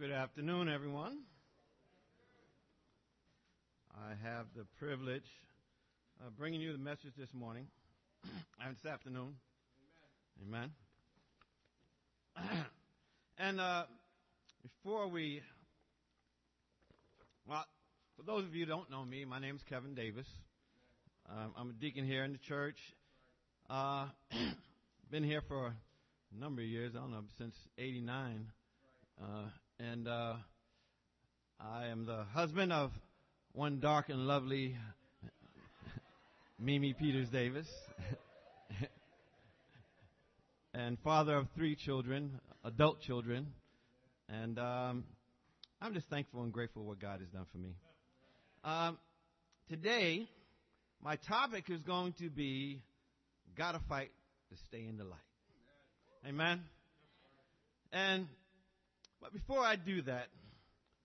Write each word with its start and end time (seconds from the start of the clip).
Good 0.00 0.12
afternoon, 0.12 0.70
everyone. 0.70 1.18
I 3.94 4.12
have 4.26 4.46
the 4.56 4.64
privilege 4.78 5.28
of 6.26 6.38
bringing 6.38 6.62
you 6.62 6.72
the 6.72 6.78
message 6.78 7.12
this 7.18 7.28
morning 7.34 7.66
and 8.64 8.74
this 8.74 8.90
afternoon. 8.90 9.34
Amen. 10.42 10.70
Amen. 12.38 12.64
and 13.38 13.60
uh, 13.60 13.82
before 14.62 15.08
we, 15.08 15.42
well, 17.46 17.66
for 18.16 18.22
those 18.22 18.44
of 18.44 18.54
you 18.54 18.64
who 18.64 18.70
don't 18.70 18.90
know 18.90 19.04
me, 19.04 19.26
my 19.26 19.38
name 19.38 19.56
is 19.56 19.62
Kevin 19.68 19.94
Davis. 19.94 20.26
Um, 21.30 21.52
I'm 21.58 21.68
a 21.68 21.74
deacon 21.74 22.06
here 22.06 22.24
in 22.24 22.32
the 22.32 22.38
church. 22.38 22.78
Uh, 23.68 24.06
been 25.10 25.24
here 25.24 25.42
for 25.46 25.66
a 25.66 26.40
number 26.40 26.62
of 26.62 26.68
years. 26.68 26.94
I 26.96 27.00
don't 27.00 27.10
know 27.10 27.24
since 27.36 27.54
'89. 27.76 28.46
Uh, 29.22 29.26
and 29.80 30.06
uh, 30.06 30.34
I 31.58 31.86
am 31.86 32.04
the 32.04 32.24
husband 32.34 32.72
of 32.72 32.90
one 33.52 33.80
dark 33.80 34.10
and 34.10 34.26
lovely 34.26 34.76
Mimi 36.58 36.92
Peters 36.92 37.28
Davis, 37.30 37.66
and 40.74 40.98
father 41.02 41.36
of 41.36 41.46
three 41.56 41.76
children, 41.76 42.40
adult 42.62 43.00
children, 43.00 43.46
and 44.28 44.58
um, 44.58 45.04
I'm 45.80 45.94
just 45.94 46.08
thankful 46.10 46.42
and 46.42 46.52
grateful 46.52 46.84
what 46.84 47.00
God 47.00 47.20
has 47.20 47.28
done 47.30 47.46
for 47.50 47.58
me. 47.58 47.74
Um, 48.64 48.98
today, 49.70 50.28
my 51.02 51.16
topic 51.16 51.70
is 51.70 51.80
going 51.80 52.12
to 52.20 52.28
be 52.28 52.82
"Gotta 53.56 53.80
fight 53.88 54.10
to 54.50 54.56
stay 54.68 54.84
in 54.86 54.98
the 54.98 55.04
light." 55.04 55.18
Amen. 56.28 56.60
And 57.92 58.26
but 59.20 59.32
before 59.32 59.60
I 59.60 59.76
do 59.76 60.02
that, 60.02 60.28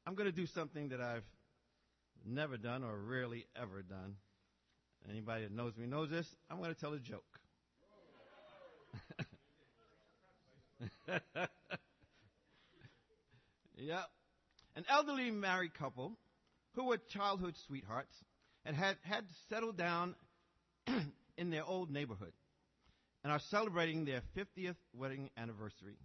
I'm 0.06 0.16
going 0.16 0.30
to 0.30 0.36
do 0.36 0.46
something 0.48 0.90
that 0.90 1.02
I've 1.02 1.24
never 2.26 2.58
done 2.58 2.84
or 2.84 2.98
rarely 2.98 3.46
ever 3.56 3.82
done. 3.82 4.16
Anybody 5.10 5.44
that 5.44 5.52
knows 5.52 5.78
me 5.78 5.86
knows 5.86 6.10
this. 6.10 6.28
I'm 6.50 6.58
going 6.58 6.74
to 6.74 6.80
tell 6.80 6.94
a 6.94 7.00
joke. 7.00 7.24
yep. 13.78 14.10
An 14.76 14.86
elderly 14.90 15.32
married 15.32 15.74
couple 15.76 16.18
who 16.74 16.86
were 16.86 16.98
childhood 16.98 17.56
sweethearts 17.68 18.14
and 18.66 18.76
had, 18.76 18.98
had 19.04 19.26
settled 19.50 19.78
down 19.78 20.16
in 21.38 21.50
their 21.50 21.64
old 21.66 21.92
neighborhood 21.92 22.34
and 23.24 23.32
are 23.32 23.40
celebrating 23.52 24.06
their 24.06 24.22
50th 24.36 24.76
wedding 24.94 25.30
anniversary. 25.38 25.98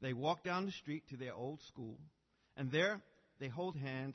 They 0.00 0.12
walk 0.12 0.44
down 0.44 0.66
the 0.66 0.72
street 0.72 1.04
to 1.08 1.16
their 1.16 1.34
old 1.34 1.60
school, 1.62 1.98
and 2.56 2.70
there 2.70 3.00
they 3.40 3.48
hold 3.48 3.76
hands 3.76 4.14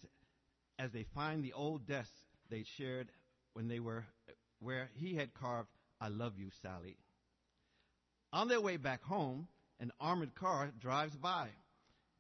as 0.80 0.92
they 0.92 1.06
find 1.14 1.44
the 1.44 1.54
old 1.54 1.86
desk 1.88 2.12
they 2.50 2.66
shared 2.78 3.10
when 3.54 3.68
they 3.68 3.80
were 3.80 4.06
where 4.60 4.90
he 4.96 5.16
had 5.16 5.34
carved 5.34 5.70
I 6.00 6.08
love 6.08 6.34
you 6.38 6.50
Sally. 6.62 6.98
On 8.32 8.48
their 8.48 8.62
way 8.62 8.78
back 8.78 9.04
home, 9.04 9.48
an 9.80 9.92
armored 10.00 10.36
car 10.36 10.72
drives 10.82 11.16
by, 11.16 11.50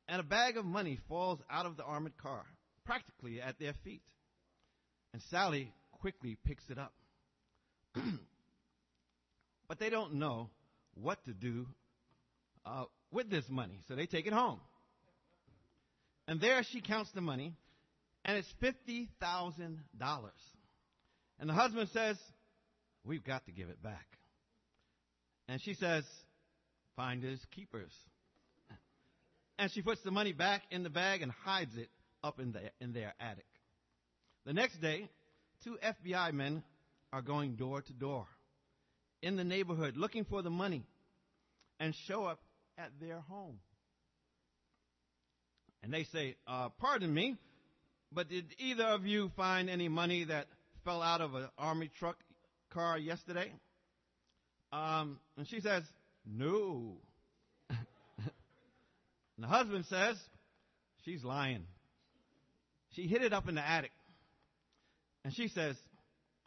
and 0.07 0.19
a 0.19 0.23
bag 0.23 0.57
of 0.57 0.65
money 0.65 0.99
falls 1.07 1.39
out 1.49 1.65
of 1.65 1.75
the 1.75 1.83
armored 1.83 2.17
car, 2.17 2.45
practically 2.85 3.41
at 3.41 3.59
their 3.59 3.73
feet. 3.83 4.03
And 5.11 5.21
Sally 5.29 5.73
quickly 5.99 6.37
picks 6.45 6.69
it 6.69 6.77
up. 6.77 6.93
but 9.67 9.79
they 9.79 9.89
don't 9.89 10.15
know 10.15 10.49
what 10.95 11.23
to 11.25 11.33
do 11.33 11.67
uh, 12.65 12.85
with 13.13 13.29
this 13.29 13.45
money. 13.49 13.79
So 13.87 13.95
they 13.95 14.05
take 14.05 14.27
it 14.27 14.33
home. 14.33 14.59
And 16.27 16.41
there 16.41 16.63
she 16.63 16.81
counts 16.81 17.11
the 17.11 17.21
money, 17.21 17.53
and 18.25 18.37
it's 18.37 18.53
$50,000. 18.61 19.09
And 21.39 21.49
the 21.49 21.53
husband 21.53 21.89
says, 21.93 22.17
We've 23.05 23.23
got 23.23 23.45
to 23.45 23.51
give 23.51 23.69
it 23.69 23.83
back. 23.83 24.05
And 25.49 25.61
she 25.61 25.73
says, 25.73 26.05
Finders 26.95 27.39
keepers. 27.51 27.91
And 29.59 29.69
she 29.71 29.81
puts 29.81 30.01
the 30.01 30.11
money 30.11 30.33
back 30.33 30.63
in 30.71 30.83
the 30.83 30.89
bag 30.89 31.21
and 31.21 31.31
hides 31.31 31.75
it 31.77 31.89
up 32.23 32.39
in, 32.39 32.53
the, 32.53 32.61
in 32.81 32.93
their 32.93 33.13
attic. 33.19 33.45
The 34.45 34.53
next 34.53 34.81
day, 34.81 35.09
two 35.63 35.77
FBI 35.83 36.33
men 36.33 36.63
are 37.11 37.21
going 37.21 37.55
door 37.55 37.81
to 37.81 37.93
door 37.93 38.25
in 39.21 39.35
the 39.35 39.43
neighborhood 39.43 39.95
looking 39.95 40.25
for 40.25 40.41
the 40.41 40.49
money 40.49 40.85
and 41.79 41.93
show 42.07 42.25
up 42.25 42.39
at 42.77 42.91
their 43.01 43.19
home. 43.19 43.59
And 45.81 45.93
they 45.93 46.05
say, 46.05 46.35
uh, 46.47 46.69
Pardon 46.79 47.13
me, 47.13 47.37
but 48.11 48.29
did 48.29 48.45
either 48.57 48.85
of 48.85 49.05
you 49.05 49.31
find 49.35 49.69
any 49.69 49.89
money 49.89 50.23
that 50.25 50.47
fell 50.85 51.01
out 51.01 51.21
of 51.21 51.35
an 51.35 51.49
army 51.57 51.89
truck 51.99 52.17
car 52.71 52.97
yesterday? 52.97 53.51
Um, 54.71 55.19
and 55.37 55.47
she 55.47 55.59
says, 55.59 55.83
No. 56.25 56.97
and 57.69 57.79
the 59.39 59.47
husband 59.47 59.85
says, 59.89 60.17
She's 61.05 61.23
lying. 61.23 61.65
She 62.95 63.07
hid 63.07 63.23
it 63.23 63.33
up 63.33 63.49
in 63.49 63.55
the 63.55 63.67
attic. 63.67 63.91
And 65.25 65.33
she 65.33 65.47
says, 65.49 65.75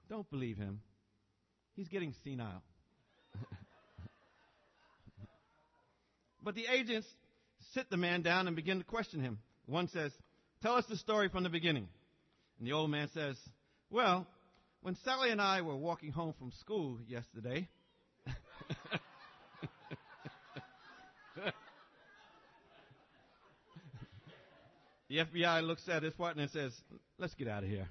Don't 0.09 0.29
believe 0.31 0.57
him. 0.57 0.81
He's 1.75 1.89
getting 1.89 2.15
senile. 2.25 2.63
But 6.47 6.55
the 6.55 6.67
agents 6.73 7.07
sit 7.75 7.91
the 7.91 7.97
man 7.97 8.23
down 8.23 8.47
and 8.47 8.55
begin 8.55 8.79
to 8.79 8.85
question 8.85 9.21
him. 9.21 9.41
One 9.67 9.89
says, 9.89 10.13
Tell 10.63 10.77
us 10.77 10.85
the 10.89 10.97
story 10.97 11.29
from 11.29 11.43
the 11.43 11.49
beginning. 11.49 11.89
And 12.61 12.69
the 12.69 12.73
old 12.73 12.89
man 12.89 13.09
says, 13.13 13.37
Well, 13.91 14.29
when 14.81 14.95
Sally 15.05 15.33
and 15.33 15.43
I 15.43 15.63
were 15.63 15.75
walking 15.75 16.13
home 16.13 16.35
from 16.39 16.53
school 16.61 17.01
yesterday, 17.09 17.69
the 25.09 25.17
FBI 25.17 25.67
looks 25.67 25.89
at 25.89 26.05
his 26.05 26.15
partner 26.15 26.43
and 26.43 26.53
says, 26.53 26.73
Let's 27.19 27.35
get 27.35 27.49
out 27.49 27.65
of 27.65 27.69
here. 27.69 27.89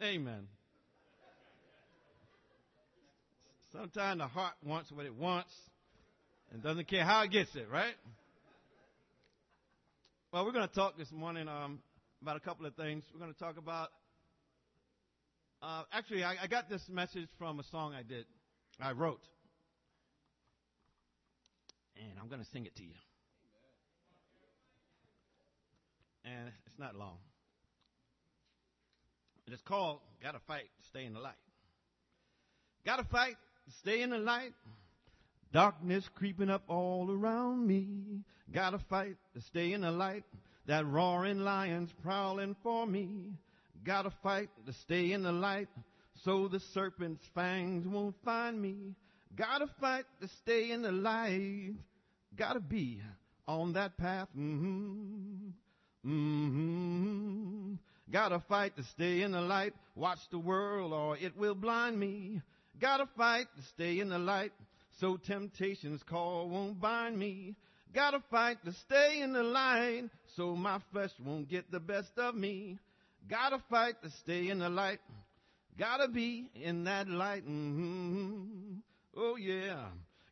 Amen. 0.00 0.46
Sometimes 3.74 4.20
the 4.20 4.28
heart 4.28 4.54
wants 4.64 4.92
what 4.92 5.04
it 5.04 5.14
wants 5.16 5.50
and 6.52 6.62
doesn't 6.62 6.86
care 6.86 7.04
how 7.04 7.22
it 7.22 7.32
gets 7.32 7.52
it, 7.56 7.66
right? 7.68 7.94
Well, 10.32 10.44
we're 10.44 10.52
going 10.52 10.68
to 10.68 10.74
talk 10.74 10.96
this 10.96 11.10
morning 11.10 11.48
um, 11.48 11.80
about 12.22 12.36
a 12.36 12.40
couple 12.40 12.66
of 12.66 12.76
things. 12.76 13.02
We're 13.12 13.18
going 13.18 13.32
to 13.32 13.38
talk 13.38 13.56
about. 13.58 13.88
Uh, 15.60 15.82
actually, 15.92 16.22
I, 16.22 16.36
I 16.42 16.46
got 16.46 16.70
this 16.70 16.82
message 16.88 17.26
from 17.36 17.58
a 17.58 17.64
song 17.72 17.94
I 17.94 18.04
did, 18.04 18.26
I 18.80 18.92
wrote, 18.92 19.22
and 21.96 22.12
I'm 22.22 22.28
going 22.28 22.42
to 22.42 22.50
sing 22.52 22.66
it 22.66 22.76
to 22.76 22.82
you. 22.84 22.94
And 26.24 26.52
it's 26.66 26.78
not 26.78 26.94
long. 26.94 27.16
It's 29.48 29.62
called 29.62 29.98
"Gotta 30.22 30.38
Fight 30.46 30.62
to 30.62 30.88
Stay 30.90 31.06
in 31.06 31.12
the 31.12 31.20
Light." 31.20 31.34
Gotta 32.86 33.04
fight 33.04 33.36
stay 33.80 34.02
in 34.02 34.10
the 34.10 34.18
light. 34.18 34.52
Darkness 35.52 36.08
creeping 36.14 36.50
up 36.50 36.62
all 36.68 37.10
around 37.10 37.66
me. 37.66 38.22
Gotta 38.52 38.78
fight 38.90 39.16
to 39.34 39.40
stay 39.40 39.72
in 39.72 39.82
the 39.82 39.90
light. 39.90 40.24
That 40.66 40.86
roaring 40.86 41.40
lion's 41.40 41.90
prowling 42.02 42.56
for 42.62 42.86
me. 42.86 43.32
Gotta 43.84 44.10
fight 44.22 44.48
to 44.66 44.72
stay 44.72 45.12
in 45.12 45.22
the 45.22 45.32
light 45.32 45.68
so 46.24 46.48
the 46.48 46.60
serpent's 46.72 47.24
fangs 47.34 47.86
won't 47.86 48.16
find 48.24 48.60
me. 48.60 48.94
Gotta 49.36 49.66
fight 49.80 50.04
to 50.20 50.28
stay 50.42 50.70
in 50.70 50.82
the 50.82 50.92
light. 50.92 51.74
Gotta 52.36 52.60
be 52.60 53.00
on 53.46 53.72
that 53.74 53.96
path. 53.96 54.28
Mm-hmm. 54.36 55.50
Mm-hmm. 56.06 57.74
Gotta 58.10 58.40
fight 58.48 58.76
to 58.76 58.84
stay 58.84 59.22
in 59.22 59.32
the 59.32 59.40
light. 59.40 59.74
Watch 59.96 60.18
the 60.30 60.38
world 60.38 60.92
or 60.92 61.16
it 61.16 61.36
will 61.36 61.54
blind 61.54 61.98
me. 61.98 62.40
Gotta 62.80 63.06
fight 63.16 63.46
to 63.56 63.62
stay 63.74 64.00
in 64.00 64.08
the 64.08 64.18
light 64.18 64.52
so 65.00 65.16
temptation's 65.16 66.02
call 66.02 66.48
won't 66.48 66.80
bind 66.80 67.18
me. 67.18 67.56
Gotta 67.94 68.22
fight 68.30 68.64
to 68.64 68.72
stay 68.72 69.20
in 69.20 69.32
the 69.32 69.42
light 69.42 70.04
so 70.36 70.56
my 70.56 70.80
flesh 70.92 71.10
won't 71.24 71.48
get 71.48 71.70
the 71.70 71.80
best 71.80 72.10
of 72.18 72.34
me. 72.34 72.78
Gotta 73.28 73.62
fight 73.70 73.94
to 74.02 74.10
stay 74.22 74.48
in 74.48 74.58
the 74.58 74.68
light. 74.68 74.98
Gotta 75.78 76.08
be 76.08 76.50
in 76.54 76.84
that 76.84 77.08
light. 77.08 77.46
Mm-hmm. 77.46 78.78
Oh 79.16 79.36
yeah. 79.36 79.86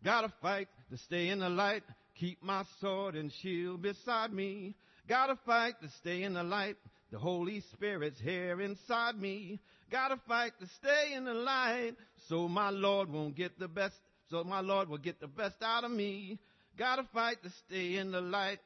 Gotta 0.05 0.33
fight 0.43 0.69
to 0.91 0.99
stay 0.99 1.29
in 1.29 1.39
the 1.39 1.49
light. 1.49 1.85
Keep 2.19 2.43
my 2.43 2.65
sword 2.81 3.15
and 3.15 3.33
shield 3.41 3.83
beside 3.83 4.33
me. 4.33 4.75
Gotta 5.09 5.37
fight 5.47 5.75
to 5.83 5.89
stay 6.01 6.23
in 6.25 6.35
the 6.35 6.43
light. 6.43 6.77
The 7.11 7.19
Holy 7.19 7.61
Spirit's 7.73 8.21
here 8.21 8.61
inside 8.61 9.17
me. 9.17 9.61
Gotta 9.93 10.17
fight 10.27 10.53
to 10.59 10.67
stay 10.79 11.13
in 11.15 11.27
the 11.27 11.35
light 11.35 11.93
so 12.29 12.49
my 12.49 12.71
Lord 12.71 13.11
won't 13.11 13.37
get 13.37 13.59
the 13.59 13.69
best 13.69 13.95
so 14.31 14.43
my 14.43 14.61
Lord 14.61 14.89
will 14.89 14.97
get 14.97 15.21
the 15.21 15.27
best 15.27 15.57
out 15.63 15.85
of 15.85 15.91
me. 15.91 16.39
Gotta 16.79 17.05
fight 17.13 17.43
to 17.43 17.51
stay 17.67 17.97
in 17.99 18.11
the 18.11 18.23
light. 18.23 18.61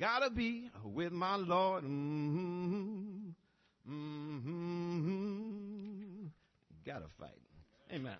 Gotta 0.00 0.30
be 0.30 0.70
with 0.82 1.12
my 1.12 1.36
Lord. 1.36 1.84
Mm-hmm. 1.84 3.28
Mm-hmm. 3.90 5.42
Gotta 6.86 7.08
fight. 7.20 7.30
Amen. 7.92 8.16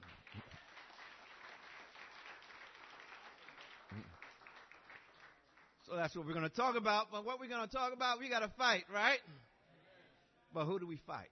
So 5.88 5.96
that's 5.96 6.14
what 6.14 6.26
we're 6.26 6.34
going 6.34 6.48
to 6.48 6.54
talk 6.54 6.76
about. 6.76 7.08
But 7.10 7.24
what 7.24 7.40
we're 7.40 7.48
going 7.48 7.66
to 7.66 7.74
talk 7.74 7.92
about, 7.92 8.18
we 8.18 8.28
got 8.30 8.40
to 8.40 8.50
fight, 8.56 8.84
right? 8.92 9.18
But 10.54 10.64
who 10.64 10.78
do 10.78 10.86
we 10.86 10.96
fight? 11.06 11.28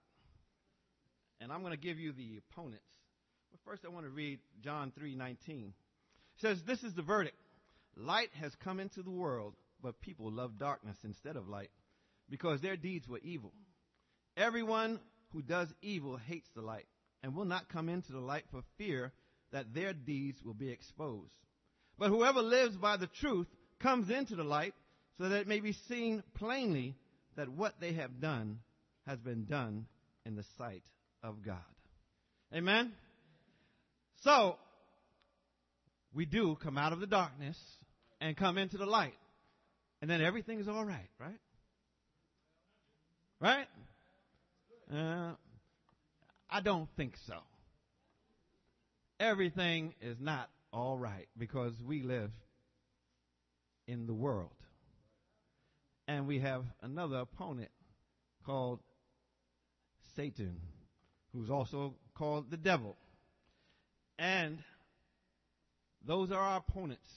And 1.40 1.52
I'm 1.52 1.60
going 1.60 1.72
to 1.72 1.80
give 1.80 1.98
you 1.98 2.12
the 2.12 2.38
opponents. 2.38 2.84
But 3.50 3.60
first, 3.64 3.84
I 3.84 3.88
want 3.88 4.06
to 4.06 4.10
read 4.10 4.40
John 4.62 4.92
3:19. 4.92 5.68
It 5.68 6.40
says, 6.40 6.62
"This 6.64 6.82
is 6.82 6.94
the 6.94 7.02
verdict: 7.02 7.36
Light 7.96 8.32
has 8.34 8.54
come 8.56 8.78
into 8.78 9.02
the 9.02 9.10
world, 9.10 9.56
but 9.82 10.00
people 10.00 10.30
love 10.30 10.58
darkness 10.58 10.96
instead 11.04 11.36
of 11.36 11.48
light, 11.48 11.70
because 12.28 12.60
their 12.60 12.76
deeds 12.76 13.08
were 13.08 13.18
evil. 13.18 13.52
Everyone 14.36 15.00
who 15.32 15.42
does 15.42 15.72
evil 15.82 16.16
hates 16.16 16.48
the 16.54 16.62
light 16.62 16.86
and 17.22 17.34
will 17.34 17.44
not 17.44 17.68
come 17.68 17.88
into 17.88 18.12
the 18.12 18.20
light 18.20 18.44
for 18.50 18.62
fear 18.78 19.12
that 19.50 19.74
their 19.74 19.92
deeds 19.92 20.42
will 20.42 20.54
be 20.54 20.70
exposed. 20.70 21.34
But 21.98 22.08
whoever 22.08 22.40
lives 22.40 22.76
by 22.76 22.96
the 22.96 23.06
truth 23.06 23.48
comes 23.78 24.10
into 24.10 24.36
the 24.36 24.44
light 24.44 24.74
so 25.18 25.28
that 25.28 25.40
it 25.40 25.48
may 25.48 25.60
be 25.60 25.72
seen 25.72 26.22
plainly 26.34 26.96
that 27.36 27.48
what 27.48 27.80
they 27.80 27.92
have 27.94 28.20
done 28.20 28.60
has 29.06 29.18
been 29.18 29.44
done 29.44 29.86
in 30.24 30.36
the 30.36 30.44
sight 30.56 30.82
of 31.22 31.44
God. 31.44 31.58
Amen? 32.54 32.92
So, 34.22 34.56
we 36.14 36.26
do 36.26 36.56
come 36.62 36.76
out 36.76 36.92
of 36.92 37.00
the 37.00 37.06
darkness 37.06 37.56
and 38.20 38.36
come 38.36 38.58
into 38.58 38.76
the 38.76 38.86
light. 38.86 39.14
And 40.02 40.10
then 40.10 40.22
everything 40.22 40.60
is 40.60 40.68
all 40.68 40.84
right, 40.84 41.08
right? 41.18 41.38
Right? 43.40 43.66
Uh, 44.92 45.34
I 46.50 46.60
don't 46.62 46.88
think 46.96 47.14
so. 47.26 47.36
Everything 49.18 49.94
is 50.00 50.16
not 50.18 50.48
all 50.72 50.98
right 50.98 51.28
because 51.36 51.74
we 51.86 52.02
live 52.02 52.30
in 53.86 54.06
the 54.06 54.14
world. 54.14 54.50
And 56.08 56.26
we 56.26 56.40
have 56.40 56.64
another 56.82 57.18
opponent 57.18 57.70
called 58.44 58.80
Satan, 60.16 60.56
who's 61.32 61.50
also 61.50 61.94
called 62.14 62.50
the 62.50 62.56
devil. 62.56 62.96
And 64.18 64.58
those 66.06 66.30
are 66.30 66.38
our 66.38 66.58
opponents 66.58 67.10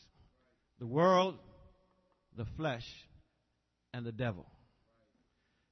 the 0.79 0.87
world, 0.87 1.35
the 2.35 2.45
flesh, 2.57 2.85
and 3.93 4.05
the 4.05 4.11
devil. 4.11 4.45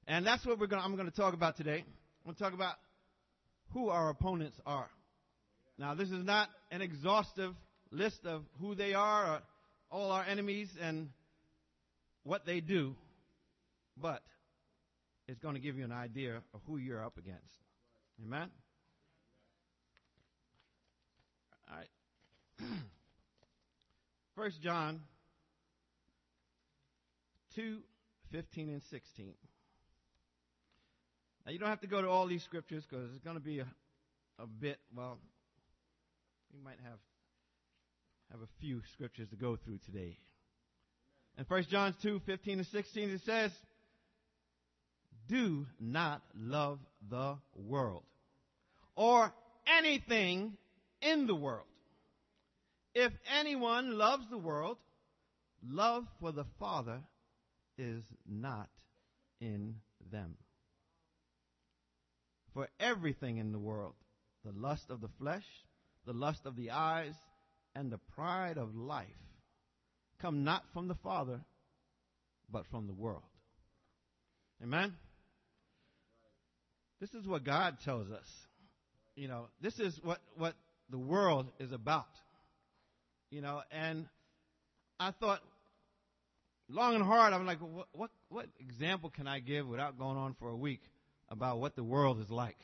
And 0.07 0.25
that's 0.25 0.45
what 0.45 0.59
we're 0.59 0.67
gonna, 0.67 0.83
I'm 0.83 0.95
going 0.95 1.09
to 1.09 1.15
talk 1.15 1.33
about 1.33 1.57
today. 1.57 1.79
I'm 1.79 2.25
going 2.25 2.35
to 2.35 2.41
talk 2.41 2.53
about 2.53 2.75
who 3.73 3.89
our 3.89 4.09
opponents 4.09 4.57
are. 4.65 4.89
Now, 5.77 5.95
this 5.95 6.09
is 6.09 6.23
not 6.23 6.49
an 6.69 6.81
exhaustive 6.81 7.53
list 7.91 8.25
of 8.25 8.44
who 8.59 8.75
they 8.75 8.94
are 8.94 9.35
or 9.35 9.41
all 9.91 10.11
our 10.11 10.23
enemies 10.23 10.69
and 10.79 11.09
what 12.23 12.45
they 12.45 12.61
do, 12.61 12.95
but 13.97 14.21
it's 15.27 15.39
going 15.39 15.55
to 15.55 15.61
give 15.61 15.77
you 15.77 15.83
an 15.83 15.91
idea 15.91 16.37
of 16.53 16.61
who 16.67 16.77
you're 16.77 17.03
up 17.03 17.17
against. 17.17 17.41
Amen? 18.25 18.50
All 21.69 21.77
right. 21.77 21.89
First 24.35 24.62
John 24.62 25.01
2 27.56 27.79
15 28.31 28.69
and 28.69 28.81
16. 28.89 29.33
Now, 31.45 31.51
you 31.51 31.59
don't 31.59 31.69
have 31.69 31.81
to 31.81 31.88
go 31.88 32.01
to 32.01 32.07
all 32.07 32.27
these 32.27 32.44
scriptures 32.44 32.83
because 32.89 33.12
it's 33.13 33.23
going 33.23 33.35
to 33.35 33.44
be 33.44 33.59
a, 33.59 33.68
a 34.39 34.47
bit, 34.47 34.77
well, 34.95 35.18
we 36.53 36.62
might 36.63 36.77
have 36.83 37.00
have 38.31 38.41
a 38.41 38.47
few 38.62 38.81
scriptures 38.94 39.27
to 39.29 39.35
go 39.35 39.57
through 39.57 39.79
today. 39.85 40.18
In 41.38 41.44
1 41.45 41.63
John 41.69 41.94
2, 42.01 42.21
15 42.25 42.59
and 42.59 42.68
16, 42.68 43.09
it 43.09 43.21
says, 43.25 43.51
Do 45.27 45.65
not 45.81 46.21
love 46.33 46.79
the 47.09 47.35
world 47.56 48.03
or 49.01 49.33
anything 49.80 50.56
in 51.01 51.25
the 51.25 51.33
world. 51.33 51.65
If 52.94 53.12
anyone 53.36 53.98
loves 53.98 54.25
the 54.30 54.38
world, 54.38 54.77
love 55.68 56.06
for 56.19 56.31
the 56.31 56.45
Father 56.59 57.00
is 57.80 58.03
not 58.30 58.69
in 59.39 59.77
them. 60.12 60.36
For 62.53 62.68
everything 62.80 63.38
in 63.38 63.51
the 63.51 63.57
world, 63.57 63.95
the 64.45 64.51
lust 64.51 64.92
of 64.92 65.01
the 65.01 65.09
flesh, 65.18 65.45
the 66.06 66.13
lust 66.13 66.42
of 66.45 66.56
the 66.56 66.69
eyes, 66.69 67.15
and 67.74 67.92
the 67.92 68.00
pride 68.13 68.59
of 68.59 68.75
life 68.75 69.07
come 70.21 70.44
not 70.44 70.62
from 70.74 70.88
the 70.88 70.97
Father, 71.01 71.42
but 72.51 72.68
from 72.69 72.86
the 72.86 72.94
world. 72.94 73.24
Amen? 74.62 74.94
This 77.00 77.15
is 77.15 77.25
what 77.25 77.44
God 77.44 77.77
tells 77.83 78.12
us. 78.12 78.27
You 79.15 79.27
know, 79.27 79.47
this 79.61 79.77
is 79.79 79.99
what, 80.03 80.19
what 80.37 80.55
the 80.89 80.97
world 80.97 81.47
is 81.59 81.71
about. 81.71 82.07
You 83.29 83.41
know, 83.41 83.61
and 83.71 84.07
I 84.99 85.11
thought 85.11 85.41
long 86.69 86.95
and 86.95 87.03
hard, 87.03 87.33
I'm 87.33 87.45
like, 87.45 87.59
what, 87.59 87.87
what, 87.93 88.11
what 88.29 88.45
example 88.59 89.09
can 89.09 89.27
I 89.27 89.39
give 89.39 89.67
without 89.67 89.97
going 89.97 90.17
on 90.17 90.35
for 90.39 90.49
a 90.49 90.55
week 90.55 90.81
about 91.29 91.59
what 91.59 91.75
the 91.75 91.83
world 91.83 92.19
is 92.19 92.29
like? 92.29 92.57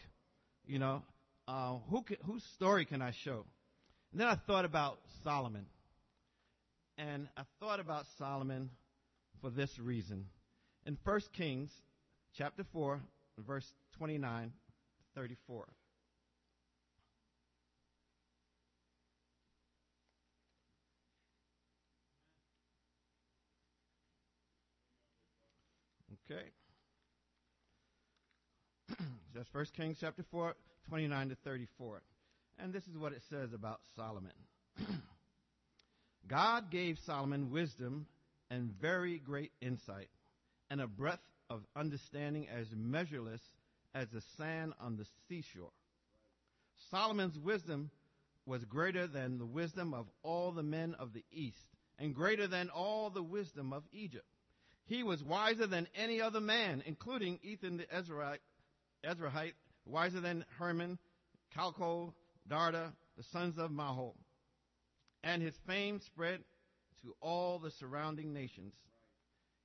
You 0.65 0.79
know, 0.79 1.03
uh, 1.47 1.77
who 1.89 2.03
can, 2.03 2.17
whose 2.25 2.44
story 2.55 2.85
can 2.85 3.01
I 3.01 3.13
show? 3.23 3.45
And 4.11 4.21
then 4.21 4.27
I 4.27 4.35
thought 4.47 4.65
about 4.65 4.99
Solomon. 5.23 5.65
And 6.97 7.27
I 7.38 7.44
thought 7.59 7.79
about 7.79 8.05
Solomon 8.17 8.69
for 9.41 9.49
this 9.49 9.69
reason. 9.79 10.25
In 10.85 10.97
1 11.03 11.21
Kings 11.35 11.69
chapter 12.38 12.63
4, 12.73 12.99
verse 13.45 13.65
29 13.97 14.51
34. 15.15 15.65
Okay. 26.30 26.51
That's 29.37 29.53
1 29.53 29.65
Kings 29.77 29.97
chapter 30.01 30.23
4, 30.31 30.56
29 30.89 31.29
to 31.29 31.35
34. 31.44 32.01
And 32.57 32.73
this 32.73 32.81
is 32.87 32.97
what 32.97 33.11
it 33.11 33.21
says 33.29 33.53
about 33.53 33.81
Solomon. 33.95 34.31
God 36.27 36.71
gave 36.71 36.97
Solomon 37.06 37.51
wisdom 37.51 38.07
and 38.49 38.73
very 38.81 39.19
great 39.19 39.51
insight, 39.61 40.09
and 40.71 40.81
a 40.81 40.87
breadth 40.87 41.21
of 41.51 41.61
understanding 41.75 42.47
as 42.49 42.65
measureless 42.75 43.41
as 43.94 44.07
the 44.11 44.23
sand 44.37 44.73
on 44.81 44.97
the 44.97 45.06
seashore. 45.29 45.69
Solomon's 46.89 47.37
wisdom 47.37 47.91
was 48.47 48.65
greater 48.65 49.06
than 49.06 49.37
the 49.37 49.45
wisdom 49.45 49.94
of 49.94 50.07
all 50.23 50.51
the 50.51 50.63
men 50.63 50.95
of 50.97 51.13
the 51.13 51.23
east, 51.31 51.67
and 51.99 52.15
greater 52.15 52.47
than 52.47 52.71
all 52.71 53.11
the 53.11 53.21
wisdom 53.21 53.71
of 53.71 53.83
Egypt. 53.91 54.25
He 54.87 55.03
was 55.03 55.23
wiser 55.23 55.67
than 55.67 55.87
any 55.95 56.21
other 56.21 56.41
man, 56.41 56.81
including 56.87 57.37
Ethan 57.44 57.77
the 57.77 57.83
Ezrahite, 57.83 58.39
Ezrahite 59.06 59.54
wiser 59.85 60.19
than 60.19 60.45
Herman, 60.57 60.97
Calcol, 61.56 62.13
Darda, 62.49 62.94
the 63.18 63.23
sons 63.31 63.57
of 63.57 63.71
Mahol. 63.71 64.16
And 65.23 65.42
his 65.42 65.56
fame 65.66 65.99
spread 66.06 66.39
to 67.04 67.16
all 67.21 67.59
the 67.59 67.71
surrounding 67.71 68.33
nations. 68.33 68.73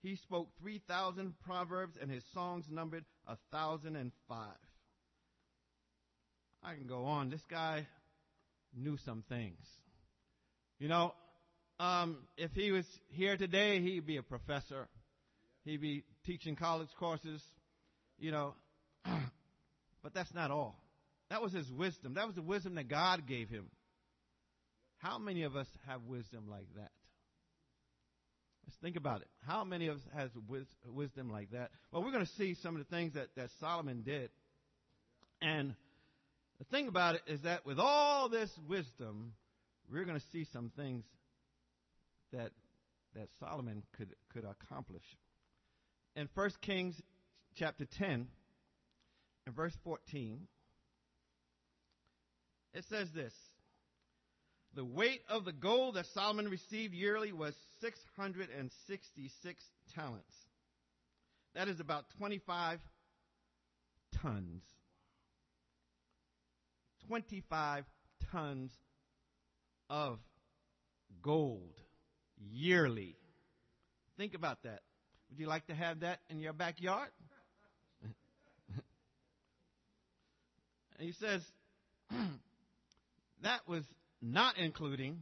He 0.03 0.17
spoke 0.17 0.49
3,000 0.61 1.35
proverbs, 1.45 1.97
and 2.01 2.11
his 2.11 2.25
songs 2.35 2.65
numbered 2.69 3.05
a 3.27 3.37
1,005. 3.51 4.49
I 6.65 6.75
can 6.75 6.87
go 6.87 7.05
on. 7.05 7.31
This 7.31 7.45
guy 7.49 7.87
knew 8.75 8.97
some 9.05 9.23
things. 9.29 9.65
You 10.79 10.89
know, 10.89 11.15
um, 11.79 12.19
if 12.37 12.51
he 12.53 12.73
was 12.73 12.87
here 13.09 13.37
today, 13.37 13.81
he'd 13.81 14.07
be 14.07 14.17
a 14.17 14.23
professor. 14.23 14.89
He'd 15.65 15.81
be 15.81 16.05
teaching 16.25 16.57
college 16.57 16.89
courses, 16.99 17.43
you 18.19 18.33
know. 18.33 18.55
But 19.05 20.15
that's 20.15 20.33
not 20.35 20.51
all. 20.51 20.79
That 21.31 21.43
was 21.43 21.53
his 21.53 21.71
wisdom. 21.71 22.15
That 22.15 22.27
was 22.27 22.35
the 22.35 22.43
wisdom 22.43 22.75
that 22.75 22.89
God 22.89 23.27
gave 23.27 23.49
him. 23.49 23.71
How 24.99 25.19
many 25.19 25.43
of 25.43 25.57
us 25.57 25.67
have 25.87 26.03
wisdom 26.05 26.45
like 26.49 26.67
that? 26.77 26.91
Let's 28.67 28.77
think 28.81 28.97
about 28.97 29.23
it. 29.23 29.29
How 29.47 29.65
many 29.65 29.89
of 29.89 29.97
us 29.97 30.03
has 30.15 30.31
wisdom 30.87 31.31
like 31.31 31.51
that? 31.51 31.71
Well, 31.91 32.05
we're 32.05 32.13
going 32.13 32.25
to 32.25 32.33
see 32.33 32.55
some 32.63 32.77
of 32.77 32.79
the 32.79 32.97
things 32.97 33.15
that, 33.15 33.29
that 33.37 33.49
Solomon 33.59 34.03
did. 34.03 34.31
And 35.41 35.75
the 36.59 36.65
thing 36.67 36.87
about 36.87 37.17
it 37.17 37.23
is 37.27 37.41
that 37.43 37.67
with 37.67 37.81
all 37.81 38.29
this 38.29 38.51
wisdom, 38.69 39.33
we're 39.91 40.05
going 40.05 40.19
to 40.19 40.27
see 40.33 40.47
some 40.53 40.71
things 40.77 41.05
that 42.33 42.53
that 43.15 43.29
Solomon 43.41 43.83
could 43.97 44.15
could 44.33 44.45
accomplish. 44.45 45.03
In 46.17 46.29
1 46.35 46.51
Kings 46.63 46.95
chapter 47.57 47.87
10 47.99 48.27
and 49.47 49.55
verse 49.55 49.77
14, 49.85 50.47
it 52.75 52.85
says 52.85 53.11
this. 53.13 53.35
The 54.75 54.85
weight 54.85 55.23
of 55.29 55.45
the 55.45 55.53
gold 55.53 55.97
that 55.97 56.07
Solomon 56.07 56.49
received 56.49 56.95
yearly 56.95 57.33
was 57.33 57.55
666 57.81 59.65
talents. 59.95 60.35
That 61.55 61.69
is 61.69 61.81
about 61.81 62.07
25 62.17 62.81
tons. 64.23 64.63
25 67.09 67.85
tons 68.31 68.73
of 69.91 70.19
gold 71.21 71.75
yearly. 72.39 73.17
Think 74.17 74.35
about 74.35 74.63
that. 74.63 74.81
Would 75.29 75.39
you 75.39 75.47
like 75.47 75.67
to 75.67 75.75
have 75.75 76.01
that 76.01 76.21
in 76.31 76.39
your 76.39 76.55
backyard? 76.55 77.11
He 81.03 81.13
says 81.13 81.43
that 83.43 83.69
was 83.69 83.85
not 84.21 84.57
including 84.59 85.21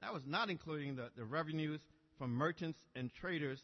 that 0.00 0.12
was 0.12 0.22
not 0.26 0.50
including 0.50 0.96
the, 0.96 1.10
the 1.16 1.24
revenues 1.24 1.80
from 2.18 2.32
merchants 2.32 2.78
and 2.96 3.10
traders 3.20 3.60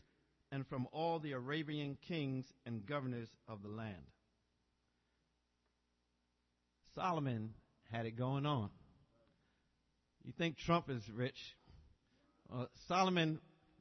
and 0.53 0.67
from 0.69 0.87
all 0.93 1.19
the 1.19 1.33
Arabian 1.33 1.97
kings 2.07 2.45
and 2.65 2.87
governors 2.87 3.29
of 3.49 3.63
the 3.63 3.69
land. 3.69 3.97
Solomon 6.95 7.55
had 7.91 8.07
it 8.07 8.17
going 8.17 8.47
on. 8.47 8.71
You 10.25 10.33
think 10.37 10.59
Trump 10.59 10.91
is 10.91 11.03
rich? 11.11 11.39
Uh, 12.53 12.67
Solomon 12.87 13.41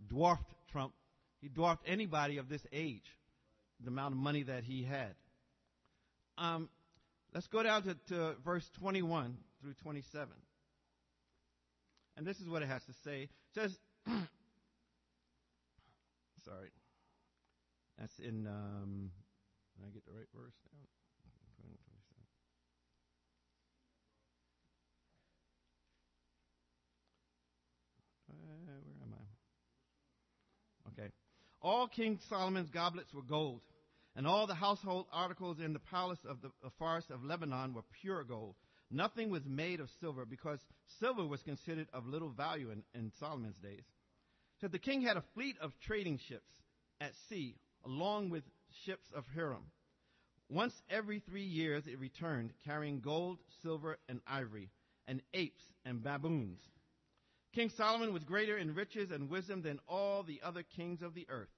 dwarfed 0.09 0.43
Trump. 0.71 0.93
He 1.41 1.49
dwarfed 1.49 1.83
anybody 1.85 2.37
of 2.37 2.49
this 2.49 2.65
age, 2.73 3.03
the 3.83 3.89
amount 3.89 4.13
of 4.13 4.19
money 4.19 4.43
that 4.43 4.63
he 4.63 4.83
had. 4.83 5.13
Um, 6.37 6.69
let's 7.33 7.47
go 7.47 7.63
down 7.63 7.83
to, 7.83 7.95
to 8.09 8.35
verse 8.45 8.69
21 8.79 9.37
through 9.61 9.73
27. 9.81 10.27
And 12.15 12.25
this 12.25 12.39
is 12.39 12.49
what 12.49 12.61
it 12.61 12.67
has 12.67 12.83
to 12.85 12.93
say. 13.03 13.23
It 13.23 13.29
says, 13.53 13.77
sorry. 16.45 16.69
That's 17.99 18.19
in, 18.19 18.47
um, 18.47 19.11
did 19.75 19.85
I 19.87 19.89
get 19.91 20.05
the 20.05 20.11
right 20.11 20.27
verse 20.35 20.53
now? 20.71 20.79
Uh, 28.29 28.35
where 28.67 29.07
am 29.07 29.13
I? 29.13 31.01
Okay. 31.01 31.11
All 31.61 31.87
King 31.87 32.19
Solomon's 32.29 32.69
goblets 32.69 33.13
were 33.13 33.23
gold, 33.23 33.61
and 34.17 34.25
all 34.25 34.47
the 34.47 34.55
household 34.55 35.05
articles 35.13 35.59
in 35.59 35.73
the 35.73 35.79
palace 35.79 36.19
of 36.27 36.41
the 36.41 36.47
uh, 36.65 36.69
forest 36.79 37.11
of 37.11 37.23
Lebanon 37.23 37.73
were 37.73 37.83
pure 38.01 38.23
gold. 38.23 38.55
Nothing 38.89 39.29
was 39.29 39.45
made 39.45 39.79
of 39.79 39.89
silver 40.01 40.25
because 40.25 40.59
silver 40.99 41.25
was 41.25 41.43
considered 41.43 41.87
of 41.93 42.07
little 42.07 42.31
value 42.31 42.71
in, 42.71 42.83
in 42.95 43.11
Solomon's 43.19 43.59
days. 43.59 43.83
So 44.59 44.67
the 44.67 44.79
king 44.79 45.03
had 45.03 45.17
a 45.17 45.23
fleet 45.35 45.55
of 45.61 45.71
trading 45.85 46.17
ships 46.27 46.49
at 46.99 47.11
sea, 47.29 47.57
along 47.85 48.31
with 48.31 48.43
ships 48.85 49.05
of 49.15 49.25
Hiram. 49.35 49.71
Once 50.49 50.73
every 50.89 51.19
three 51.19 51.43
years 51.43 51.83
it 51.85 51.99
returned, 51.99 52.53
carrying 52.65 53.01
gold, 53.01 53.37
silver, 53.61 53.97
and 54.09 54.19
ivory, 54.25 54.71
and 55.07 55.21
apes 55.35 55.61
and 55.85 56.03
baboons. 56.03 56.59
King 57.53 57.69
Solomon 57.77 58.13
was 58.13 58.23
greater 58.23 58.57
in 58.57 58.73
riches 58.73 59.11
and 59.11 59.29
wisdom 59.29 59.61
than 59.61 59.79
all 59.87 60.23
the 60.23 60.41
other 60.43 60.63
kings 60.63 61.03
of 61.03 61.13
the 61.13 61.27
earth. 61.29 61.49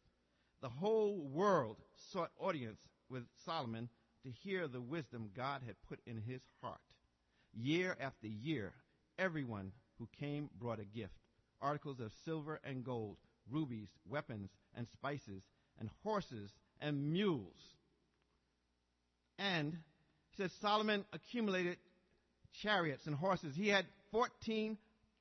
The 0.62 0.70
whole 0.70 1.18
world 1.18 1.78
sought 2.12 2.32
audience 2.40 2.80
with 3.10 3.24
Solomon 3.46 3.90
to 4.24 4.32
hear 4.44 4.68
the 4.68 4.82
wisdom 4.82 5.30
God 5.36 5.62
had 5.66 5.76
put 5.88 6.00
in 6.06 6.22
his 6.22 6.42
heart. 6.62 6.80
Year 7.54 7.96
after 8.00 8.28
year, 8.28 8.74
everyone 9.18 9.72
who 9.98 10.08
came 10.20 10.50
brought 10.60 10.80
a 10.80 10.86
gift 10.86 11.14
articles 11.62 12.00
of 12.00 12.12
silver 12.26 12.60
and 12.64 12.84
gold, 12.84 13.18
rubies, 13.50 13.90
weapons, 14.08 14.50
and 14.76 14.88
spices, 14.94 15.44
and 15.80 15.90
horses 16.04 16.52
and 16.82 17.12
mules. 17.12 17.58
And 19.38 19.78
says 20.38 20.52
Solomon 20.62 21.06
accumulated 21.14 21.78
chariots 22.62 23.08
and 23.08 23.16
horses. 23.16 23.56
He 23.56 23.68
had 23.68 23.86
14 24.12 24.78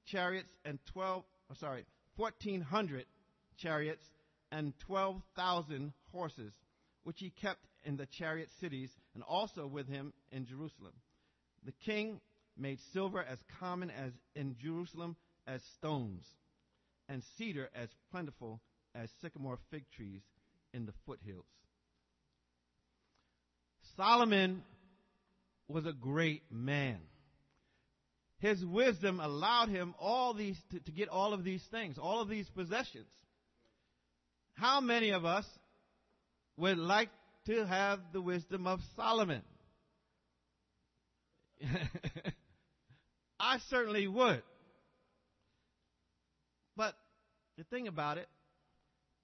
chariots 0.06 0.50
and 0.64 0.78
12, 0.92 1.24
oh, 1.50 1.54
sorry, 1.54 1.84
1,400 2.16 3.04
chariots 3.56 4.04
and 4.50 4.72
12,000 4.86 5.92
horses, 6.12 6.52
which 7.04 7.18
he 7.18 7.30
kept 7.30 7.60
in 7.84 7.96
the 7.96 8.06
chariot 8.18 8.48
cities 8.60 8.90
and 9.14 9.22
also 9.22 9.66
with 9.66 9.88
him 9.88 10.12
in 10.32 10.46
Jerusalem. 10.46 10.92
The 11.64 11.72
king 11.84 12.20
made 12.56 12.78
silver 12.92 13.22
as 13.22 13.38
common 13.60 13.90
as 13.90 14.12
in 14.34 14.56
Jerusalem 14.60 15.16
as 15.46 15.62
stones, 15.76 16.24
and 17.08 17.22
cedar 17.36 17.70
as 17.74 17.88
plentiful 18.10 18.60
as 18.94 19.08
sycamore 19.22 19.58
fig 19.70 19.84
trees 19.96 20.20
in 20.74 20.84
the 20.86 20.92
foothills. 21.06 21.46
Solomon 23.96 24.62
was 25.68 25.86
a 25.86 25.92
great 25.92 26.42
man. 26.50 26.98
His 28.40 28.64
wisdom 28.64 29.18
allowed 29.20 29.68
him 29.68 29.94
all 29.98 30.32
these 30.34 30.56
to, 30.70 30.80
to 30.80 30.92
get 30.92 31.08
all 31.08 31.32
of 31.32 31.44
these 31.44 31.64
things, 31.70 31.98
all 31.98 32.20
of 32.20 32.28
these 32.28 32.48
possessions. 32.50 33.08
How 34.58 34.80
many 34.80 35.10
of 35.10 35.24
us 35.24 35.46
would 36.56 36.78
like 36.78 37.10
to 37.46 37.64
have 37.64 38.00
the 38.12 38.20
wisdom 38.20 38.66
of 38.66 38.80
Solomon? 38.96 39.42
I 43.40 43.58
certainly 43.70 44.08
would. 44.08 44.42
But 46.76 46.96
the 47.56 47.62
thing 47.64 47.86
about 47.86 48.18
it 48.18 48.28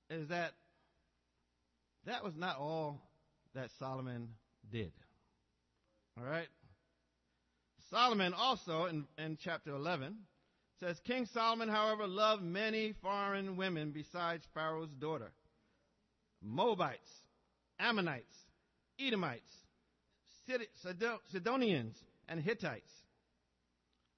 is 0.08 0.28
that 0.28 0.52
that 2.06 2.22
was 2.22 2.34
not 2.36 2.58
all 2.58 3.00
that 3.56 3.70
Solomon 3.80 4.28
did. 4.70 4.92
All 6.16 6.24
right? 6.24 6.48
Solomon 7.90 8.34
also 8.34 8.84
in, 8.84 9.06
in 9.18 9.36
chapter 9.42 9.74
11 9.74 10.16
says, 10.84 11.00
King 11.06 11.26
Solomon, 11.32 11.68
however, 11.68 12.06
loved 12.06 12.42
many 12.42 12.92
foreign 13.00 13.56
women 13.56 13.90
besides 13.90 14.44
Pharaoh's 14.52 14.92
daughter. 15.00 15.32
Moabites, 16.42 17.10
Ammonites, 17.78 18.34
Edomites, 19.00 19.50
Sidonians, 21.32 21.96
and 22.28 22.38
Hittites. 22.40 22.90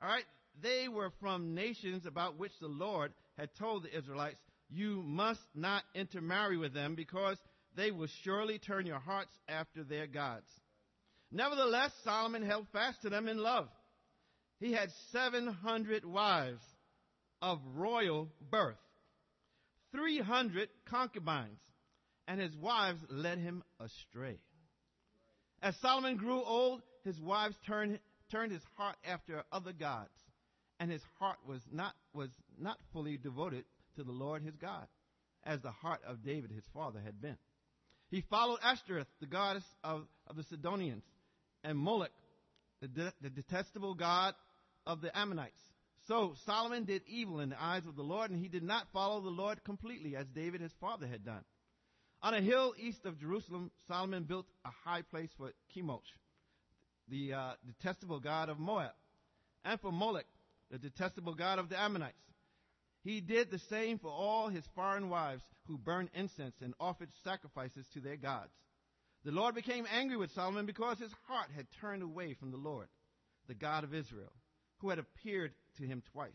All 0.02 0.08
right? 0.08 0.24
They 0.60 0.88
were 0.88 1.12
from 1.20 1.54
nations 1.54 2.04
about 2.04 2.38
which 2.38 2.52
the 2.60 2.66
Lord 2.66 3.12
had 3.38 3.50
told 3.58 3.84
the 3.84 3.96
Israelites, 3.96 4.40
you 4.68 5.02
must 5.06 5.40
not 5.54 5.84
intermarry 5.94 6.56
with 6.56 6.74
them 6.74 6.96
because 6.96 7.36
they 7.76 7.92
will 7.92 8.08
surely 8.24 8.58
turn 8.58 8.86
your 8.86 8.98
hearts 8.98 9.30
after 9.48 9.84
their 9.84 10.06
gods. 10.06 10.48
Nevertheless, 11.30 11.92
Solomon 12.02 12.44
held 12.44 12.66
fast 12.72 13.02
to 13.02 13.10
them 13.10 13.28
in 13.28 13.38
love. 13.38 13.68
He 14.58 14.72
had 14.72 14.90
700 15.12 16.04
wives 16.04 16.62
of 17.42 17.60
royal 17.74 18.28
birth, 18.50 18.78
300 19.92 20.68
concubines, 20.86 21.60
and 22.26 22.40
his 22.40 22.56
wives 22.56 23.00
led 23.10 23.38
him 23.38 23.62
astray. 23.78 24.38
As 25.62 25.76
Solomon 25.76 26.16
grew 26.16 26.42
old, 26.42 26.82
his 27.04 27.20
wives 27.20 27.56
turned, 27.66 27.98
turned 28.30 28.52
his 28.52 28.62
heart 28.76 28.96
after 29.06 29.44
other 29.52 29.72
gods, 29.72 30.10
and 30.80 30.90
his 30.90 31.02
heart 31.18 31.38
was 31.46 31.60
not, 31.70 31.94
was 32.14 32.30
not 32.58 32.78
fully 32.92 33.16
devoted 33.18 33.64
to 33.96 34.04
the 34.04 34.12
Lord 34.12 34.42
his 34.42 34.56
God, 34.56 34.86
as 35.44 35.60
the 35.60 35.70
heart 35.70 36.00
of 36.06 36.24
David 36.24 36.50
his 36.50 36.64
father 36.72 37.00
had 37.04 37.20
been. 37.20 37.36
He 38.10 38.22
followed 38.30 38.58
Ashtoreth, 38.62 39.08
the 39.20 39.26
goddess 39.26 39.64
of, 39.84 40.06
of 40.26 40.36
the 40.36 40.44
Sidonians, 40.44 41.04
and 41.62 41.76
Moloch, 41.76 42.12
the, 42.80 42.88
de- 42.88 43.12
the 43.20 43.30
detestable 43.30 43.94
god 43.94 44.34
of 44.86 45.00
the 45.00 45.16
Ammonites. 45.16 45.60
So 46.06 46.34
Solomon 46.44 46.84
did 46.84 47.02
evil 47.08 47.40
in 47.40 47.50
the 47.50 47.62
eyes 47.62 47.86
of 47.86 47.96
the 47.96 48.02
Lord, 48.02 48.30
and 48.30 48.40
he 48.40 48.48
did 48.48 48.62
not 48.62 48.86
follow 48.92 49.20
the 49.20 49.28
Lord 49.28 49.64
completely 49.64 50.14
as 50.14 50.26
David 50.28 50.60
his 50.60 50.72
father 50.80 51.06
had 51.06 51.24
done. 51.24 51.44
On 52.22 52.32
a 52.32 52.40
hill 52.40 52.74
east 52.78 53.04
of 53.04 53.18
Jerusalem, 53.18 53.70
Solomon 53.88 54.24
built 54.24 54.46
a 54.64 54.70
high 54.84 55.02
place 55.02 55.30
for 55.36 55.52
Chemosh, 55.74 56.00
the 57.08 57.34
uh, 57.34 57.52
detestable 57.66 58.20
god 58.20 58.48
of 58.48 58.58
Moab, 58.58 58.92
and 59.64 59.80
for 59.80 59.92
Moloch, 59.92 60.26
the 60.70 60.78
detestable 60.78 61.34
god 61.34 61.58
of 61.58 61.68
the 61.68 61.78
Ammonites. 61.78 62.14
He 63.02 63.20
did 63.20 63.50
the 63.50 63.60
same 63.70 63.98
for 63.98 64.10
all 64.10 64.48
his 64.48 64.64
foreign 64.74 65.10
wives 65.10 65.42
who 65.66 65.78
burned 65.78 66.10
incense 66.14 66.56
and 66.60 66.74
offered 66.80 67.10
sacrifices 67.22 67.86
to 67.94 68.00
their 68.00 68.16
gods. 68.16 68.52
The 69.24 69.32
Lord 69.32 69.54
became 69.54 69.86
angry 69.92 70.16
with 70.16 70.32
Solomon 70.32 70.66
because 70.66 70.98
his 70.98 71.12
heart 71.26 71.50
had 71.54 71.66
turned 71.80 72.02
away 72.02 72.34
from 72.34 72.50
the 72.50 72.56
Lord, 72.56 72.88
the 73.48 73.54
God 73.54 73.84
of 73.84 73.94
Israel. 73.94 74.32
Who 74.78 74.90
had 74.90 74.98
appeared 74.98 75.52
to 75.78 75.84
him 75.84 76.02
twice. 76.12 76.30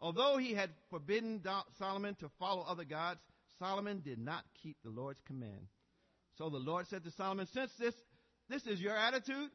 Although 0.00 0.36
he 0.36 0.52
had 0.52 0.70
forbidden 0.90 1.42
Solomon 1.78 2.14
to 2.16 2.30
follow 2.38 2.62
other 2.62 2.84
gods, 2.84 3.20
Solomon 3.58 4.02
did 4.04 4.18
not 4.18 4.44
keep 4.62 4.76
the 4.82 4.90
Lord's 4.90 5.20
command. 5.26 5.68
So 6.36 6.50
the 6.50 6.58
Lord 6.58 6.86
said 6.88 7.04
to 7.04 7.10
Solomon, 7.12 7.46
Since 7.52 7.72
this, 7.78 7.94
this 8.48 8.66
is 8.66 8.80
your 8.80 8.96
attitude, 8.96 9.50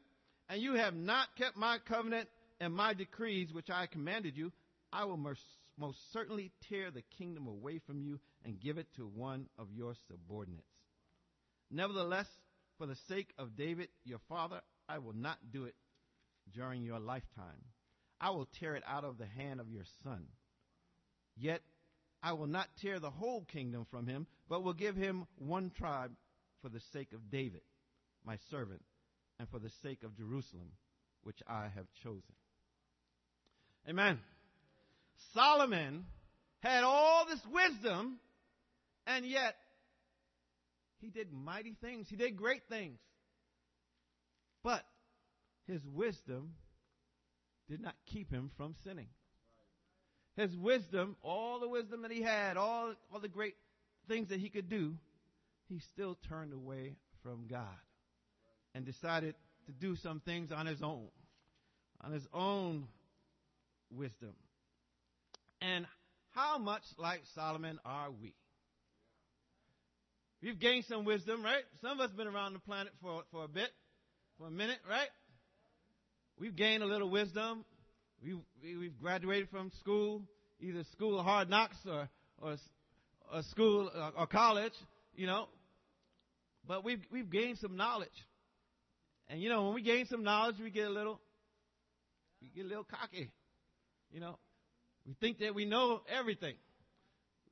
and 0.48 0.60
you 0.60 0.74
have 0.74 0.94
not 0.94 1.28
kept 1.36 1.56
my 1.56 1.78
covenant 1.86 2.28
and 2.60 2.74
my 2.74 2.94
decrees 2.94 3.52
which 3.52 3.70
I 3.70 3.86
commanded 3.86 4.36
you, 4.36 4.52
I 4.92 5.04
will 5.04 5.16
most, 5.16 5.40
certainly 6.12 6.50
tear 6.68 6.90
the 6.90 7.02
kingdom 7.18 7.46
away 7.46 7.78
from 7.86 8.00
you 8.00 8.18
and 8.44 8.60
give 8.60 8.78
it 8.78 8.88
to 8.96 9.06
one 9.06 9.46
of 9.58 9.68
your 9.72 9.94
subordinates. 10.08 10.66
Nevertheless, 11.70 12.26
for 12.78 12.86
the 12.86 12.96
sake 13.08 13.32
of 13.38 13.56
David, 13.56 13.88
your 14.04 14.18
father, 14.28 14.60
I 14.88 14.98
will 14.98 15.14
not 15.14 15.38
do 15.52 15.64
it 15.64 15.74
during 16.52 16.82
your 16.82 16.98
lifetime. 16.98 17.64
I 18.22 18.30
will 18.30 18.48
tear 18.60 18.76
it 18.76 18.84
out 18.86 19.02
of 19.02 19.18
the 19.18 19.26
hand 19.26 19.60
of 19.60 19.68
your 19.68 19.82
son. 20.04 20.26
Yet 21.36 21.60
I 22.22 22.34
will 22.34 22.46
not 22.46 22.68
tear 22.80 23.00
the 23.00 23.10
whole 23.10 23.44
kingdom 23.52 23.84
from 23.90 24.06
him, 24.06 24.28
but 24.48 24.62
will 24.62 24.74
give 24.74 24.94
him 24.94 25.26
one 25.38 25.72
tribe 25.76 26.12
for 26.62 26.68
the 26.68 26.80
sake 26.92 27.12
of 27.12 27.32
David, 27.32 27.62
my 28.24 28.36
servant, 28.48 28.82
and 29.40 29.48
for 29.48 29.58
the 29.58 29.72
sake 29.82 30.04
of 30.04 30.16
Jerusalem, 30.16 30.70
which 31.24 31.38
I 31.48 31.64
have 31.74 31.86
chosen. 32.04 32.22
Amen. 33.88 34.20
Solomon 35.34 36.04
had 36.60 36.84
all 36.84 37.26
this 37.26 37.40
wisdom, 37.52 38.20
and 39.04 39.26
yet 39.26 39.56
he 41.00 41.10
did 41.10 41.32
mighty 41.32 41.76
things. 41.80 42.06
He 42.08 42.14
did 42.14 42.36
great 42.36 42.62
things. 42.68 43.00
But 44.62 44.84
his 45.66 45.84
wisdom 45.84 46.52
did 47.68 47.80
not 47.80 47.94
keep 48.06 48.30
him 48.30 48.50
from 48.56 48.74
sinning. 48.84 49.08
His 50.36 50.56
wisdom, 50.56 51.16
all 51.22 51.60
the 51.60 51.68
wisdom 51.68 52.02
that 52.02 52.10
he 52.10 52.22
had, 52.22 52.56
all, 52.56 52.94
all 53.12 53.20
the 53.20 53.28
great 53.28 53.54
things 54.08 54.30
that 54.30 54.40
he 54.40 54.48
could 54.48 54.68
do, 54.68 54.94
he 55.68 55.80
still 55.92 56.16
turned 56.28 56.52
away 56.52 56.96
from 57.22 57.46
God 57.48 57.66
and 58.74 58.84
decided 58.84 59.34
to 59.66 59.72
do 59.72 59.96
some 59.96 60.20
things 60.20 60.50
on 60.50 60.66
his 60.66 60.82
own, 60.82 61.08
on 62.00 62.12
his 62.12 62.26
own 62.32 62.88
wisdom. 63.90 64.34
And 65.60 65.86
how 66.30 66.58
much 66.58 66.82
like 66.98 67.20
Solomon 67.34 67.78
are 67.84 68.10
we? 68.10 68.34
We've 70.42 70.58
gained 70.58 70.86
some 70.86 71.04
wisdom, 71.04 71.44
right? 71.44 71.62
Some 71.80 72.00
of 72.00 72.00
us 72.00 72.10
been 72.16 72.26
around 72.26 72.54
the 72.54 72.58
planet 72.58 72.92
for, 73.00 73.22
for 73.30 73.44
a 73.44 73.48
bit, 73.48 73.70
for 74.38 74.48
a 74.48 74.50
minute, 74.50 74.78
right? 74.88 75.08
We've 76.38 76.54
gained 76.54 76.82
a 76.82 76.86
little 76.86 77.10
wisdom. 77.10 77.64
We've, 78.22 78.38
we've 78.62 78.98
graduated 79.00 79.48
from 79.50 79.70
school, 79.80 80.22
either 80.60 80.84
school 80.92 81.18
of 81.18 81.24
hard 81.24 81.50
knocks 81.50 81.76
or, 81.86 82.08
or, 82.40 82.56
or 83.32 83.42
school 83.42 83.90
or, 83.94 84.00
uh, 84.00 84.10
or 84.16 84.26
college, 84.26 84.74
you 85.14 85.26
know. 85.26 85.46
But 86.66 86.84
we've, 86.84 87.02
we've 87.10 87.30
gained 87.30 87.58
some 87.58 87.76
knowledge. 87.76 88.08
And 89.28 89.40
you 89.40 89.48
know, 89.48 89.64
when 89.64 89.74
we 89.74 89.82
gain 89.82 90.06
some 90.06 90.22
knowledge, 90.22 90.56
we 90.62 90.70
get 90.70 90.86
a 90.86 90.90
little, 90.90 91.20
we 92.40 92.48
get 92.48 92.64
a 92.64 92.68
little 92.68 92.84
cocky. 92.84 93.30
You 94.12 94.20
know, 94.20 94.38
we 95.06 95.14
think 95.14 95.38
that 95.38 95.54
we 95.54 95.64
know 95.64 96.02
everything. 96.08 96.54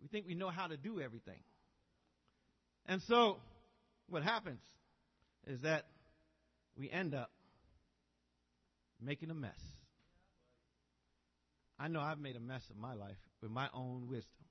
We 0.00 0.08
think 0.08 0.26
we 0.26 0.34
know 0.34 0.50
how 0.50 0.66
to 0.66 0.76
do 0.76 1.00
everything. 1.00 1.40
And 2.86 3.02
so, 3.02 3.38
what 4.08 4.22
happens 4.22 4.60
is 5.46 5.60
that 5.62 5.84
we 6.76 6.90
end 6.90 7.14
up 7.14 7.30
making 9.02 9.30
a 9.30 9.34
mess. 9.34 9.60
I 11.78 11.88
know 11.88 12.00
I've 12.00 12.18
made 12.18 12.36
a 12.36 12.40
mess 12.40 12.62
of 12.70 12.76
my 12.76 12.94
life 12.94 13.16
with 13.40 13.50
my 13.50 13.68
own 13.72 14.06
wisdom. 14.08 14.44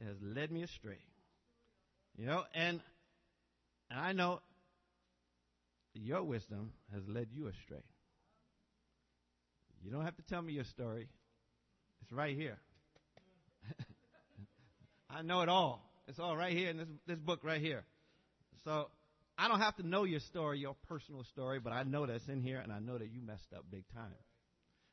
It 0.00 0.06
has 0.06 0.16
led 0.22 0.52
me 0.52 0.62
astray. 0.62 0.98
You 2.16 2.26
know, 2.26 2.44
and, 2.54 2.80
and 3.90 4.00
I 4.00 4.12
know 4.12 4.40
your 5.94 6.22
wisdom 6.22 6.72
has 6.92 7.02
led 7.08 7.28
you 7.32 7.48
astray. 7.48 7.82
You 9.84 9.90
don't 9.90 10.04
have 10.04 10.16
to 10.16 10.22
tell 10.22 10.42
me 10.42 10.52
your 10.52 10.64
story. 10.64 11.08
It's 12.02 12.12
right 12.12 12.36
here. 12.36 12.58
I 15.10 15.22
know 15.22 15.40
it 15.40 15.48
all. 15.48 15.82
It's 16.06 16.18
all 16.18 16.36
right 16.36 16.52
here 16.52 16.70
in 16.70 16.76
this, 16.76 16.88
this 17.06 17.18
book 17.18 17.40
right 17.42 17.60
here. 17.60 17.84
So 18.64 18.88
I 19.38 19.48
don't 19.48 19.60
have 19.60 19.76
to 19.76 19.86
know 19.86 20.04
your 20.04 20.20
story, 20.20 20.58
your 20.58 20.76
personal 20.88 21.24
story, 21.24 21.58
but 21.58 21.72
I 21.72 21.82
know 21.84 22.06
that's 22.06 22.28
in 22.28 22.42
here 22.42 22.58
and 22.58 22.72
I 22.72 22.78
know 22.78 22.98
that 22.98 23.10
you 23.10 23.22
messed 23.22 23.52
up 23.56 23.64
big 23.70 23.84
time. 23.94 24.14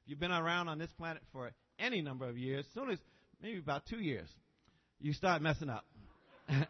If 0.04 0.10
you've 0.10 0.20
been 0.20 0.32
around 0.32 0.70
on 0.70 0.80
this 0.80 0.92
planet 0.98 1.22
for 1.32 1.52
any 1.78 2.02
number 2.02 2.28
of 2.28 2.38
years, 2.38 2.66
soon 2.74 2.90
as 2.90 3.00
maybe 3.42 3.60
about 3.60 3.86
two 3.86 4.00
years, 4.00 4.30
you 5.00 5.14
start 5.14 5.42
messing 5.42 5.70
up. 5.70 5.86
know, 6.50 6.66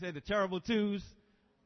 say 0.00 0.10
the 0.10 0.20
terrible 0.20 0.60
twos, 0.60 1.02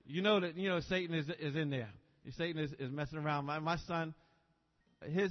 you 0.07 0.23
know 0.23 0.41
that, 0.41 0.57
you 0.57 0.69
know, 0.69 0.81
Satan 0.81 1.15
is, 1.15 1.27
is 1.41 1.57
in 1.57 1.71
there. 1.71 1.91
Satan 2.37 2.63
is, 2.63 2.73
is 2.79 2.91
messing 2.91 3.19
around. 3.19 3.45
My, 3.45 3.59
my 3.59 3.77
son, 3.87 4.15
his, 5.03 5.31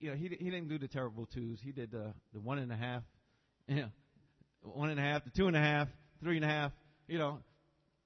you 0.00 0.10
know, 0.10 0.16
he, 0.16 0.28
he 0.28 0.50
didn't 0.50 0.68
do 0.68 0.78
the 0.78 0.88
terrible 0.88 1.26
twos. 1.26 1.58
He 1.62 1.72
did 1.72 1.92
the, 1.92 2.12
the 2.32 2.40
one 2.40 2.58
and 2.58 2.72
a 2.72 2.76
half, 2.76 3.02
you 3.68 3.76
know, 3.76 3.88
one 4.62 4.90
and 4.90 4.98
a 4.98 5.02
half, 5.02 5.24
the 5.24 5.30
two 5.30 5.46
and 5.46 5.56
a 5.56 5.60
half, 5.60 5.88
three 6.22 6.36
and 6.36 6.44
a 6.44 6.48
half, 6.48 6.72
you 7.06 7.18
know, 7.18 7.38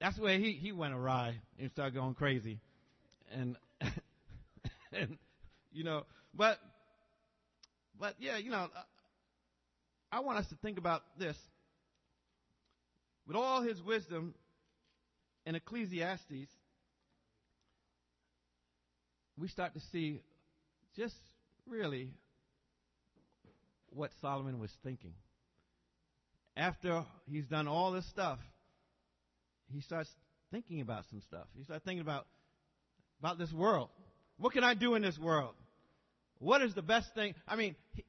that's 0.01 0.19
where 0.19 0.39
he, 0.39 0.53
he 0.53 0.73
went 0.73 0.95
awry 0.95 1.35
and 1.59 1.71
started 1.71 1.95
going 1.95 2.15
crazy. 2.15 2.61
And, 3.33 3.57
and, 4.93 5.19
you 5.73 5.85
know, 5.85 6.05
but, 6.35 6.59
but 7.99 8.15
yeah, 8.19 8.37
you 8.37 8.51
know, 8.51 8.69
I 10.13 10.21
want 10.21 10.39
us 10.39 10.47
to 10.49 10.57
think 10.57 10.79
about 10.79 11.03
this. 11.19 11.37
With 13.27 13.37
all 13.37 13.61
his 13.61 13.83
wisdom 13.83 14.35
in 15.45 15.55
Ecclesiastes, 15.55 16.49
we 19.37 19.49
start 19.49 19.75
to 19.75 19.81
see 19.93 20.21
just 20.97 21.15
really 21.67 22.11
what 23.91 24.11
Solomon 24.21 24.59
was 24.59 24.71
thinking. 24.83 25.13
After 26.57 27.05
he's 27.31 27.47
done 27.47 27.69
all 27.69 27.93
this 27.93 28.09
stuff, 28.09 28.39
he 29.73 29.81
starts 29.81 30.11
thinking 30.51 30.81
about 30.81 31.05
some 31.11 31.21
stuff. 31.23 31.47
He 31.57 31.65
starts 31.65 31.85
thinking 31.85 32.01
about 32.01 32.27
about 33.21 33.39
this 33.39 33.53
world. 33.53 33.89
What 34.39 34.53
can 34.53 34.63
I 34.63 34.75
do 34.75 34.95
in 34.95 35.03
this 35.03 35.19
world? 35.19 35.55
What 36.39 36.63
is 36.63 36.75
the 36.75 36.83
best 36.83 37.13
thing? 37.15 37.35
I 37.49 37.57
mean, 37.57 37.75
he, 37.95 38.05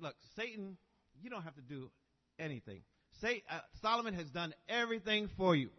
look, 0.00 0.14
Satan, 0.36 0.76
you 1.20 1.28
don't 1.28 1.42
have 1.42 1.56
to 1.56 1.60
do 1.60 1.90
anything. 2.38 2.82
Say, 3.20 3.42
uh, 3.50 3.58
Solomon 3.82 4.14
has 4.14 4.28
done 4.28 4.54
everything 4.68 5.28
for 5.36 5.56
you. 5.56 5.70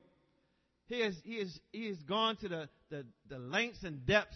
He 0.87 0.99
has, 0.99 1.15
he 1.23 1.39
has, 1.39 1.59
he 1.71 1.87
has 1.87 1.97
gone 2.03 2.35
to 2.37 2.49
the, 2.49 2.69
the, 2.89 3.05
the 3.29 3.39
lengths 3.39 3.83
and 3.83 4.05
depths 4.05 4.35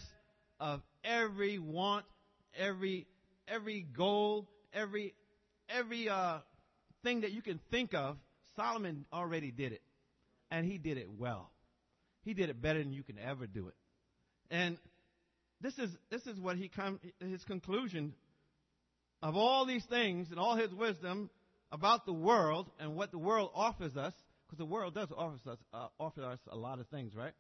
of 0.60 0.82
every 1.04 1.60
want, 1.60 2.06
every, 2.58 3.06
every 3.46 3.82
goal, 3.82 4.48
every, 4.74 5.14
every, 5.68 6.08
uh, 6.08 6.38
thing 7.04 7.22
that 7.22 7.32
you 7.32 7.42
can 7.42 7.60
think 7.70 7.94
of. 7.94 8.16
Solomon 8.56 9.06
already 9.12 9.52
did 9.52 9.74
it 9.74 9.82
and 10.54 10.68
he 10.68 10.78
did 10.78 10.98
it 10.98 11.10
well. 11.18 11.50
He 12.22 12.34
did 12.34 12.50
it 12.50 12.62
better 12.62 12.80
than 12.80 12.94
you 12.94 13.04
can 13.04 13.18
ever 13.18 13.48
do 13.48 13.68
it. 13.68 13.74
And 14.52 14.78
this 15.60 15.78
is 15.80 15.90
this 16.12 16.26
is 16.28 16.40
what 16.40 16.58
he 16.58 16.70
come 16.70 17.00
his 17.20 17.44
conclusion 17.44 18.14
of 19.22 19.36
all 19.36 19.66
these 19.66 19.84
things 19.86 20.28
and 20.30 20.40
all 20.40 20.56
his 20.56 20.72
wisdom 20.72 21.30
about 21.72 22.06
the 22.06 22.14
world 22.14 22.70
and 22.80 22.96
what 22.96 23.12
the 23.12 23.18
world 23.18 23.50
offers 23.56 23.98
us, 23.98 24.14
because 24.46 24.60
the 24.60 24.66
world 24.66 24.94
does 24.94 25.10
offer 25.18 25.40
us 25.50 25.58
uh, 25.74 25.88
offer 26.00 26.24
us 26.24 26.40
a 26.52 26.56
lot 26.56 26.80
of 26.80 26.88
things, 26.88 27.14
right? 27.16 27.34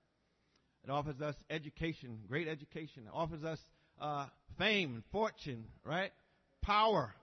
It 0.84 0.89
offers 0.89 1.21
us 1.21 1.36
education, 1.49 2.19
great 2.28 2.47
education. 2.47 3.04
It 3.06 3.13
offers 3.13 3.43
us 3.43 3.60
uh, 4.02 4.26
fame, 4.58 5.04
fortune, 5.12 5.65
right? 5.86 6.12
Power. 6.62 7.13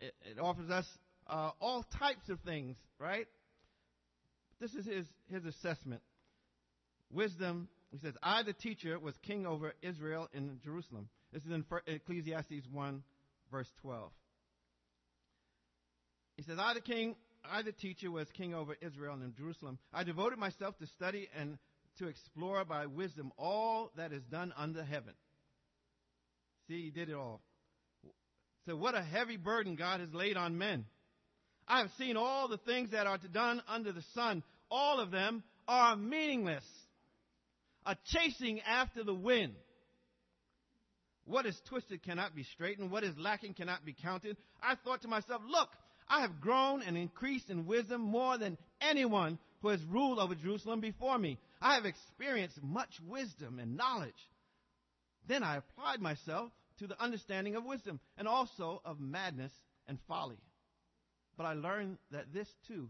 It, 0.00 0.12
it 0.32 0.40
offers 0.40 0.70
us 0.70 0.86
uh, 1.28 1.52
all 1.60 1.84
types 1.98 2.28
of 2.28 2.40
things, 2.40 2.76
right? 2.98 3.26
This 4.60 4.74
is 4.74 4.86
his, 4.86 5.06
his 5.32 5.44
assessment. 5.44 6.02
Wisdom, 7.10 7.68
he 7.90 7.98
says, 7.98 8.14
I, 8.22 8.42
the 8.42 8.52
teacher, 8.52 8.98
was 8.98 9.14
king 9.26 9.46
over 9.46 9.72
Israel 9.82 10.28
in 10.32 10.60
Jerusalem. 10.62 11.08
This 11.32 11.42
is 11.44 11.50
in 11.50 11.64
Ecclesiastes 11.86 12.66
1, 12.70 13.02
verse 13.50 13.70
12. 13.82 14.10
He 16.36 16.42
says, 16.42 16.58
I, 16.58 16.74
the 16.74 16.80
king, 16.80 17.16
I, 17.44 17.62
the 17.62 17.72
teacher, 17.72 18.10
was 18.10 18.28
king 18.36 18.54
over 18.54 18.76
Israel 18.80 19.14
in 19.14 19.34
Jerusalem. 19.36 19.78
I 19.92 20.04
devoted 20.04 20.38
myself 20.38 20.76
to 20.78 20.86
study 20.86 21.28
and 21.36 21.58
to 21.98 22.08
explore 22.08 22.64
by 22.64 22.86
wisdom 22.86 23.32
all 23.36 23.90
that 23.96 24.12
is 24.12 24.22
done 24.24 24.52
under 24.56 24.84
heaven. 24.84 25.14
See, 26.68 26.84
he 26.84 26.90
did 26.90 27.08
it 27.08 27.14
all. 27.14 27.40
So, 28.66 28.76
what 28.76 28.94
a 28.94 29.02
heavy 29.02 29.36
burden 29.36 29.74
God 29.74 30.00
has 30.00 30.12
laid 30.12 30.36
on 30.36 30.56
men. 30.56 30.84
I 31.66 31.78
have 31.78 31.90
seen 31.98 32.16
all 32.16 32.48
the 32.48 32.58
things 32.58 32.90
that 32.90 33.06
are 33.06 33.18
done 33.18 33.62
under 33.68 33.92
the 33.92 34.02
sun. 34.14 34.42
All 34.70 35.00
of 35.00 35.10
them 35.10 35.42
are 35.66 35.96
meaningless. 35.96 36.64
A 37.86 37.96
chasing 38.06 38.60
after 38.60 39.02
the 39.02 39.14
wind. 39.14 39.54
What 41.24 41.46
is 41.46 41.60
twisted 41.68 42.02
cannot 42.02 42.34
be 42.34 42.44
straightened. 42.44 42.90
What 42.90 43.04
is 43.04 43.16
lacking 43.16 43.54
cannot 43.54 43.84
be 43.84 43.94
counted. 43.94 44.36
I 44.62 44.74
thought 44.74 45.02
to 45.02 45.08
myself, 45.08 45.42
look, 45.48 45.68
I 46.08 46.22
have 46.22 46.40
grown 46.40 46.82
and 46.82 46.96
increased 46.96 47.50
in 47.50 47.66
wisdom 47.66 48.00
more 48.00 48.36
than 48.36 48.58
anyone 48.80 49.38
who 49.62 49.68
has 49.68 49.82
ruled 49.84 50.18
over 50.18 50.34
Jerusalem 50.34 50.80
before 50.80 51.18
me. 51.18 51.38
I 51.60 51.74
have 51.74 51.84
experienced 51.84 52.62
much 52.62 52.90
wisdom 53.06 53.58
and 53.58 53.76
knowledge. 53.76 54.12
Then 55.28 55.42
I 55.42 55.56
applied 55.56 56.00
myself 56.00 56.50
to 56.78 56.86
the 56.86 57.00
understanding 57.00 57.54
of 57.56 57.64
wisdom 57.64 58.00
and 58.16 58.26
also 58.26 58.80
of 58.84 58.98
madness 58.98 59.52
and 59.86 59.98
folly. 60.08 60.38
But 61.36 61.44
I 61.44 61.52
learned 61.52 61.98
that 62.10 62.32
this 62.32 62.48
too 62.66 62.88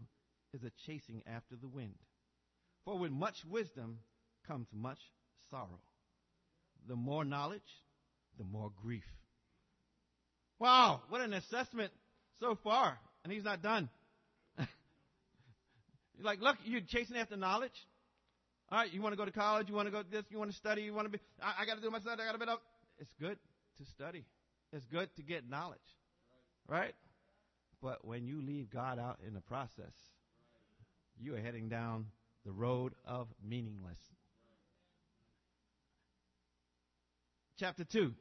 is 0.53 0.63
a 0.63 0.71
chasing 0.85 1.21
after 1.27 1.55
the 1.55 1.67
wind. 1.67 1.95
For 2.85 2.97
with 2.97 3.11
much 3.11 3.35
wisdom 3.49 3.99
comes 4.47 4.67
much 4.73 4.99
sorrow. 5.49 5.79
The 6.87 6.95
more 6.95 7.23
knowledge, 7.23 7.61
the 8.37 8.43
more 8.43 8.71
grief. 8.81 9.03
Wow, 10.59 11.01
what 11.09 11.21
an 11.21 11.33
assessment 11.33 11.91
so 12.39 12.57
far. 12.63 12.97
And 13.23 13.31
he's 13.31 13.43
not 13.43 13.61
done. 13.61 13.89
he's 14.57 16.25
like, 16.25 16.41
look, 16.41 16.57
you're 16.65 16.81
chasing 16.81 17.17
after 17.17 17.37
knowledge. 17.37 17.71
All 18.71 18.79
right, 18.79 18.91
you 18.91 19.01
want 19.01 19.13
to 19.13 19.17
go 19.17 19.25
to 19.25 19.31
college, 19.31 19.67
you 19.69 19.75
want 19.75 19.87
to 19.87 19.91
go 19.91 20.01
this, 20.09 20.23
you 20.29 20.37
want 20.37 20.49
to 20.51 20.57
study, 20.57 20.81
you 20.81 20.93
want 20.93 21.05
to 21.05 21.11
be, 21.11 21.19
I, 21.41 21.63
I 21.63 21.65
got 21.65 21.75
to 21.75 21.81
do 21.81 21.91
my 21.91 21.99
study, 21.99 22.21
I 22.21 22.25
got 22.25 22.31
to 22.33 22.45
be 22.45 22.49
up. 22.49 22.61
It's 22.99 23.13
good 23.19 23.37
to 23.77 23.85
study. 23.95 24.23
It's 24.71 24.85
good 24.85 25.09
to 25.17 25.23
get 25.23 25.49
knowledge. 25.49 25.79
Right? 26.67 26.93
But 27.81 28.05
when 28.05 28.25
you 28.25 28.41
leave 28.41 28.69
God 28.69 28.99
out 28.99 29.19
in 29.27 29.33
the 29.33 29.41
process, 29.41 29.93
you 31.21 31.35
are 31.35 31.39
heading 31.39 31.69
down 31.69 32.07
the 32.45 32.51
road 32.51 32.93
of 33.05 33.27
meaningless. 33.47 33.97
Chapter 37.59 37.83
2. 37.83 38.11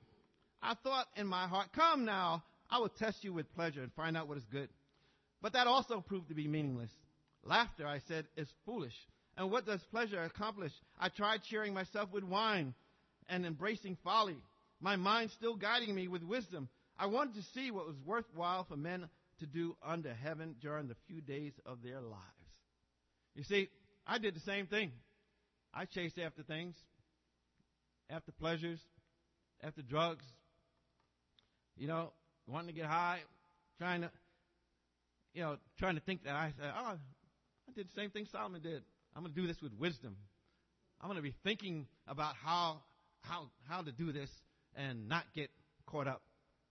I 0.63 0.75
thought 0.83 1.07
in 1.17 1.27
my 1.27 1.47
heart, 1.47 1.69
come 1.75 2.05
now, 2.05 2.45
I 2.71 2.79
will 2.79 2.91
test 2.91 3.25
you 3.25 3.33
with 3.33 3.53
pleasure 3.55 3.83
and 3.83 3.93
find 3.95 4.17
out 4.17 4.29
what 4.29 4.37
is 4.37 4.45
good. 4.53 4.69
But 5.41 5.55
that 5.55 5.67
also 5.67 6.01
proved 6.01 6.29
to 6.29 6.35
be 6.35 6.47
meaningless. 6.47 6.91
Laughter, 7.43 7.87
I 7.87 8.01
said, 8.07 8.27
is 8.37 8.49
foolish. 8.67 8.95
And 9.39 9.51
what 9.51 9.65
does 9.65 9.81
pleasure 9.91 10.23
accomplish? 10.23 10.73
I 10.99 11.09
tried 11.09 11.43
cheering 11.45 11.73
myself 11.73 12.13
with 12.13 12.25
wine 12.25 12.75
and 13.31 13.47
embracing 13.47 13.97
folly, 14.05 14.37
my 14.81 14.97
mind 14.97 15.31
still 15.31 15.57
guiding 15.57 15.95
me 15.95 16.09
with 16.09 16.23
wisdom. 16.23 16.69
I 16.99 17.07
wanted 17.07 17.37
to 17.37 17.43
see 17.55 17.71
what 17.71 17.87
was 17.87 17.97
worthwhile 18.05 18.65
for 18.65 18.77
men 18.77 19.09
to 19.39 19.47
do 19.47 19.77
under 19.83 20.13
heaven 20.13 20.57
during 20.61 20.89
the 20.89 20.97
few 21.07 21.23
days 21.23 21.53
of 21.65 21.79
their 21.83 22.01
lives. 22.01 22.40
You 23.35 23.45
see, 23.45 23.69
I 24.07 24.19
did 24.19 24.35
the 24.35 24.41
same 24.41 24.67
thing. 24.67 24.93
I 25.73 25.85
chased 25.85 26.19
after 26.19 26.43
things, 26.43 26.75
after 28.11 28.33
pleasures, 28.33 28.81
after 29.63 29.83
drugs, 29.83 30.25
you 31.77 31.87
know, 31.87 32.13
wanting 32.47 32.69
to 32.69 32.73
get 32.75 32.87
high, 32.87 33.21
trying 33.79 34.03
to, 34.03 34.11
you 35.33 35.43
know, 35.43 35.57
trying 35.79 35.95
to 35.95 36.01
think 36.01 36.25
that 36.25 36.35
I 36.35 36.53
said, 36.59 36.73
oh, 36.77 36.97
I 37.69 37.73
did 37.75 37.89
the 37.89 37.95
same 37.95 38.11
thing 38.11 38.27
Solomon 38.33 38.63
did. 38.63 38.83
I'm 39.15 39.23
going 39.23 39.35
to 39.35 39.41
do 39.41 39.47
this 39.47 39.61
with 39.63 39.73
wisdom. 39.75 40.17
I'm 41.01 41.09
going 41.09 41.17
to 41.17 41.23
be 41.23 41.35
thinking 41.45 41.87
about 42.07 42.35
how, 42.43 42.83
how, 43.23 43.49
how 43.69 43.83
to 43.83 43.93
do 43.93 44.13
this 44.13 44.31
and 44.75 45.09
not 45.09 45.25
get 45.35 45.51
caught 45.87 46.07
up 46.07 46.23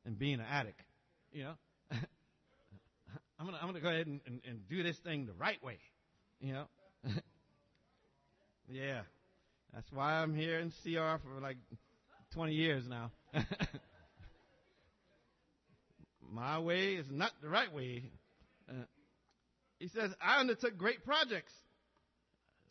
in 0.06 0.15
being 0.15 0.36
an 0.36 0.45
addict. 0.50 0.82
You 1.32 1.43
know, 1.43 1.54
I'm 1.91 3.45
going 3.45 3.54
to, 3.54 3.62
I'm 3.62 3.69
going 3.69 3.76
to 3.76 3.82
go 3.82 3.89
ahead 3.89 4.08
and, 4.08 4.22
and, 4.26 4.41
and 4.48 4.67
do 4.69 4.84
this 4.84 4.98
thing 5.04 5.26
the 5.26 5.34
right 5.34 5.62
way. 5.63 5.80
You 6.41 6.54
know, 6.54 6.65
yeah, 8.69 9.02
that's 9.73 9.91
why 9.91 10.13
I'm 10.13 10.34
here 10.34 10.60
in 10.60 10.71
CR 10.84 11.17
for 11.21 11.41
like 11.41 11.58
20 12.34 12.54
years 12.54 12.84
now. 12.88 13.12
My 16.32 16.60
way 16.60 16.93
is 16.93 17.08
not 17.10 17.32
the 17.41 17.49
right 17.49 17.73
way. 17.73 18.04
Uh, 18.69 18.73
he 19.80 19.88
says, 19.88 20.12
I 20.21 20.39
undertook 20.39 20.78
great 20.78 21.04
projects. 21.04 21.52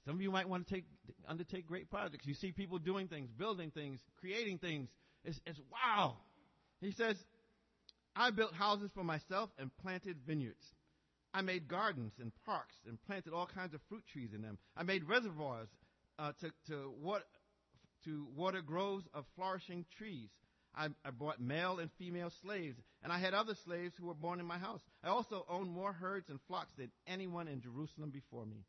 Some 0.05 0.15
of 0.15 0.23
you 0.23 0.31
might 0.31 0.49
want 0.49 0.67
to 0.67 0.75
take, 0.75 0.85
undertake 1.27 1.67
great 1.67 1.91
projects. 1.91 2.27
You 2.27 2.35
see 2.35 2.53
people 2.53 2.79
doing 2.79 3.09
things, 3.09 3.31
building 3.37 3.71
things, 3.71 4.01
creating 4.21 4.59
things. 4.59 4.89
It's, 5.25 5.39
it's 5.45 5.61
wow. 5.71 6.17
He 6.81 6.93
says, 6.93 7.17
I 8.15 8.31
built 8.31 8.55
houses 8.55 8.91
for 8.95 9.05
myself 9.05 9.51
and 9.59 9.71
planted 9.83 10.17
vineyards. 10.27 10.65
I 11.39 11.41
made 11.41 11.69
gardens 11.69 12.15
and 12.21 12.33
parks 12.45 12.75
and 12.85 13.01
planted 13.07 13.33
all 13.33 13.47
kinds 13.47 13.73
of 13.73 13.81
fruit 13.89 14.03
trees 14.13 14.31
in 14.35 14.43
them. 14.43 14.59
I 14.77 14.83
made 14.83 15.05
reservoirs 15.05 15.69
uh, 16.19 16.33
to, 16.41 16.51
to, 16.67 16.93
what, 17.01 17.23
to 18.07 18.27
water 18.35 18.61
groves 18.61 19.05
of 19.15 19.25
flourishing 19.37 19.85
trees. 19.97 20.31
I, 20.75 20.89
I 21.05 21.13
bought 21.13 21.41
male 21.41 21.79
and 21.79 21.93
female 21.97 22.33
slaves, 22.43 22.81
and 23.05 23.13
I 23.13 23.21
had 23.21 23.35
other 23.35 23.55
slaves 23.55 23.95
who 23.97 24.09
were 24.09 24.15
born 24.15 24.41
in 24.41 24.47
my 24.47 24.59
house. 24.59 24.81
I 25.05 25.11
also 25.11 25.47
owned 25.49 25.71
more 25.71 25.93
herds 25.93 26.29
and 26.29 26.41
flocks 26.49 26.73
than 26.77 26.91
anyone 27.07 27.47
in 27.47 27.61
Jerusalem 27.61 28.11
before 28.11 28.45
me. 28.45 28.65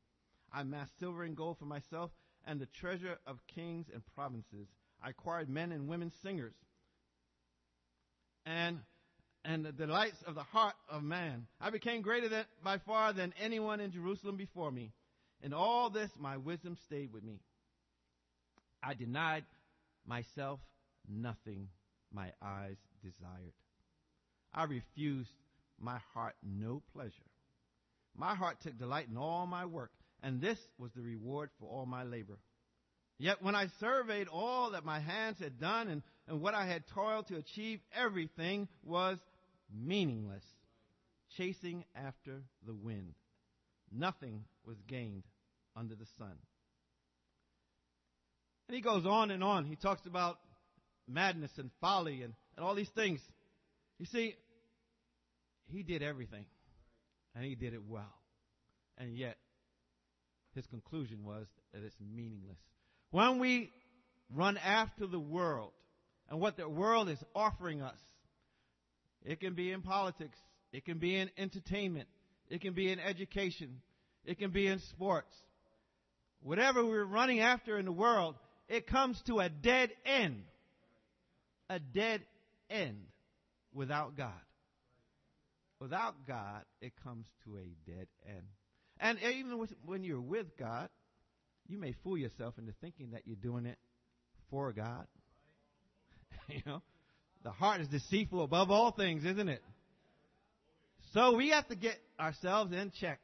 I 0.53 0.61
amassed 0.61 0.99
silver 0.99 1.23
and 1.23 1.35
gold 1.35 1.57
for 1.57 1.65
myself 1.65 2.11
and 2.45 2.59
the 2.59 2.67
treasure 2.67 3.17
of 3.25 3.39
kings 3.47 3.87
and 3.91 4.03
provinces. 4.13 4.67
I 5.03 5.09
acquired 5.09 5.49
men 5.49 5.71
and 5.71 5.87
women 5.87 6.11
singers 6.21 6.53
and 8.45 8.79
and 9.45 9.65
the 9.65 9.71
delights 9.71 10.21
of 10.27 10.35
the 10.35 10.43
heart 10.43 10.75
of 10.89 11.03
man. 11.03 11.47
I 11.61 11.69
became 11.69 12.01
greater 12.01 12.29
than, 12.29 12.45
by 12.63 12.77
far 12.79 13.13
than 13.13 13.33
anyone 13.41 13.79
in 13.79 13.91
Jerusalem 13.91 14.37
before 14.37 14.71
me. 14.71 14.91
In 15.41 15.53
all 15.53 15.89
this, 15.89 16.09
my 16.19 16.37
wisdom 16.37 16.77
stayed 16.85 17.13
with 17.13 17.23
me. 17.23 17.39
I 18.83 18.93
denied 18.93 19.45
myself 20.05 20.59
nothing 21.07 21.69
my 22.11 22.31
eyes 22.41 22.77
desired. 23.01 23.53
I 24.53 24.63
refused 24.63 25.29
my 25.79 25.99
heart 26.13 26.35
no 26.43 26.81
pleasure. 26.93 27.13
My 28.15 28.35
heart 28.35 28.57
took 28.61 28.77
delight 28.77 29.07
in 29.09 29.17
all 29.17 29.45
my 29.47 29.65
work, 29.65 29.91
and 30.21 30.41
this 30.41 30.57
was 30.77 30.91
the 30.95 31.01
reward 31.01 31.49
for 31.59 31.69
all 31.69 31.85
my 31.85 32.03
labor. 32.03 32.37
Yet 33.17 33.41
when 33.41 33.55
I 33.55 33.67
surveyed 33.79 34.27
all 34.29 34.71
that 34.71 34.85
my 34.85 34.99
hands 34.99 35.39
had 35.39 35.59
done 35.59 35.89
and, 35.89 36.01
and 36.27 36.41
what 36.41 36.53
I 36.53 36.65
had 36.65 36.87
toiled 36.87 37.27
to 37.27 37.35
achieve, 37.35 37.79
everything 37.93 38.67
was 38.83 39.17
meaningless, 39.73 40.43
chasing 41.37 41.85
after 41.95 42.41
the 42.65 42.73
wind. 42.73 43.13
Nothing 43.91 44.45
was 44.65 44.77
gained 44.87 45.23
under 45.75 45.95
the 45.95 46.05
sun. 46.17 46.35
And 48.67 48.75
he 48.75 48.81
goes 48.81 49.05
on 49.05 49.31
and 49.31 49.43
on. 49.43 49.65
He 49.65 49.75
talks 49.75 50.05
about 50.05 50.37
madness 51.07 51.51
and 51.57 51.71
folly 51.81 52.21
and, 52.21 52.33
and 52.55 52.65
all 52.65 52.75
these 52.75 52.89
things. 52.89 53.19
You 53.97 54.05
see, 54.05 54.35
he 55.71 55.83
did 55.83 56.03
everything, 56.03 56.45
and 57.35 57.43
he 57.43 57.55
did 57.55 57.73
it 57.73 57.81
well. 57.87 58.13
And 58.97 59.17
yet, 59.17 59.37
his 60.55 60.65
conclusion 60.67 61.23
was 61.23 61.47
that 61.73 61.83
it's 61.83 61.95
meaningless. 61.99 62.57
When 63.11 63.39
we 63.39 63.71
run 64.33 64.57
after 64.57 65.07
the 65.07 65.19
world 65.19 65.71
and 66.29 66.39
what 66.39 66.57
the 66.57 66.69
world 66.69 67.09
is 67.09 67.19
offering 67.33 67.81
us, 67.81 67.99
it 69.23 69.39
can 69.39 69.53
be 69.53 69.71
in 69.71 69.81
politics, 69.81 70.37
it 70.71 70.85
can 70.85 70.97
be 70.97 71.15
in 71.15 71.29
entertainment, 71.37 72.07
it 72.49 72.61
can 72.61 72.73
be 72.73 72.91
in 72.91 72.99
education, 72.99 73.81
it 74.25 74.37
can 74.37 74.51
be 74.51 74.67
in 74.67 74.79
sports. 74.91 75.35
Whatever 76.41 76.85
we're 76.85 77.03
running 77.03 77.41
after 77.41 77.77
in 77.77 77.85
the 77.85 77.91
world, 77.91 78.35
it 78.67 78.87
comes 78.87 79.21
to 79.27 79.39
a 79.39 79.49
dead 79.49 79.91
end. 80.05 80.43
A 81.69 81.79
dead 81.79 82.21
end 82.69 82.97
without 83.73 84.15
God. 84.15 84.31
Without 85.79 86.15
God, 86.27 86.63
it 86.81 86.93
comes 87.03 87.25
to 87.45 87.57
a 87.57 87.89
dead 87.89 88.07
end. 88.27 88.43
And 88.99 89.17
even 89.21 89.65
when 89.85 90.03
you're 90.03 90.19
with 90.21 90.57
God, 90.57 90.89
you 91.67 91.77
may 91.77 91.93
fool 92.03 92.17
yourself 92.17 92.55
into 92.57 92.73
thinking 92.81 93.11
that 93.11 93.21
you're 93.25 93.35
doing 93.35 93.65
it 93.65 93.77
for 94.49 94.73
God. 94.73 95.07
you 96.49 96.61
know, 96.65 96.81
the 97.43 97.51
heart 97.51 97.81
is 97.81 97.87
deceitful 97.87 98.43
above 98.43 98.69
all 98.71 98.91
things, 98.91 99.23
isn't 99.25 99.49
it? 99.49 99.63
So 101.13 101.35
we 101.35 101.49
have 101.49 101.67
to 101.69 101.75
get 101.75 101.97
ourselves 102.19 102.73
in 102.73 102.91
check. 102.99 103.19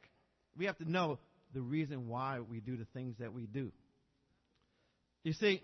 We 0.56 0.66
have 0.66 0.78
to 0.78 0.90
know 0.90 1.18
the 1.54 1.60
reason 1.60 2.08
why 2.08 2.40
we 2.40 2.60
do 2.60 2.76
the 2.76 2.86
things 2.92 3.16
that 3.18 3.32
we 3.32 3.46
do. 3.46 3.70
You 5.22 5.32
see, 5.32 5.62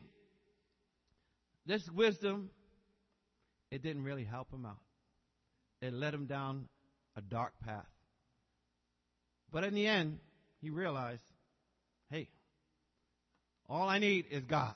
this 1.67 1.83
wisdom, 1.95 2.51
it 3.71 3.83
didn't 3.83 4.05
really 4.05 4.25
help 4.25 4.53
him 4.53 4.67
out. 4.67 4.79
It 5.81 5.93
led 5.93 6.15
him 6.15 6.27
down 6.27 6.69
a 7.17 7.21
dark 7.21 7.53
path. 7.65 7.87
But 9.53 9.65
in 9.65 9.75
the 9.75 9.87
end, 9.87 10.19
he 10.61 10.71
realized, 10.71 11.23
hey, 12.11 12.29
all 13.69 13.89
I 13.89 13.99
need 13.99 14.27
is 14.31 14.45
God. 14.45 14.75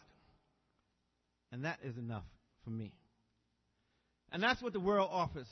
And 1.52 1.64
that 1.64 1.78
is 1.84 1.96
enough 1.96 2.24
for 2.64 2.70
me. 2.70 2.92
And 4.36 4.42
that's 4.42 4.60
what 4.60 4.74
the 4.74 4.80
world 4.80 5.08
offers. 5.10 5.48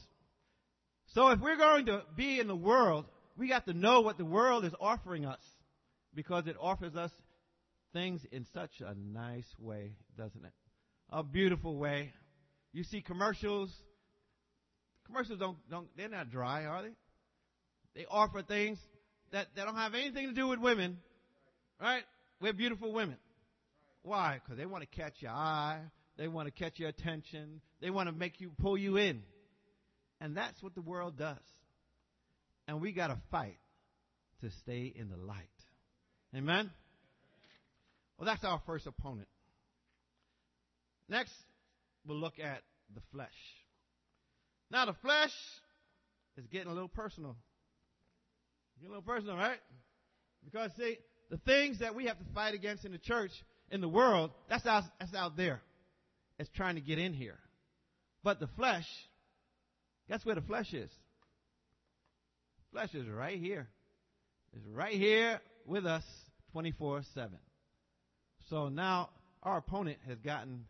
So 1.14 1.28
if 1.30 1.40
we're 1.40 1.56
going 1.56 1.86
to 1.86 2.02
be 2.14 2.38
in 2.38 2.46
the 2.46 2.54
world, 2.54 3.06
we 3.34 3.48
got 3.48 3.64
to 3.64 3.72
know 3.72 4.02
what 4.02 4.18
the 4.18 4.26
world 4.26 4.66
is 4.66 4.74
offering 4.78 5.24
us 5.24 5.40
because 6.14 6.46
it 6.46 6.56
offers 6.60 6.94
us 6.94 7.10
things 7.94 8.20
in 8.30 8.44
such 8.52 8.72
a 8.80 8.94
nice 8.94 9.46
way, 9.58 9.92
doesn't 10.18 10.44
it? 10.44 10.52
A 11.08 11.22
beautiful 11.22 11.78
way. 11.78 12.12
You 12.74 12.84
see 12.84 13.00
commercials. 13.00 13.70
Commercials 15.06 15.38
don't, 15.38 15.56
don't, 15.70 15.88
they're 15.96 16.10
not 16.10 16.30
dry, 16.30 16.66
are 16.66 16.82
they? 16.82 16.92
They 17.94 18.04
offer 18.10 18.42
things 18.42 18.76
that, 19.32 19.46
that 19.56 19.64
don't 19.64 19.76
have 19.76 19.94
anything 19.94 20.28
to 20.28 20.34
do 20.34 20.48
with 20.48 20.58
women, 20.58 20.98
right? 21.80 22.02
We're 22.38 22.52
beautiful 22.52 22.92
women. 22.92 23.16
Why? 24.02 24.42
Because 24.44 24.58
they 24.58 24.66
want 24.66 24.82
to 24.82 24.94
catch 24.94 25.14
your 25.20 25.30
eye. 25.30 25.80
They 26.16 26.28
want 26.28 26.46
to 26.46 26.52
catch 26.52 26.78
your 26.78 26.88
attention. 26.88 27.60
They 27.80 27.90
want 27.90 28.08
to 28.08 28.14
make 28.14 28.40
you, 28.40 28.52
pull 28.60 28.78
you 28.78 28.96
in. 28.96 29.22
And 30.20 30.36
that's 30.36 30.62
what 30.62 30.74
the 30.74 30.82
world 30.82 31.18
does. 31.18 31.36
And 32.68 32.80
we 32.80 32.92
got 32.92 33.08
to 33.08 33.18
fight 33.30 33.58
to 34.40 34.50
stay 34.62 34.92
in 34.94 35.10
the 35.10 35.16
light. 35.16 35.38
Amen? 36.34 36.70
Well, 38.18 38.26
that's 38.26 38.44
our 38.44 38.60
first 38.66 38.86
opponent. 38.86 39.28
Next, 41.08 41.32
we'll 42.06 42.18
look 42.18 42.38
at 42.38 42.62
the 42.94 43.02
flesh. 43.12 43.28
Now, 44.70 44.86
the 44.86 44.94
flesh 45.02 45.32
is 46.36 46.46
getting 46.46 46.68
a 46.68 46.74
little 46.74 46.88
personal. 46.88 47.36
Getting 48.80 48.94
a 48.94 48.98
little 48.98 49.14
personal, 49.14 49.36
right? 49.36 49.58
Because, 50.44 50.70
see, 50.78 50.98
the 51.30 51.38
things 51.38 51.80
that 51.80 51.94
we 51.94 52.06
have 52.06 52.18
to 52.18 52.24
fight 52.34 52.54
against 52.54 52.84
in 52.84 52.92
the 52.92 52.98
church, 52.98 53.30
in 53.70 53.80
the 53.80 53.88
world, 53.88 54.30
that's 54.48 54.66
out, 54.66 54.84
that's 54.98 55.14
out 55.14 55.36
there. 55.36 55.60
It's 56.38 56.50
trying 56.50 56.74
to 56.74 56.80
get 56.80 56.98
in 56.98 57.12
here. 57.12 57.38
But 58.22 58.40
the 58.40 58.48
flesh, 58.56 58.86
guess 60.08 60.24
where 60.24 60.34
the 60.34 60.42
flesh 60.42 60.72
is? 60.72 60.90
Flesh 62.72 62.94
is 62.94 63.06
right 63.08 63.38
here. 63.38 63.68
It's 64.52 64.66
right 64.66 64.94
here 64.94 65.40
with 65.66 65.86
us 65.86 66.04
24 66.52 67.02
7. 67.14 67.30
So 68.50 68.68
now 68.68 69.10
our 69.42 69.58
opponent 69.58 69.98
has 70.08 70.18
gotten 70.18 70.64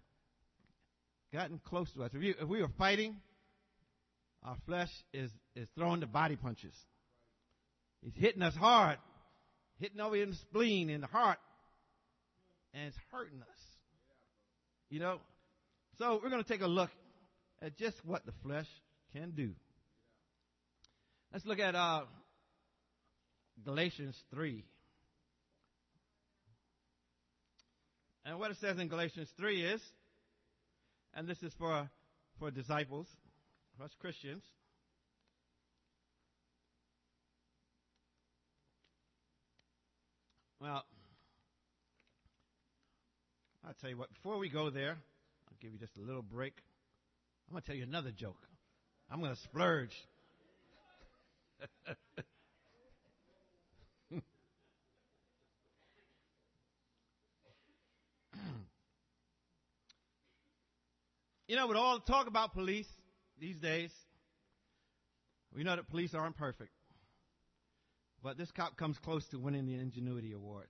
gotten 1.32 1.60
close 1.64 1.90
to 1.92 2.04
us. 2.04 2.10
If, 2.14 2.22
you, 2.22 2.34
if 2.40 2.48
we 2.48 2.62
were 2.62 2.70
fighting, 2.78 3.16
our 4.44 4.56
flesh 4.66 4.90
is, 5.12 5.30
is 5.56 5.66
throwing 5.76 6.00
the 6.00 6.06
body 6.06 6.36
punches. 6.36 6.74
He's 8.02 8.14
hitting 8.14 8.42
us 8.42 8.54
hard, 8.54 8.98
hitting 9.80 10.00
over 10.00 10.16
in 10.16 10.30
the 10.30 10.36
spleen, 10.36 10.90
in 10.90 11.00
the 11.00 11.06
heart, 11.06 11.38
and 12.72 12.86
it's 12.86 12.96
hurting 13.10 13.40
us. 13.40 13.58
You 14.90 15.00
know? 15.00 15.18
So 15.98 16.18
we're 16.20 16.30
going 16.30 16.42
to 16.42 16.48
take 16.48 16.60
a 16.60 16.66
look 16.66 16.90
at 17.62 17.76
just 17.76 17.96
what 18.04 18.26
the 18.26 18.32
flesh 18.42 18.66
can 19.12 19.30
do. 19.30 19.52
Let's 21.32 21.46
look 21.46 21.60
at 21.60 21.76
uh, 21.76 22.02
Galatians 23.64 24.16
3. 24.32 24.64
And 28.24 28.40
what 28.40 28.50
it 28.50 28.56
says 28.60 28.78
in 28.80 28.88
Galatians 28.88 29.28
3 29.36 29.64
is, 29.64 29.80
and 31.14 31.28
this 31.28 31.40
is 31.44 31.52
for, 31.58 31.88
for 32.40 32.50
disciples, 32.50 33.06
for 33.78 33.84
us 33.84 33.92
Christians. 34.00 34.42
Well, 40.60 40.84
I'll 43.64 43.74
tell 43.80 43.90
you 43.90 43.98
what, 43.98 44.12
before 44.12 44.38
we 44.38 44.48
go 44.48 44.70
there, 44.70 44.96
give 45.64 45.72
you 45.72 45.78
just 45.78 45.96
a 45.96 46.02
little 46.02 46.20
break. 46.20 46.52
I'm 47.48 47.54
going 47.54 47.62
to 47.62 47.66
tell 47.66 47.74
you 47.74 47.84
another 47.84 48.10
joke. 48.10 48.46
I'm 49.10 49.20
going 49.20 49.34
to 49.34 49.40
splurge. 49.40 49.96
you 61.48 61.56
know, 61.56 61.66
with 61.66 61.78
all 61.78 61.98
the 61.98 62.04
talk 62.04 62.26
about 62.26 62.52
police 62.52 62.86
these 63.40 63.56
days, 63.56 63.90
we 65.56 65.64
know 65.64 65.76
that 65.76 65.88
police 65.88 66.12
aren't 66.12 66.36
perfect. 66.36 66.72
But 68.22 68.36
this 68.36 68.50
cop 68.50 68.76
comes 68.76 68.98
close 68.98 69.26
to 69.28 69.38
winning 69.38 69.64
the 69.64 69.76
Ingenuity 69.76 70.32
Award. 70.32 70.66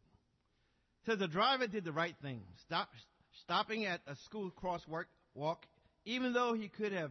Says 1.04 1.18
the 1.18 1.26
driver 1.26 1.66
did 1.66 1.85
the 1.85 1.90
right 1.90 2.14
thing, 2.22 2.42
stop, 2.62 2.90
stopping 3.42 3.87
at 3.87 4.01
a 4.07 4.16
school 4.25 4.51
crosswalk, 4.51 5.07
walk, 5.35 5.66
even 6.05 6.33
though 6.33 6.55
he 6.55 6.68
could 6.68 6.92
have 6.92 7.11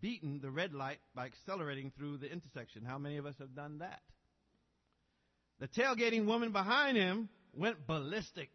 beaten 0.00 0.40
the 0.40 0.50
red 0.50 0.74
light 0.74 0.98
by 1.14 1.26
accelerating 1.26 1.92
through 1.96 2.18
the 2.18 2.30
intersection. 2.30 2.84
How 2.84 2.98
many 2.98 3.16
of 3.16 3.26
us 3.26 3.34
have 3.38 3.54
done 3.54 3.78
that? 3.78 4.00
The 5.60 5.68
tailgating 5.68 6.26
woman 6.26 6.52
behind 6.52 6.96
him 6.96 7.28
went 7.54 7.86
ballistic, 7.86 8.50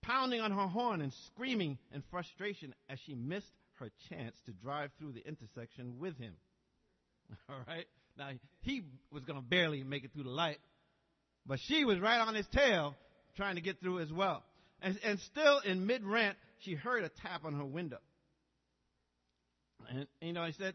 pounding 0.00 0.40
on 0.40 0.52
her 0.52 0.66
horn 0.66 1.00
and 1.02 1.12
screaming 1.26 1.78
in 1.92 2.02
frustration 2.10 2.74
as 2.88 2.98
she 3.04 3.14
missed 3.14 3.52
her 3.78 3.90
chance 4.08 4.36
to 4.46 4.52
drive 4.52 4.90
through 4.98 5.12
the 5.12 5.26
intersection 5.26 5.98
with 5.98 6.16
him. 6.16 6.34
All 7.48 7.56
right? 7.66 7.86
Now, 8.16 8.30
he 8.60 8.82
was 9.10 9.24
going 9.24 9.38
to 9.38 9.44
barely 9.44 9.82
make 9.82 10.04
it 10.04 10.12
through 10.12 10.24
the 10.24 10.30
light, 10.30 10.58
but 11.46 11.58
she 11.66 11.84
was 11.84 11.98
right 11.98 12.20
on 12.20 12.34
his 12.34 12.46
tail 12.48 12.94
trying 13.36 13.56
to 13.56 13.62
get 13.62 13.80
through 13.80 14.00
as 14.00 14.12
well. 14.12 14.44
And, 14.82 14.98
and 15.04 15.20
still 15.20 15.60
in 15.60 15.86
mid 15.86 16.04
rant, 16.04 16.36
she 16.60 16.74
heard 16.74 17.04
a 17.04 17.08
tap 17.08 17.44
on 17.44 17.54
her 17.54 17.64
window. 17.64 17.98
And, 19.88 20.06
you 20.20 20.32
know, 20.32 20.44
he 20.44 20.52
said, 20.52 20.74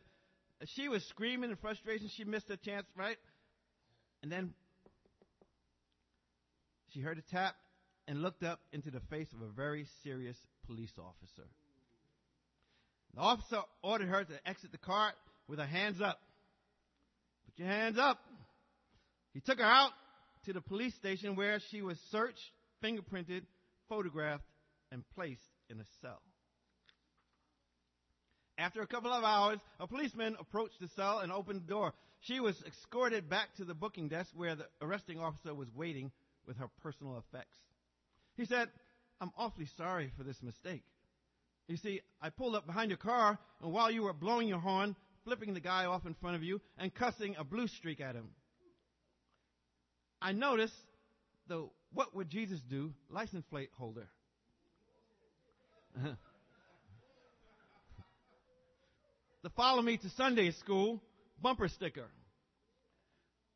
she 0.66 0.88
was 0.88 1.04
screaming 1.10 1.50
in 1.50 1.56
frustration. 1.58 2.10
She 2.16 2.24
missed 2.24 2.48
her 2.50 2.56
chance, 2.56 2.86
right? 2.96 3.18
And 4.24 4.32
then 4.32 4.54
she 6.94 7.02
heard 7.02 7.18
a 7.18 7.22
tap 7.34 7.56
and 8.08 8.22
looked 8.22 8.44
up 8.44 8.60
into 8.72 8.90
the 8.90 9.02
face 9.10 9.28
of 9.34 9.42
a 9.42 9.52
very 9.52 9.86
serious 10.04 10.38
police 10.66 10.92
officer. 10.98 11.48
The 13.14 13.22
officer 13.22 13.62
ordered 13.84 14.08
her 14.08 14.24
to 14.24 14.48
exit 14.50 14.72
the 14.72 14.78
car 14.78 15.12
with 15.48 15.60
her 15.60 15.66
hands 15.66 16.02
up. 16.02 16.20
Put 17.46 17.60
your 17.60 17.68
hands 17.68 17.98
up. 18.00 18.20
He 19.34 19.42
took 19.42 19.60
her 19.60 19.66
out 19.66 19.92
to 20.46 20.54
the 20.54 20.62
police 20.62 20.96
station 20.96 21.36
where 21.36 21.60
she 21.70 21.82
was 21.82 21.98
searched, 22.12 22.40
fingerprinted, 22.84 23.44
photographed, 23.90 24.46
and 24.92 25.04
placed 25.16 25.50
in 25.70 25.80
a 25.80 25.86
cell. 26.02 26.22
After 28.58 28.82
a 28.82 28.88
couple 28.88 29.12
of 29.14 29.24
hours, 29.24 29.60
a 29.80 29.88
policeman 29.88 30.36
approached 30.40 30.80
the 30.80 30.88
cell 30.90 31.20
and 31.20 31.32
opened 31.32 31.62
the 31.62 31.68
door. 31.68 31.94
She 32.22 32.40
was 32.40 32.62
escorted 32.66 33.30
back 33.30 33.54
to 33.58 33.66
the 33.66 33.76
booking 33.76 34.08
desk 34.08 34.32
where 34.36 34.56
the 34.56 34.66
arresting 34.82 35.20
officer 35.20 35.54
was 35.54 35.68
waiting 35.76 36.12
with 36.48 36.58
her 36.58 36.70
personal 36.82 37.18
effects. 37.18 37.58
He 38.36 38.46
said, 38.46 38.70
I'm 39.22 39.32
awfully 39.38 39.68
sorry 39.78 40.12
for 40.18 40.24
this 40.24 40.42
mistake. 40.42 40.84
You 41.68 41.78
see, 41.78 42.02
I 42.22 42.30
pulled 42.30 42.56
up 42.56 42.66
behind 42.66 42.90
your 42.90 42.98
car, 42.98 43.38
and 43.62 43.72
while 43.72 43.92
you 43.92 44.04
were 44.04 44.14
blowing 44.14 44.48
your 44.48 44.60
horn, 44.60 44.96
flipping 45.24 45.54
the 45.54 45.60
guy 45.60 45.86
off 45.86 46.06
in 46.06 46.16
front 46.16 46.36
of 46.36 46.44
you, 46.44 46.62
and 46.78 46.94
cussing 46.94 47.36
a 47.38 47.44
blue 47.44 47.68
streak 47.68 48.00
at 48.00 48.16
him, 48.16 48.30
I 50.22 50.32
noticed 50.32 50.74
the 51.48 51.68
What 51.94 52.16
Would 52.16 52.30
Jesus 52.30 52.60
Do 52.70 52.94
license 53.10 53.46
plate 53.50 53.70
holder. 53.78 54.08
the 59.44 59.50
Follow 59.56 59.82
Me 59.82 59.98
to 59.98 60.10
Sunday 60.12 60.52
School 60.52 61.02
bumper 61.42 61.68
sticker. 61.68 62.08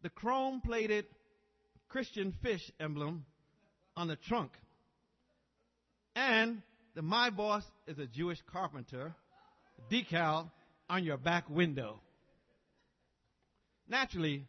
The 0.02 0.10
chrome 0.10 0.62
plated 0.62 1.06
Christian 1.90 2.34
fish 2.42 2.72
emblem 2.80 3.26
on 3.96 4.08
the 4.08 4.16
trunk. 4.16 4.52
And 6.16 6.62
the 6.96 7.02
My 7.02 7.30
Boss 7.30 7.64
is 7.88 8.00
a 8.00 8.06
Jewish 8.06 8.40
carpenter 8.52 9.14
decal 9.92 10.50
on 10.90 11.04
your 11.04 11.18
back 11.18 11.50
window. 11.50 12.00
Naturally, 13.88 14.46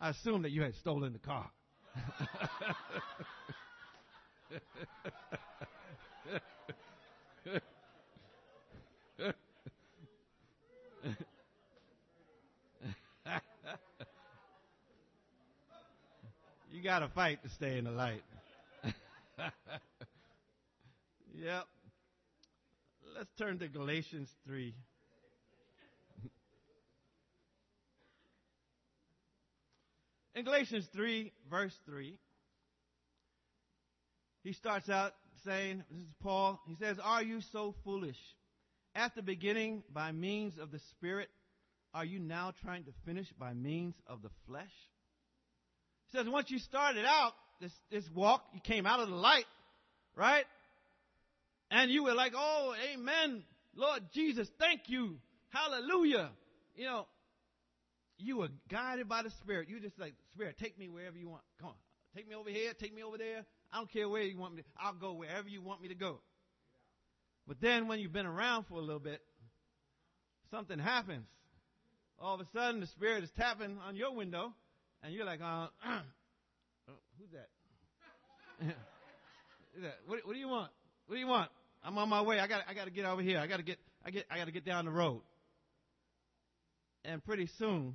I 0.00 0.10
assumed 0.10 0.44
that 0.44 0.50
you 0.50 0.62
had 0.62 0.74
stolen 0.76 1.12
the 1.12 1.18
car. 1.18 1.50
You 16.70 16.82
got 16.82 17.00
to 17.00 17.08
fight 17.08 17.42
to 17.42 17.48
stay 17.50 17.78
in 17.78 17.84
the 17.84 17.90
light. 17.90 18.22
yep. 21.34 21.66
Let's 23.16 23.30
turn 23.38 23.58
to 23.58 23.68
Galatians 23.68 24.28
3. 24.46 24.74
In 30.40 30.46
Galatians 30.46 30.88
3, 30.94 31.34
verse 31.50 31.74
3, 31.84 32.16
he 34.42 34.54
starts 34.54 34.88
out 34.88 35.12
saying, 35.44 35.84
This 35.90 36.00
is 36.00 36.14
Paul. 36.22 36.58
He 36.66 36.76
says, 36.76 36.96
Are 37.04 37.22
you 37.22 37.42
so 37.52 37.74
foolish? 37.84 38.16
After 38.94 39.20
beginning 39.20 39.82
by 39.92 40.12
means 40.12 40.54
of 40.56 40.70
the 40.70 40.78
Spirit, 40.92 41.28
are 41.92 42.06
you 42.06 42.20
now 42.20 42.54
trying 42.62 42.84
to 42.84 42.90
finish 43.04 43.26
by 43.38 43.52
means 43.52 43.94
of 44.06 44.22
the 44.22 44.30
flesh? 44.46 44.72
He 46.10 46.16
says, 46.16 46.26
once 46.26 46.50
you 46.50 46.58
started 46.58 47.04
out 47.04 47.32
this, 47.60 47.72
this 47.90 48.04
walk, 48.14 48.42
you 48.54 48.60
came 48.60 48.86
out 48.86 49.00
of 49.00 49.10
the 49.10 49.16
light, 49.16 49.44
right? 50.16 50.46
And 51.70 51.90
you 51.90 52.04
were 52.04 52.14
like, 52.14 52.32
oh, 52.34 52.74
amen. 52.94 53.42
Lord 53.76 54.04
Jesus, 54.14 54.48
thank 54.58 54.84
you. 54.86 55.16
Hallelujah. 55.50 56.30
You 56.76 56.86
know, 56.86 57.06
you 58.20 58.38
were 58.38 58.48
guided 58.68 59.08
by 59.08 59.22
the 59.22 59.30
Spirit. 59.42 59.68
You 59.68 59.80
just 59.80 59.98
like, 59.98 60.14
Spirit, 60.34 60.56
take 60.58 60.78
me 60.78 60.88
wherever 60.88 61.16
you 61.16 61.28
want. 61.28 61.42
Come 61.60 61.70
on. 61.70 61.74
Take 62.14 62.28
me 62.28 62.34
over 62.34 62.50
here. 62.50 62.72
Take 62.78 62.94
me 62.94 63.02
over 63.02 63.18
there. 63.18 63.44
I 63.72 63.76
don't 63.78 63.90
care 63.90 64.08
where 64.08 64.22
you 64.22 64.36
want 64.36 64.54
me 64.54 64.62
to. 64.62 64.68
I'll 64.78 64.94
go 64.94 65.12
wherever 65.12 65.48
you 65.48 65.62
want 65.62 65.80
me 65.80 65.88
to 65.88 65.94
go. 65.94 66.20
But 67.46 67.60
then 67.60 67.88
when 67.88 68.00
you've 68.00 68.12
been 68.12 68.26
around 68.26 68.66
for 68.68 68.74
a 68.74 68.80
little 68.80 69.00
bit, 69.00 69.20
something 70.50 70.78
happens. 70.78 71.26
All 72.18 72.34
of 72.34 72.40
a 72.40 72.46
sudden, 72.52 72.80
the 72.80 72.86
Spirit 72.86 73.24
is 73.24 73.30
tapping 73.36 73.78
on 73.86 73.96
your 73.96 74.14
window, 74.14 74.52
and 75.02 75.14
you're 75.14 75.24
like, 75.24 75.40
uh, 75.40 75.68
oh, 75.86 76.00
who's 77.18 77.30
that? 77.32 77.48
what, 80.06 80.18
what 80.24 80.34
do 80.34 80.38
you 80.38 80.48
want? 80.48 80.70
What 81.06 81.14
do 81.14 81.20
you 81.20 81.26
want? 81.26 81.50
I'm 81.82 81.96
on 81.96 82.08
my 82.08 82.22
way. 82.22 82.38
I 82.38 82.46
got 82.46 82.62
I 82.68 82.74
got 82.74 82.84
to 82.84 82.90
get 82.90 83.06
over 83.06 83.22
here. 83.22 83.38
I 83.38 83.46
got 83.46 83.56
to 83.56 83.62
get 83.62 83.78
I 84.04 84.10
get 84.10 84.26
I 84.30 84.36
got 84.36 84.44
to 84.44 84.52
get 84.52 84.64
down 84.64 84.84
the 84.84 84.90
road. 84.90 85.22
And 87.04 87.24
pretty 87.24 87.48
soon, 87.58 87.94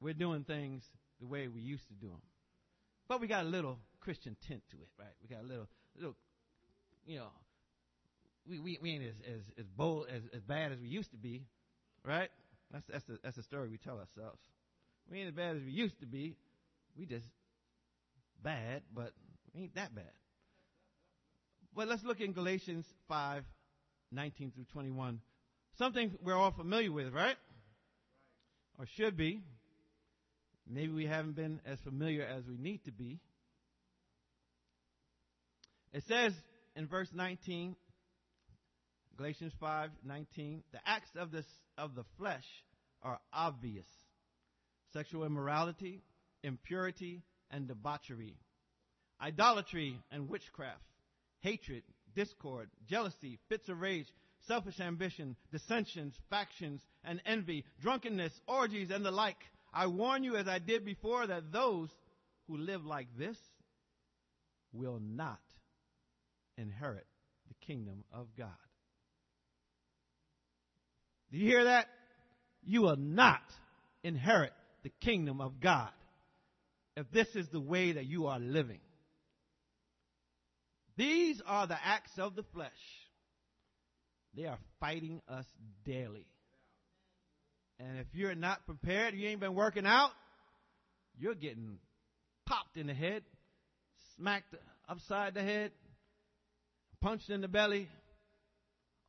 we're 0.00 0.14
doing 0.14 0.44
things 0.44 0.84
the 1.20 1.26
way 1.26 1.48
we 1.48 1.60
used 1.60 1.86
to 1.88 1.94
do 1.94 2.08
them. 2.08 2.22
But 3.08 3.20
we 3.20 3.26
got 3.26 3.44
a 3.44 3.48
little 3.48 3.78
Christian 4.00 4.36
tint 4.46 4.62
to 4.70 4.76
it, 4.76 4.88
right? 4.98 5.14
We 5.22 5.34
got 5.34 5.44
a 5.44 5.46
little 5.46 5.68
little 5.96 6.14
you 7.06 7.18
know, 7.18 7.28
we 8.48 8.60
we, 8.60 8.78
we 8.80 8.90
ain't 8.92 9.04
as, 9.04 9.14
as 9.26 9.40
as 9.58 9.66
bold 9.66 10.06
as 10.14 10.22
as 10.34 10.42
bad 10.42 10.72
as 10.72 10.78
we 10.78 10.88
used 10.88 11.10
to 11.12 11.16
be, 11.16 11.46
right? 12.04 12.28
That's 12.70 12.86
that's 12.86 13.04
the 13.04 13.18
that's 13.22 13.36
the 13.36 13.42
story 13.42 13.68
we 13.68 13.78
tell 13.78 13.98
ourselves. 13.98 14.40
We 15.10 15.20
ain't 15.20 15.28
as 15.28 15.34
bad 15.34 15.56
as 15.56 15.62
we 15.62 15.72
used 15.72 15.98
to 16.00 16.06
be. 16.06 16.36
We 16.96 17.06
just 17.06 17.24
bad, 18.42 18.82
but 18.94 19.12
we 19.54 19.62
ain't 19.62 19.74
that 19.76 19.94
bad. 19.94 20.10
But 21.74 21.88
let's 21.88 22.02
look 22.02 22.20
in 22.20 22.32
Galatians 22.32 22.86
5, 23.08 23.44
19 24.10 24.52
through 24.52 24.64
21. 24.72 25.20
Something 25.78 26.12
we're 26.22 26.36
all 26.36 26.50
familiar 26.50 26.90
with, 26.90 27.12
right? 27.12 27.36
Or 28.78 28.86
should 28.86 29.16
be. 29.16 29.42
Maybe 30.68 30.92
we 30.92 31.06
haven't 31.06 31.36
been 31.36 31.60
as 31.64 31.78
familiar 31.80 32.24
as 32.24 32.44
we 32.46 32.56
need 32.58 32.84
to 32.84 32.92
be. 32.92 33.18
It 35.92 36.04
says 36.06 36.34
in 36.76 36.86
verse 36.86 37.08
19, 37.14 37.74
Galatians 39.16 39.52
5, 39.58 39.90
19, 40.04 40.62
the 40.72 40.78
acts 40.86 41.10
of 41.16 41.30
the, 41.32 41.44
of 41.76 41.94
the 41.94 42.04
flesh 42.18 42.44
are 43.02 43.18
obvious. 43.32 43.86
Sexual 44.92 45.24
immorality, 45.24 46.02
impurity, 46.42 47.22
and 47.50 47.66
debauchery. 47.66 48.36
Idolatry 49.20 49.98
and 50.12 50.28
witchcraft 50.28 50.82
hatred, 51.40 51.82
discord, 52.14 52.68
jealousy, 52.88 53.38
fits 53.48 53.68
of 53.68 53.80
rage, 53.80 54.06
selfish 54.46 54.80
ambition, 54.80 55.36
dissensions, 55.52 56.14
factions, 56.30 56.82
and 57.04 57.20
envy, 57.26 57.64
drunkenness, 57.80 58.32
orgies, 58.46 58.90
and 58.90 59.04
the 59.04 59.10
like. 59.10 59.38
I 59.72 59.86
warn 59.86 60.24
you, 60.24 60.36
as 60.36 60.48
I 60.48 60.58
did 60.58 60.84
before, 60.84 61.26
that 61.26 61.52
those 61.52 61.88
who 62.46 62.56
live 62.56 62.84
like 62.84 63.08
this 63.18 63.36
will 64.72 65.00
not 65.00 65.40
inherit 66.56 67.06
the 67.48 67.66
kingdom 67.66 68.04
of 68.12 68.28
God. 68.36 68.48
Do 71.30 71.38
you 71.38 71.46
hear 71.46 71.64
that? 71.64 71.86
You 72.64 72.82
will 72.82 72.96
not 72.96 73.42
inherit 74.02 74.52
the 74.82 74.92
kingdom 75.00 75.40
of 75.40 75.60
God 75.60 75.90
if 76.96 77.10
this 77.12 77.28
is 77.34 77.48
the 77.48 77.60
way 77.60 77.92
that 77.92 78.06
you 78.06 78.26
are 78.26 78.38
living. 78.38 78.80
These 80.96 81.40
are 81.46 81.66
the 81.66 81.78
acts 81.82 82.18
of 82.18 82.34
the 82.34 82.42
flesh. 82.54 82.70
They 84.34 84.46
are 84.46 84.58
fighting 84.80 85.20
us 85.28 85.46
daily. 85.84 86.26
And 87.80 87.98
if 87.98 88.06
you're 88.12 88.34
not 88.34 88.66
prepared, 88.66 89.14
you 89.14 89.28
ain't 89.28 89.40
been 89.40 89.54
working 89.54 89.86
out, 89.86 90.10
you're 91.16 91.34
getting 91.34 91.78
popped 92.46 92.76
in 92.76 92.88
the 92.88 92.94
head, 92.94 93.22
smacked 94.16 94.54
upside 94.88 95.34
the 95.34 95.42
head, 95.42 95.70
punched 97.00 97.30
in 97.30 97.40
the 97.40 97.48
belly, 97.48 97.88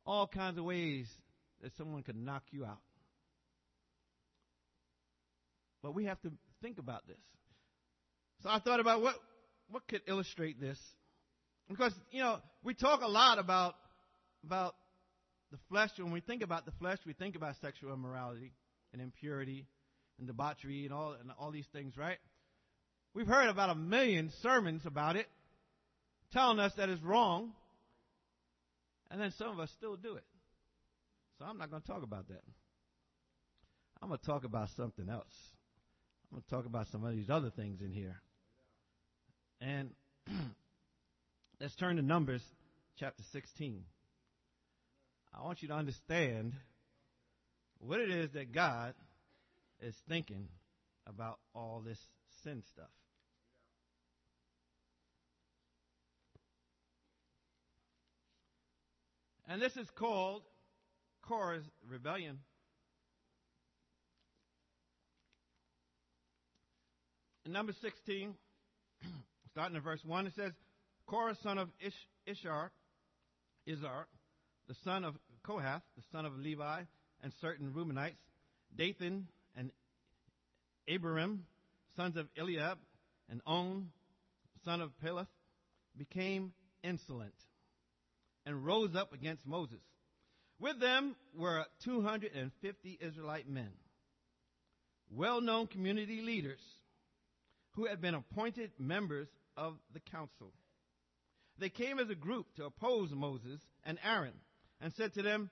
all 0.06 0.26
kinds 0.26 0.58
of 0.58 0.64
ways 0.64 1.06
that 1.62 1.72
someone 1.76 2.02
could 2.02 2.16
knock 2.16 2.42
you 2.50 2.64
out. 2.64 2.78
But 5.82 5.94
we 5.94 6.04
have 6.04 6.20
to 6.22 6.30
think 6.62 6.78
about 6.78 7.06
this. 7.06 7.16
So 8.42 8.50
I 8.50 8.60
thought 8.60 8.80
about 8.80 9.02
what, 9.02 9.16
what 9.68 9.88
could 9.88 10.02
illustrate 10.06 10.60
this 10.60 10.78
because, 11.68 11.94
you 12.10 12.20
know, 12.20 12.38
we 12.62 12.74
talk 12.74 13.02
a 13.02 13.08
lot 13.08 13.38
about, 13.38 13.74
about 14.44 14.74
the 15.50 15.58
flesh. 15.68 15.90
When 15.96 16.12
we 16.12 16.20
think 16.20 16.42
about 16.42 16.66
the 16.66 16.72
flesh, 16.72 16.98
we 17.06 17.12
think 17.12 17.36
about 17.36 17.54
sexual 17.60 17.92
immorality 17.92 18.52
and 18.92 19.00
impurity 19.00 19.66
and 20.18 20.26
debauchery 20.26 20.84
and 20.84 20.92
all, 20.92 21.14
and 21.18 21.30
all 21.38 21.50
these 21.50 21.66
things, 21.72 21.96
right? 21.96 22.18
We've 23.14 23.26
heard 23.26 23.48
about 23.48 23.70
a 23.70 23.74
million 23.74 24.30
sermons 24.42 24.82
about 24.86 25.16
it, 25.16 25.26
telling 26.32 26.58
us 26.58 26.72
that 26.76 26.88
it's 26.88 27.02
wrong, 27.02 27.52
and 29.10 29.20
then 29.20 29.32
some 29.36 29.48
of 29.48 29.58
us 29.58 29.70
still 29.76 29.96
do 29.96 30.14
it. 30.14 30.24
So 31.38 31.44
I'm 31.44 31.58
not 31.58 31.70
going 31.70 31.82
to 31.82 31.88
talk 31.88 32.02
about 32.02 32.28
that. 32.28 32.42
I'm 34.02 34.08
going 34.08 34.20
to 34.20 34.26
talk 34.26 34.44
about 34.44 34.68
something 34.76 35.08
else. 35.08 35.34
I'm 36.30 36.36
going 36.36 36.42
to 36.42 36.50
talk 36.50 36.66
about 36.66 36.86
some 36.92 37.04
of 37.04 37.14
these 37.14 37.30
other 37.30 37.50
things 37.50 37.80
in 37.80 37.92
here. 37.92 38.20
And 39.60 39.90
Let's 41.60 41.74
turn 41.74 41.96
to 41.96 42.02
Numbers 42.02 42.40
chapter 42.98 43.22
16. 43.32 43.84
I 45.34 45.44
want 45.44 45.60
you 45.60 45.68
to 45.68 45.74
understand 45.74 46.54
what 47.80 48.00
it 48.00 48.10
is 48.10 48.30
that 48.32 48.52
God 48.52 48.94
is 49.80 49.94
thinking 50.08 50.48
about 51.06 51.38
all 51.54 51.82
this 51.84 51.98
sin 52.44 52.62
stuff. 52.72 52.90
And 59.48 59.60
this 59.60 59.76
is 59.76 59.88
called 59.96 60.42
Korah's 61.22 61.64
rebellion. 61.88 62.38
In 67.44 67.52
number 67.52 67.72
16, 67.80 68.34
starting 69.50 69.74
in 69.74 69.82
verse 69.82 70.04
1, 70.04 70.26
it 70.28 70.34
says, 70.36 70.52
Korah, 71.06 71.36
son 71.42 71.58
of 71.58 71.68
Ish, 71.80 71.94
Ishar, 72.28 72.68
Izar, 73.68 74.04
the 74.68 74.76
son 74.84 75.04
of 75.04 75.16
Kohath, 75.42 75.82
the 75.96 76.02
son 76.12 76.26
of 76.26 76.38
Levi, 76.38 76.82
and 77.22 77.32
certain 77.40 77.72
Reubenites, 77.72 78.16
Dathan 78.76 79.26
and 79.56 79.70
Abiram, 80.88 81.44
sons 81.96 82.16
of 82.16 82.28
Eliab, 82.38 82.78
and 83.28 83.40
On, 83.46 83.90
son 84.64 84.80
of 84.80 84.90
Peleth, 85.00 85.28
became 85.96 86.52
insolent 86.82 87.34
and 88.46 88.64
rose 88.64 88.94
up 88.94 89.12
against 89.12 89.46
Moses. 89.46 89.80
With 90.58 90.80
them 90.80 91.16
were 91.36 91.64
250 91.84 92.98
Israelite 93.00 93.48
men, 93.48 93.70
well 95.10 95.40
known 95.40 95.66
community 95.66 96.20
leaders 96.20 96.60
who 97.72 97.86
had 97.86 98.00
been 98.00 98.14
appointed 98.14 98.70
members 98.78 99.28
of 99.56 99.74
the 99.94 100.00
council. 100.00 100.52
They 101.58 101.68
came 101.68 101.98
as 101.98 102.10
a 102.10 102.14
group 102.14 102.46
to 102.56 102.64
oppose 102.64 103.10
Moses 103.10 103.60
and 103.84 103.98
Aaron 104.04 104.34
and 104.80 104.92
said 104.94 105.14
to 105.14 105.22
them, 105.22 105.50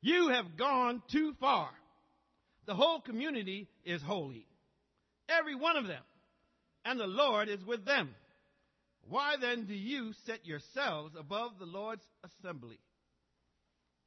You 0.00 0.28
have 0.28 0.56
gone 0.56 1.02
too 1.10 1.34
far. 1.40 1.70
The 2.66 2.74
whole 2.74 3.00
community 3.00 3.68
is 3.84 4.02
holy, 4.02 4.46
every 5.28 5.54
one 5.54 5.76
of 5.76 5.86
them, 5.86 6.02
and 6.84 6.98
the 6.98 7.06
Lord 7.06 7.48
is 7.48 7.64
with 7.64 7.84
them. 7.84 8.14
Why 9.08 9.36
then 9.40 9.66
do 9.66 9.74
you 9.74 10.12
set 10.26 10.44
yourselves 10.44 11.14
above 11.16 11.52
the 11.60 11.66
Lord's 11.66 12.02
assembly? 12.24 12.80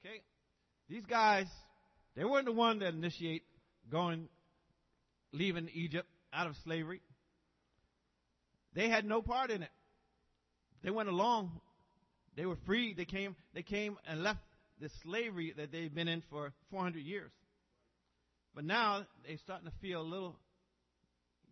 Okay? 0.04 0.22
These 0.90 1.06
guys, 1.06 1.48
they 2.18 2.26
weren't 2.26 2.46
the 2.46 2.52
one 2.52 2.80
that 2.80 2.94
initiate 2.94 3.44
going, 3.90 4.28
leaving 5.32 5.70
Egypt 5.74 6.08
out 6.34 6.48
of 6.48 6.56
slavery. 6.66 7.02
They 8.74 8.90
had 8.90 9.06
no 9.06 9.22
part 9.22 9.52
in 9.52 9.64
it. 9.64 9.72
They 10.84 10.92
went 10.92 11.10
along. 11.10 11.62
They 12.36 12.46
were 12.46 12.58
free. 12.66 12.94
They 12.94 13.06
came, 13.06 13.36
they 13.54 13.64
came 13.64 13.98
and 14.08 14.22
left 14.22 14.42
the 14.80 14.90
slavery 15.04 15.54
that 15.58 15.72
they've 15.72 15.94
been 15.94 16.08
in 16.08 16.24
for 16.30 16.54
400 16.72 17.00
years. 17.00 17.32
But 18.56 18.66
now 18.66 19.06
they're 19.26 19.38
starting 19.38 19.68
to 19.68 19.74
feel 19.82 20.02
a 20.02 20.04
little, 20.04 20.36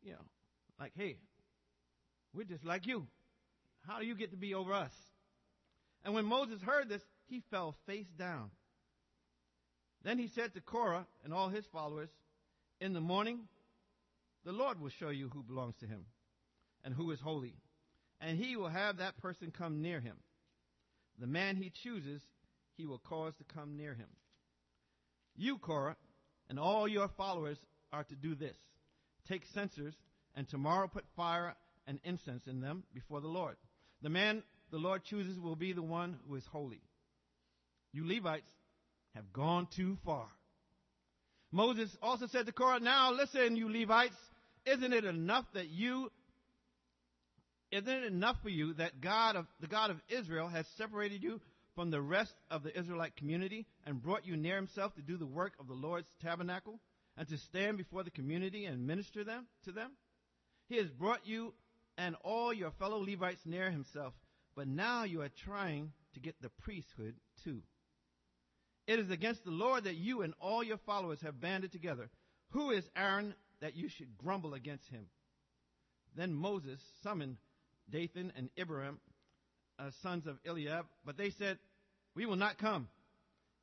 you 0.04 0.12
know, 0.12 0.26
like, 0.80 0.94
hey, 0.96 1.18
we're 2.34 2.44
just 2.44 2.66
like 2.66 2.88
you. 2.88 3.08
How 3.88 4.00
do 4.00 4.06
you 4.06 4.16
get 4.16 4.32
to 4.32 4.38
be 4.38 4.54
over 4.54 4.74
us? 4.74 4.92
And 6.04 6.14
when 6.14 6.26
Moses 6.26 6.62
heard 6.62 6.90
this, 6.90 7.02
he 7.28 7.44
fell 7.52 7.76
face 7.86 8.08
down. 8.18 8.52
Then 10.04 10.18
he 10.18 10.30
said 10.36 10.54
to 10.54 10.62
Korah 10.62 11.06
and 11.24 11.34
all 11.34 11.50
his 11.50 11.66
followers, 11.72 12.10
In 12.80 12.94
the 12.94 13.02
morning, 13.02 13.42
the 14.46 14.52
Lord 14.52 14.80
will 14.80 14.92
show 15.00 15.10
you 15.10 15.30
who 15.30 15.44
belongs 15.44 15.76
to 15.80 15.88
him 15.88 16.06
and 16.84 16.94
who 16.94 17.12
is 17.12 17.20
holy 17.20 17.56
and 18.20 18.38
he 18.38 18.56
will 18.56 18.70
have 18.70 18.98
that 18.98 19.18
person 19.18 19.52
come 19.56 19.82
near 19.82 20.00
him. 20.00 20.16
The 21.20 21.28
man 21.28 21.56
he 21.56 21.72
chooses, 21.84 22.22
he 22.78 22.86
will 22.86 23.00
cause 23.00 23.34
to 23.38 23.44
come 23.44 23.76
near 23.76 23.94
him. 23.94 24.08
You, 25.36 25.58
Korah, 25.58 25.98
and 26.50 26.60
all 26.60 26.88
your 26.88 27.10
followers 27.18 27.58
are 27.92 28.04
to 28.06 28.16
do 28.16 28.36
this. 28.36 28.56
Take 29.28 29.44
censers, 29.54 29.96
and 30.36 30.48
tomorrow 30.48 30.88
put 30.88 31.04
fire 31.16 31.56
and 31.88 32.00
incense 32.04 32.48
in 32.48 32.62
them 32.62 32.84
before 32.94 33.22
the 33.22 33.28
Lord. 33.28 33.56
The 34.02 34.10
man 34.10 34.44
the 34.72 34.78
Lord 34.78 35.04
chooses 35.04 35.40
will 35.40 35.56
be 35.56 35.74
the 35.74 35.82
one 35.82 36.18
who 36.28 36.36
is 36.36 36.46
holy. 36.52 36.82
You 37.94 38.08
Levites 38.08 38.52
have 39.16 39.32
gone 39.34 39.68
too 39.76 39.98
far. 40.06 40.28
Moses 41.52 41.90
also 42.02 42.28
said 42.28 42.46
to 42.46 42.52
Korah, 42.52 42.80
Now 42.80 43.12
listen, 43.12 43.56
you 43.56 43.72
Levites, 43.72 44.16
isn't 44.66 44.94
it 44.94 45.06
enough 45.06 45.46
that 45.54 45.70
you 45.70 46.12
isn't 47.70 47.90
it 47.90 48.06
enough 48.06 48.38
for 48.42 48.50
you 48.50 48.74
that 48.76 49.02
God 49.02 49.36
of 49.36 49.46
the 49.60 49.68
God 49.68 49.92
of 49.92 49.98
Israel 50.10 50.48
has 50.48 50.66
separated 50.78 51.22
you 51.24 51.42
from 51.78 51.92
the 51.92 52.02
rest 52.02 52.34
of 52.50 52.64
the 52.64 52.76
Israelite 52.76 53.16
community 53.16 53.68
and 53.86 54.02
brought 54.02 54.26
you 54.26 54.36
near 54.36 54.56
himself 54.56 54.96
to 54.96 55.02
do 55.04 55.16
the 55.16 55.28
work 55.28 55.54
of 55.60 55.68
the 55.68 55.76
Lord's 55.76 56.10
tabernacle 56.20 56.80
and 57.16 57.28
to 57.28 57.38
stand 57.38 57.78
before 57.78 58.02
the 58.02 58.10
community 58.10 58.66
and 58.66 58.88
minister 58.88 59.24
them 59.24 59.46
to 59.64 59.72
them? 59.72 59.92
He 60.70 60.78
has 60.78 60.90
brought 60.90 61.28
you 61.28 61.54
and 61.96 62.16
all 62.24 62.52
your 62.52 62.72
fellow 62.72 62.98
Levites 62.98 63.46
near 63.46 63.70
himself, 63.70 64.16
but 64.56 64.68
now 64.68 65.04
you 65.04 65.22
are 65.22 65.30
trying 65.46 65.92
to 66.16 66.20
get 66.20 66.34
the 66.42 66.50
priesthood 66.64 67.14
too. 67.44 67.62
It 68.88 68.98
is 68.98 69.12
against 69.12 69.44
the 69.46 69.52
Lord 69.52 69.84
that 69.84 69.98
you 69.98 70.24
and 70.24 70.34
all 70.42 70.64
your 70.64 70.80
followers 70.84 71.22
have 71.22 71.40
banded 71.40 71.72
together. 71.72 72.10
Who 72.54 72.72
is 72.72 72.90
Aaron 72.96 73.36
that 73.62 73.76
you 73.76 73.88
should 73.88 74.18
grumble 74.18 74.56
against 74.56 74.90
him? 74.90 75.06
Then 76.16 76.34
Moses 76.34 76.80
summoned 77.04 77.38
Dathan 77.88 78.34
and 78.36 78.50
Abiram, 78.58 79.00
uh, 79.80 79.90
sons 80.02 80.28
of 80.28 80.38
Eliab, 80.46 80.86
but 81.06 81.18
they 81.18 81.30
said, 81.32 81.58
We 82.16 82.26
will 82.26 82.36
not 82.36 82.58
come. 82.58 82.88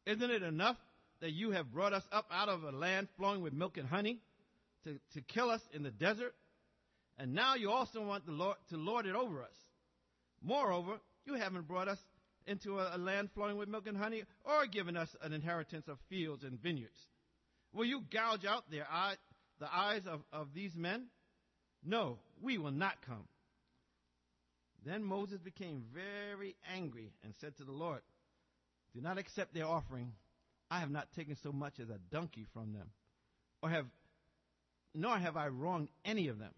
Isn't 0.07 0.31
it 0.31 0.43
enough 0.43 0.77
that 1.21 1.33
you 1.33 1.53
have 1.53 1.73
brought 1.73 1.93
us 1.93 2.05
up 2.13 2.27
out 2.31 2.49
of 2.49 2.63
a 2.65 2.71
land 2.71 3.09
flowing 3.17 3.43
with 3.43 3.53
milk 3.53 3.77
and 3.77 3.89
honey 3.89 4.21
to, 4.85 4.99
to 5.15 5.21
kill 5.23 5.51
us 5.51 5.63
in 5.73 5.83
the 5.83 5.91
desert? 5.91 6.35
And 7.19 7.35
now 7.35 7.55
you 7.55 7.71
also 7.71 8.03
want 8.05 8.27
the 8.27 8.33
Lord 8.33 8.57
to 8.71 8.77
lord 8.77 9.07
it 9.07 9.15
over 9.15 9.43
us. 9.43 9.55
Moreover, 10.43 10.99
you 11.25 11.35
haven't 11.35 11.67
brought 11.69 11.89
us 11.89 11.99
into 12.47 12.79
a, 12.79 12.97
a 12.97 12.99
land 12.99 13.31
flowing 13.35 13.57
with 13.57 13.69
milk 13.69 13.87
and 13.87 13.97
honey, 13.97 14.25
or 14.45 14.67
given 14.67 14.97
us 14.97 15.09
an 15.23 15.33
inheritance 15.33 15.89
of 15.89 15.99
fields 16.09 16.45
and 16.45 16.61
vineyards? 16.61 16.99
Will 17.73 17.85
you 17.85 18.03
gouge 18.13 18.45
out 18.45 18.71
their 18.71 18.87
eye, 18.91 19.15
the 19.59 19.73
eyes 19.73 20.03
of, 20.07 20.21
of 20.33 20.49
these 20.55 20.75
men? 20.77 21.07
No, 21.85 22.19
we 22.43 22.59
will 22.59 22.71
not 22.71 22.95
come. 23.07 23.25
Then 24.85 25.03
Moses 25.03 25.41
became 25.41 25.85
very 25.95 26.57
angry 26.75 27.13
and 27.23 27.35
said 27.41 27.57
to 27.57 27.65
the 27.65 27.73
Lord, 27.73 28.01
Do 28.95 29.01
not 29.01 29.19
accept 29.19 29.55
their 29.55 29.67
offering. 29.67 30.13
I 30.71 30.81
have 30.81 30.91
not 30.91 31.13
taken 31.13 31.37
so 31.37 31.53
much 31.53 31.81
as 31.81 31.89
a 31.89 31.99
donkey 32.11 32.47
from 32.53 32.73
them, 32.73 32.89
or 33.63 33.71
have, 33.71 33.87
nor 34.95 35.17
have 35.17 35.37
I 35.37 35.49
wronged 35.49 35.89
any 36.05 36.29
of 36.29 36.39
them. 36.39 36.53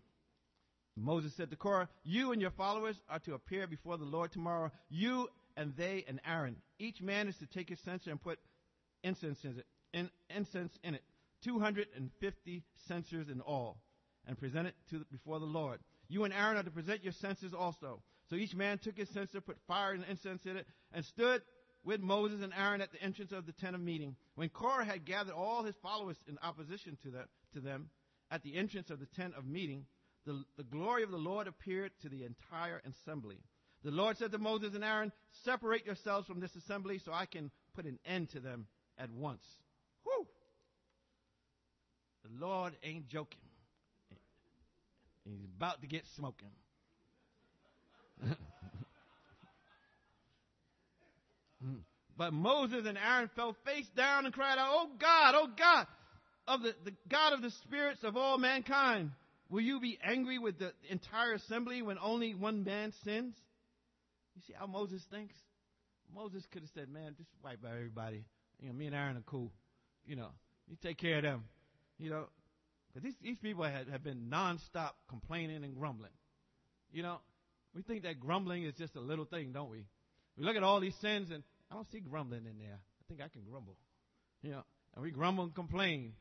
Moses 0.97 1.35
said 1.37 1.51
to 1.51 1.57
Korah, 1.57 1.89
You 2.05 2.33
and 2.33 2.41
your 2.41 2.51
followers 2.51 2.97
are 3.09 3.18
to 3.20 3.35
appear 3.35 3.66
before 3.66 3.99
the 3.99 4.05
Lord 4.05 4.33
tomorrow, 4.33 4.70
you 4.89 5.29
and 5.57 5.74
they 5.77 6.05
and 6.09 6.20
Aaron. 6.27 6.57
Each 6.79 7.03
man 7.03 7.29
is 7.29 7.37
to 7.39 7.47
take 7.47 7.68
his 7.68 7.81
censer 7.81 8.11
and 8.11 8.20
put 8.20 8.39
incense 9.03 9.45
in 9.45 9.59
it, 9.59 9.66
in, 9.93 10.11
incense 10.35 10.72
in 10.83 10.95
it, 10.95 11.03
250 11.45 12.62
censers 12.89 13.29
in 13.29 13.41
all, 13.41 13.79
and 14.27 14.39
present 14.39 14.68
it 14.68 14.74
to, 14.91 15.05
before 15.12 15.39
the 15.39 15.47
Lord. 15.47 15.81
You 16.09 16.24
and 16.24 16.33
Aaron 16.33 16.57
are 16.57 16.62
to 16.62 16.70
present 16.70 17.05
your 17.05 17.12
censers 17.12 17.53
also. 17.53 18.03
So 18.29 18.37
each 18.37 18.55
man 18.55 18.79
took 18.79 18.97
his 18.97 19.09
censer, 19.11 19.41
put 19.41 19.59
fire 19.68 19.93
and 19.93 20.05
incense 20.09 20.45
in 20.47 20.57
it, 20.57 20.66
and 20.93 21.05
stood 21.05 21.43
with 21.85 22.01
Moses 22.01 22.43
and 22.43 22.53
Aaron 22.53 22.81
at 22.81 22.91
the 22.91 23.03
entrance 23.03 23.33
of 23.33 23.47
the 23.47 23.53
tent 23.53 23.77
of 23.77 23.81
meeting. 23.81 24.16
When 24.35 24.49
Korah 24.49 24.85
had 24.85 25.05
gathered 25.05 25.35
all 25.35 25.62
his 25.62 25.77
followers 25.83 26.16
in 26.29 26.39
opposition 26.43 26.99
to, 27.05 27.12
to 27.55 27.61
them 27.61 27.91
at 28.31 28.43
the 28.43 28.57
entrance 28.57 28.91
of 28.91 28.99
the 28.99 29.07
tent 29.07 29.35
of 29.39 29.47
meeting, 29.47 29.87
the, 30.24 30.43
the 30.57 30.64
glory 30.64 31.05
of 31.05 31.12
the 31.12 31.16
Lord 31.16 31.47
appeared 31.47 31.93
to 32.03 32.09
the 32.09 32.24
entire 32.24 32.83
assembly. 32.85 33.39
The 33.85 33.93
Lord 33.93 34.18
said 34.18 34.33
to 34.33 34.39
Moses 34.39 34.74
and 34.74 34.83
Aaron, 34.83 35.12
Separate 35.45 35.87
yourselves 35.87 36.27
from 36.27 36.41
this 36.41 36.57
assembly 36.57 36.99
so 36.99 37.12
I 37.12 37.27
can 37.27 37.53
put 37.74 37.85
an 37.85 38.01
end 38.05 38.31
to 38.31 38.41
them 38.41 38.66
at 38.99 39.11
once. 39.12 39.45
Whew! 40.03 40.27
The 42.24 42.45
Lord 42.45 42.77
ain't 42.83 43.07
joking. 43.07 43.39
He's 45.24 45.45
about 45.57 45.81
to 45.83 45.87
get 45.87 46.05
smoking. 46.16 46.51
But 52.17 52.33
Moses 52.33 52.85
and 52.87 52.97
Aaron 52.99 53.31
fell 53.37 53.57
face 53.64 53.89
down 53.97 54.25
and 54.25 54.35
cried 54.35 54.59
out, 54.59 54.69
Oh 54.71 54.89
God, 54.99 55.35
oh 55.37 55.49
God, 55.57 55.87
of 56.49 56.62
the, 56.62 56.75
the 56.85 56.93
God 57.09 57.33
of 57.33 57.43
the 57.43 57.51
spirits 57.62 58.03
of 58.05 58.17
all 58.17 58.39
mankind, 58.39 59.11
will 59.51 59.61
you 59.61 59.81
be 59.81 59.99
angry 60.03 60.39
with 60.39 60.59
the 60.59 60.73
entire 60.89 61.35
assembly 61.35 61.83
when 61.83 61.99
only 61.99 62.35
one 62.35 62.64
man 62.64 62.93
sins? 63.05 63.35
You 64.35 64.43
see 64.47 64.55
how 64.59 64.67
Moses 64.67 65.03
thinks? 65.11 65.35
Moses 66.14 66.45
could 66.53 66.62
have 66.62 66.71
said, 66.75 66.89
man, 66.89 67.14
just 67.17 67.31
wipe 67.43 67.64
out 67.64 67.73
everybody. 67.75 68.25
You 68.61 68.69
know, 68.69 68.75
me 68.75 68.87
and 68.87 68.95
Aaron 68.95 69.17
are 69.17 69.25
cool. 69.27 69.53
You 70.07 70.17
know, 70.17 70.29
you 70.69 70.77
take 70.83 70.99
care 70.99 71.17
of 71.17 71.23
them. 71.23 71.45
You 71.99 72.11
know, 72.11 72.27
because 72.89 73.03
these, 73.03 73.14
these 73.23 73.39
people 73.39 73.64
have, 73.64 73.89
have 73.89 74.05
been 74.05 74.31
nonstop 74.31 74.93
complaining 75.09 75.64
and 75.64 75.75
grumbling. 75.75 76.12
You 76.93 77.03
know, 77.03 77.19
we 77.77 77.83
think 77.83 78.05
that 78.05 78.18
grumbling 78.18 78.64
is 78.64 78.74
just 78.74 78.97
a 78.97 79.01
little 79.01 79.27
thing, 79.27 79.53
don't 79.53 79.70
we? 79.70 79.85
We 80.39 80.45
look 80.45 80.57
at 80.57 80.62
all 80.62 80.81
these 80.81 80.97
sins 81.03 81.31
and 81.31 81.43
I 81.70 81.74
don't 81.74 81.91
see 81.93 82.01
grumbling 82.01 82.47
in 82.47 82.59
there. 82.59 82.79
I 82.79 83.03
think 83.07 83.20
I 83.20 83.29
can 83.29 83.43
grumble. 83.49 83.77
You 84.43 84.53
know, 84.53 84.62
and 84.95 85.05
we 85.05 85.11
grumble 85.11 85.45
and 85.45 85.55
complain. 85.55 86.14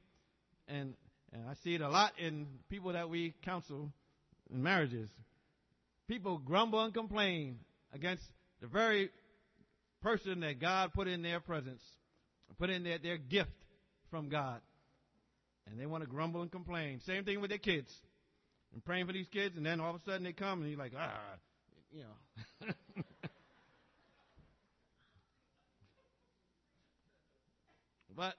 And, 0.68 0.96
and 1.32 1.48
I 1.48 1.54
see 1.64 1.74
it 1.74 1.82
a 1.82 1.88
lot 1.88 2.12
in 2.20 2.48
people 2.70 2.92
that 2.92 3.10
we 3.10 3.34
counsel 3.46 3.90
in 4.52 4.62
marriages. 4.62 5.10
People 6.10 6.40
grumble 6.40 6.84
and 6.84 6.94
complain 6.94 7.60
against 7.94 8.24
the 8.62 8.68
very 8.68 9.10
person 10.02 10.42
that 10.42 10.60
God 10.60 10.94
put 10.94 11.08
in 11.08 11.22
their 11.22 11.40
presence, 11.40 11.82
put 12.60 12.70
in 12.70 12.84
their, 12.84 12.98
their 12.98 13.18
gift 13.18 13.50
from 14.12 14.28
God. 14.28 14.60
And 15.68 15.80
they 15.80 15.86
want 15.86 16.04
to 16.04 16.10
grumble 16.10 16.42
and 16.42 16.52
complain. 16.52 17.00
Same 17.06 17.24
thing 17.24 17.40
with 17.40 17.50
their 17.50 17.60
kids. 17.60 17.92
And 18.76 18.84
praying 18.84 19.08
for 19.08 19.14
these 19.14 19.30
kids, 19.32 19.56
and 19.56 19.66
then 19.66 19.80
all 19.80 19.96
of 19.96 20.02
a 20.02 20.04
sudden 20.04 20.24
they 20.24 20.34
come 20.34 20.62
and 20.62 20.70
you're 20.70 20.78
like, 20.78 20.92
ah, 21.00 21.18
you 21.94 22.02
know. 22.02 22.10
but 28.18 28.36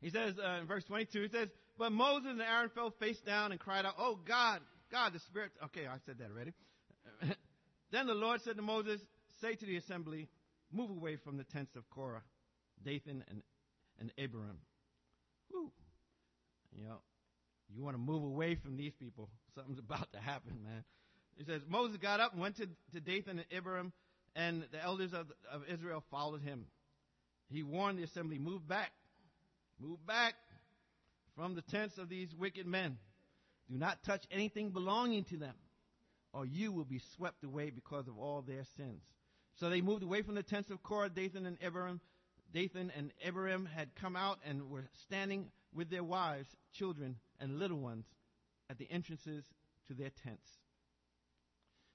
he 0.00 0.10
says 0.10 0.34
uh, 0.38 0.60
in 0.60 0.68
verse 0.68 0.84
22, 0.84 1.22
he 1.22 1.28
says, 1.28 1.48
But 1.76 1.90
Moses 1.90 2.28
and 2.30 2.40
Aaron 2.40 2.70
fell 2.74 2.94
face 3.00 3.18
down 3.26 3.50
and 3.50 3.60
cried 3.60 3.84
out, 3.84 3.94
Oh 3.98 4.20
God, 4.26 4.60
God, 4.92 5.12
the 5.12 5.18
Spirit. 5.18 5.50
Okay, 5.64 5.88
I 5.88 5.96
said 6.06 6.18
that 6.18 6.30
already. 6.30 6.54
Then 7.90 8.06
the 8.06 8.14
Lord 8.14 8.42
said 8.42 8.56
to 8.56 8.62
Moses, 8.62 9.00
Say 9.40 9.54
to 9.54 9.66
the 9.66 9.78
assembly, 9.78 10.28
move 10.70 10.90
away 10.90 11.16
from 11.16 11.38
the 11.38 11.44
tents 11.44 11.74
of 11.74 11.88
Korah, 11.90 12.22
Dathan, 12.84 13.24
and, 13.30 13.42
and 13.98 14.12
Abiram. 14.22 14.58
Whew. 15.48 15.72
You 16.72 16.84
know, 16.84 16.98
you 17.74 17.82
want 17.82 17.94
to 17.94 18.00
move 18.00 18.22
away 18.22 18.54
from 18.54 18.76
these 18.76 18.92
people. 18.98 19.28
Something's 19.54 19.78
about 19.78 20.12
to 20.12 20.18
happen, 20.18 20.58
man. 20.64 20.84
He 21.36 21.44
says, 21.44 21.62
Moses 21.68 21.96
got 21.98 22.20
up 22.20 22.32
and 22.32 22.40
went 22.40 22.56
to, 22.56 22.66
to 22.94 23.00
Dathan 23.00 23.38
and 23.38 23.46
Abiram, 23.56 23.92
and 24.34 24.64
the 24.72 24.82
elders 24.82 25.12
of, 25.12 25.26
of 25.52 25.62
Israel 25.72 26.02
followed 26.10 26.42
him. 26.42 26.66
He 27.50 27.62
warned 27.62 27.98
the 27.98 28.02
assembly, 28.02 28.38
move 28.38 28.66
back, 28.66 28.92
move 29.80 30.04
back 30.06 30.34
from 31.36 31.54
the 31.54 31.62
tents 31.62 31.98
of 31.98 32.08
these 32.08 32.34
wicked 32.34 32.66
men. 32.66 32.98
Do 33.70 33.78
not 33.78 34.02
touch 34.04 34.24
anything 34.30 34.70
belonging 34.70 35.24
to 35.24 35.36
them 35.36 35.54
or 36.32 36.46
you 36.46 36.72
will 36.72 36.84
be 36.84 37.00
swept 37.16 37.44
away 37.44 37.70
because 37.70 38.06
of 38.08 38.18
all 38.18 38.42
their 38.42 38.64
sins. 38.76 39.02
So 39.56 39.68
they 39.68 39.80
moved 39.80 40.02
away 40.02 40.22
from 40.22 40.34
the 40.34 40.42
tents 40.42 40.70
of 40.70 40.82
Korah, 40.82 41.08
Dathan 41.08 41.46
and 41.46 41.58
Abiram. 41.62 42.00
Dathan 42.54 42.92
and 42.96 43.12
Abiram 43.26 43.66
had 43.66 43.94
come 43.96 44.16
out 44.16 44.38
and 44.44 44.70
were 44.70 44.84
standing 45.06 45.50
with 45.74 45.90
their 45.90 46.04
wives, 46.04 46.48
children, 46.72 47.16
and 47.40 47.58
little 47.58 47.78
ones 47.78 48.04
at 48.70 48.78
the 48.78 48.90
entrances 48.90 49.44
to 49.88 49.94
their 49.94 50.10
tents. 50.24 50.48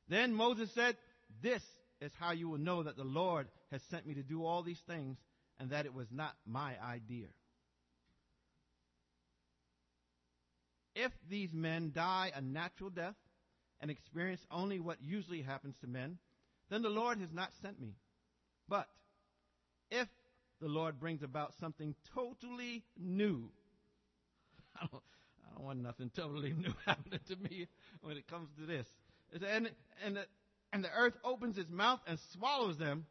Then 0.10 0.34
Moses 0.34 0.70
said, 0.74 0.98
This 1.42 1.64
is 2.02 2.12
how 2.20 2.32
you 2.32 2.50
will 2.50 2.58
know 2.58 2.84
that 2.84 2.98
the 2.98 3.04
Lord 3.04 3.48
has 3.72 3.82
sent 3.90 4.06
me 4.06 4.16
to 4.16 4.24
do 4.24 4.46
all 4.46 4.64
these 4.64 4.82
things 4.88 5.18
and 5.60 5.70
that 5.70 5.86
it 5.86 5.94
was 5.94 6.08
not 6.12 6.34
my 6.46 6.74
idea. 6.84 7.28
If 10.96 11.12
these 11.30 11.54
men 11.54 11.92
die 11.94 12.32
a 12.36 12.42
natural 12.42 12.90
death, 12.90 13.16
and 13.84 13.92
experience 13.92 14.40
only 14.50 14.80
what 14.80 14.98
usually 15.02 15.42
happens 15.42 15.76
to 15.82 15.88
men, 15.88 16.18
then 16.70 16.82
the 16.82 16.90
Lord 16.90 17.20
has 17.20 17.34
not 17.34 17.50
sent 17.62 17.82
me. 17.82 17.96
But 18.70 18.88
if 19.92 20.08
the 20.62 20.70
Lord 20.70 21.02
brings 21.02 21.22
about 21.22 21.54
something 21.60 21.94
totally 22.16 22.86
new, 22.98 23.50
I 25.46 25.56
don't 25.56 25.66
want 25.66 25.80
nothing 25.80 26.12
totally 26.16 26.54
new 26.54 26.74
happening 26.86 27.20
to 27.28 27.36
me 27.36 27.68
when 28.02 28.18
it 28.18 28.28
comes 28.28 28.50
to 28.60 28.66
this. 28.66 28.88
And, 29.34 29.70
and, 30.06 30.16
the, 30.18 30.26
and 30.72 30.84
the 30.84 30.92
earth 30.96 31.16
opens 31.24 31.58
its 31.58 31.72
mouth 31.72 32.00
and 32.08 32.20
swallows 32.34 32.78
them, 32.78 33.06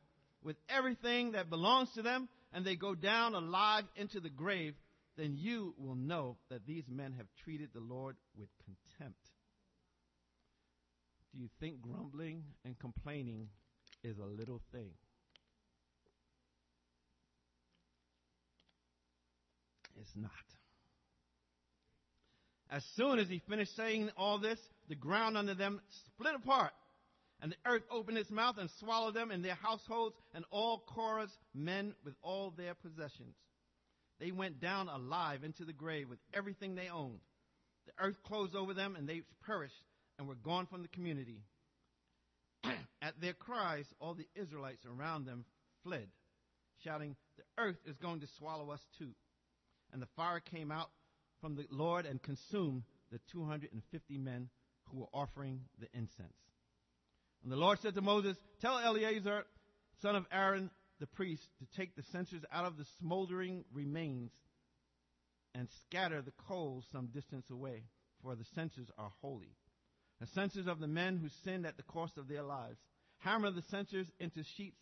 with 0.45 0.57
everything 0.69 1.33
that 1.33 1.51
belongs 1.51 1.89
to 1.95 2.03
them, 2.03 2.29
and 2.53 2.65
they 2.65 2.77
go 2.77 2.95
down 2.95 3.35
alive 3.35 3.85
into 3.97 4.21
the 4.21 4.29
grave, 4.29 4.75
then 5.17 5.37
you 5.37 5.75
will 5.79 5.95
know 5.95 6.37
that 6.51 6.67
these 6.67 6.85
men 6.89 7.15
have 7.17 7.27
treated 7.45 7.71
the 7.73 7.81
Lord 7.81 8.17
with 8.37 8.49
contempt. 8.65 9.21
Do 11.33 11.41
you 11.41 11.49
think 11.61 11.81
grumbling 11.81 12.45
and 12.65 12.79
complaining 12.79 13.49
is 14.03 14.19
a 14.19 14.27
little 14.27 14.61
thing? 14.73 14.91
It's 20.01 20.13
not. 20.17 20.31
As 22.73 22.83
soon 22.97 23.19
as 23.19 23.29
he 23.29 23.43
finished 23.51 23.77
saying 23.77 24.11
all 24.17 24.39
this, 24.39 24.59
the 24.89 24.95
ground 24.95 25.37
under 25.37 25.55
them 25.55 25.83
split 26.07 26.35
apart, 26.35 26.73
and 27.43 27.53
the 27.53 27.71
earth 27.71 27.83
opened 27.91 28.17
its 28.17 28.31
mouth 28.31 28.57
and 28.59 28.71
swallowed 28.81 29.13
them 29.13 29.31
and 29.31 29.45
their 29.45 29.57
households 29.57 30.17
and 30.33 30.47
all 30.51 30.83
Korah's 30.87 31.37
men 31.53 31.95
with 32.03 32.15
all 32.23 32.51
their 32.57 32.75
possessions. 32.75 33.37
They 34.21 34.31
went 34.31 34.59
down 34.59 34.89
alive 34.89 35.45
into 35.45 35.67
the 35.67 35.75
grave 35.75 36.09
with 36.09 36.19
everything 36.33 36.75
they 36.75 36.89
owned. 36.89 37.21
The 37.87 38.05
earth 38.05 38.17
closed 38.25 38.55
over 38.55 38.73
them 38.73 38.97
and 38.97 39.07
they 39.07 39.21
perished 39.45 39.75
and 40.19 40.27
were 40.27 40.35
gone 40.37 40.67
from 40.67 40.81
the 40.81 40.89
community. 40.89 41.43
At 43.03 43.21
their 43.21 43.35
cries, 43.35 43.85
all 44.01 44.15
the 44.15 44.29
Israelites 44.35 44.87
around 44.87 45.27
them 45.27 45.45
fled, 45.83 46.09
shouting, 46.85 47.17
The 47.37 47.63
earth 47.63 47.79
is 47.87 47.97
going 47.99 48.21
to 48.21 48.29
swallow 48.39 48.71
us 48.71 48.81
too. 48.99 49.11
And 49.93 50.01
the 50.01 50.09
fire 50.17 50.41
came 50.41 50.71
out 50.71 50.89
from 51.43 51.57
the 51.57 51.67
Lord 51.71 52.07
and 52.07 52.23
consumed 52.23 52.85
the 53.11 53.21
250 53.31 54.17
men 54.17 54.49
who 54.89 55.01
were 55.01 55.09
offering 55.13 55.61
the 55.79 55.89
incense. 55.93 56.33
And 57.43 57.53
the 57.53 57.57
Lord 57.57 57.81
said 57.81 57.95
to 57.97 58.01
Moses, 58.01 58.37
Tell 58.61 58.79
Eleazar, 58.79 59.45
son 60.01 60.17
of 60.17 60.25
Aaron, 60.33 60.71
the 61.01 61.07
priest, 61.07 61.43
to 61.59 61.77
take 61.77 61.97
the 61.97 62.05
censers 62.05 62.45
out 62.53 62.65
of 62.65 62.79
the 62.79 62.87
smoldering 63.01 63.65
remains 63.75 64.31
and 65.55 65.69
scatter 65.83 66.23
the 66.23 66.33
coals 66.49 66.87
some 66.93 67.07
distance 67.07 67.51
away, 67.51 67.83
for 68.23 68.37
the 68.37 68.47
censers 68.55 68.89
are 68.97 69.13
holy. 69.21 69.57
The 70.21 70.29
censers 70.29 70.69
of 70.69 70.79
the 70.79 70.87
men 70.87 71.19
who 71.19 71.29
sinned 71.45 71.67
at 71.67 71.77
the 71.77 71.83
cost 71.83 72.17
of 72.17 72.29
their 72.29 72.43
lives. 72.43 72.79
Hammer 73.19 73.51
the 73.51 73.63
censers 73.63 74.07
into 74.21 74.45
sheets 74.57 74.81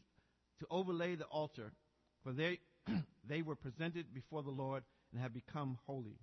to 0.61 0.67
overlay 0.71 1.15
the 1.15 1.25
altar, 1.25 1.73
for 2.23 2.33
they, 2.33 2.59
they 3.27 3.41
were 3.41 3.57
presented 3.57 4.13
before 4.13 4.43
the 4.43 4.51
Lord 4.51 4.83
and 5.13 5.21
have 5.21 5.33
become 5.33 5.79
holy. 5.87 6.19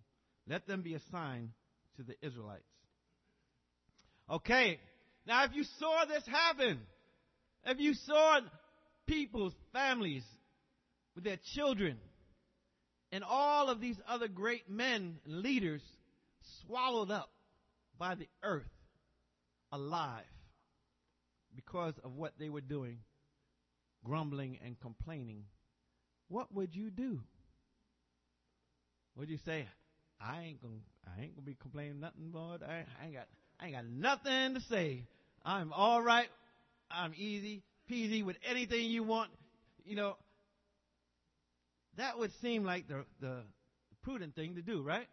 Let 0.48 0.68
them 0.68 0.82
be 0.82 0.94
a 0.96 1.02
sign 1.12 1.52
to 1.98 2.04
the 2.04 2.16
Israelites. 2.26 2.64
Okay, 4.30 4.80
now 5.26 5.44
if 5.46 5.52
you 5.54 5.64
saw 5.80 6.06
this 6.06 6.24
happen, 6.26 6.80
if 7.66 7.80
you 7.80 7.94
saw 7.94 8.40
people's 9.06 9.54
families 9.74 10.24
with 11.16 11.24
their 11.24 11.40
children 11.56 11.98
and 13.12 13.24
all 13.24 13.70
of 13.70 13.80
these 13.80 13.98
other 14.08 14.28
great 14.28 14.70
men 14.70 15.18
and 15.26 15.42
leaders 15.42 15.82
swallowed 16.66 17.12
up 17.12 17.30
by 17.98 18.16
the 18.16 18.28
earth 18.44 18.66
alive 19.72 20.24
because 21.56 21.94
of 22.04 22.14
what 22.14 22.34
they 22.38 22.50
were 22.50 22.62
doing, 22.62 23.00
grumbling 24.04 24.60
and 24.64 24.80
complaining, 24.80 25.44
what 26.28 26.54
would 26.54 26.76
you 26.76 26.92
do? 26.92 27.20
Would 29.16 29.30
you 29.30 29.40
say, 29.46 29.68
I 30.20 30.44
ain't 30.44 30.62
gonna, 30.62 30.74
I 31.06 31.22
ain't 31.22 31.36
gonna 31.36 31.46
be 31.46 31.56
complaining 31.62 32.00
nothing, 32.00 32.32
Lord. 32.34 32.64
I, 32.64 32.86
I 33.02 33.06
ain't 33.06 33.14
got, 33.14 33.28
I 33.60 33.66
ain't 33.66 33.76
got 33.76 33.86
nothing 33.86 34.56
to 34.56 34.62
say. 34.70 35.04
I'm 35.46 35.72
all 35.74 36.02
right. 36.02 36.28
I'm 36.90 37.14
easy 37.16 37.64
peasy 37.90 38.24
with 38.24 38.38
anything 38.50 38.90
you 38.90 39.04
want. 39.04 39.32
You 39.86 39.96
know, 39.96 40.18
that 41.98 42.18
would 42.18 42.32
seem 42.42 42.64
like 42.64 42.88
the, 42.88 43.06
the 43.22 43.42
prudent 44.04 44.36
thing 44.36 44.56
to 44.56 44.62
do, 44.62 44.82
right? 44.82 45.08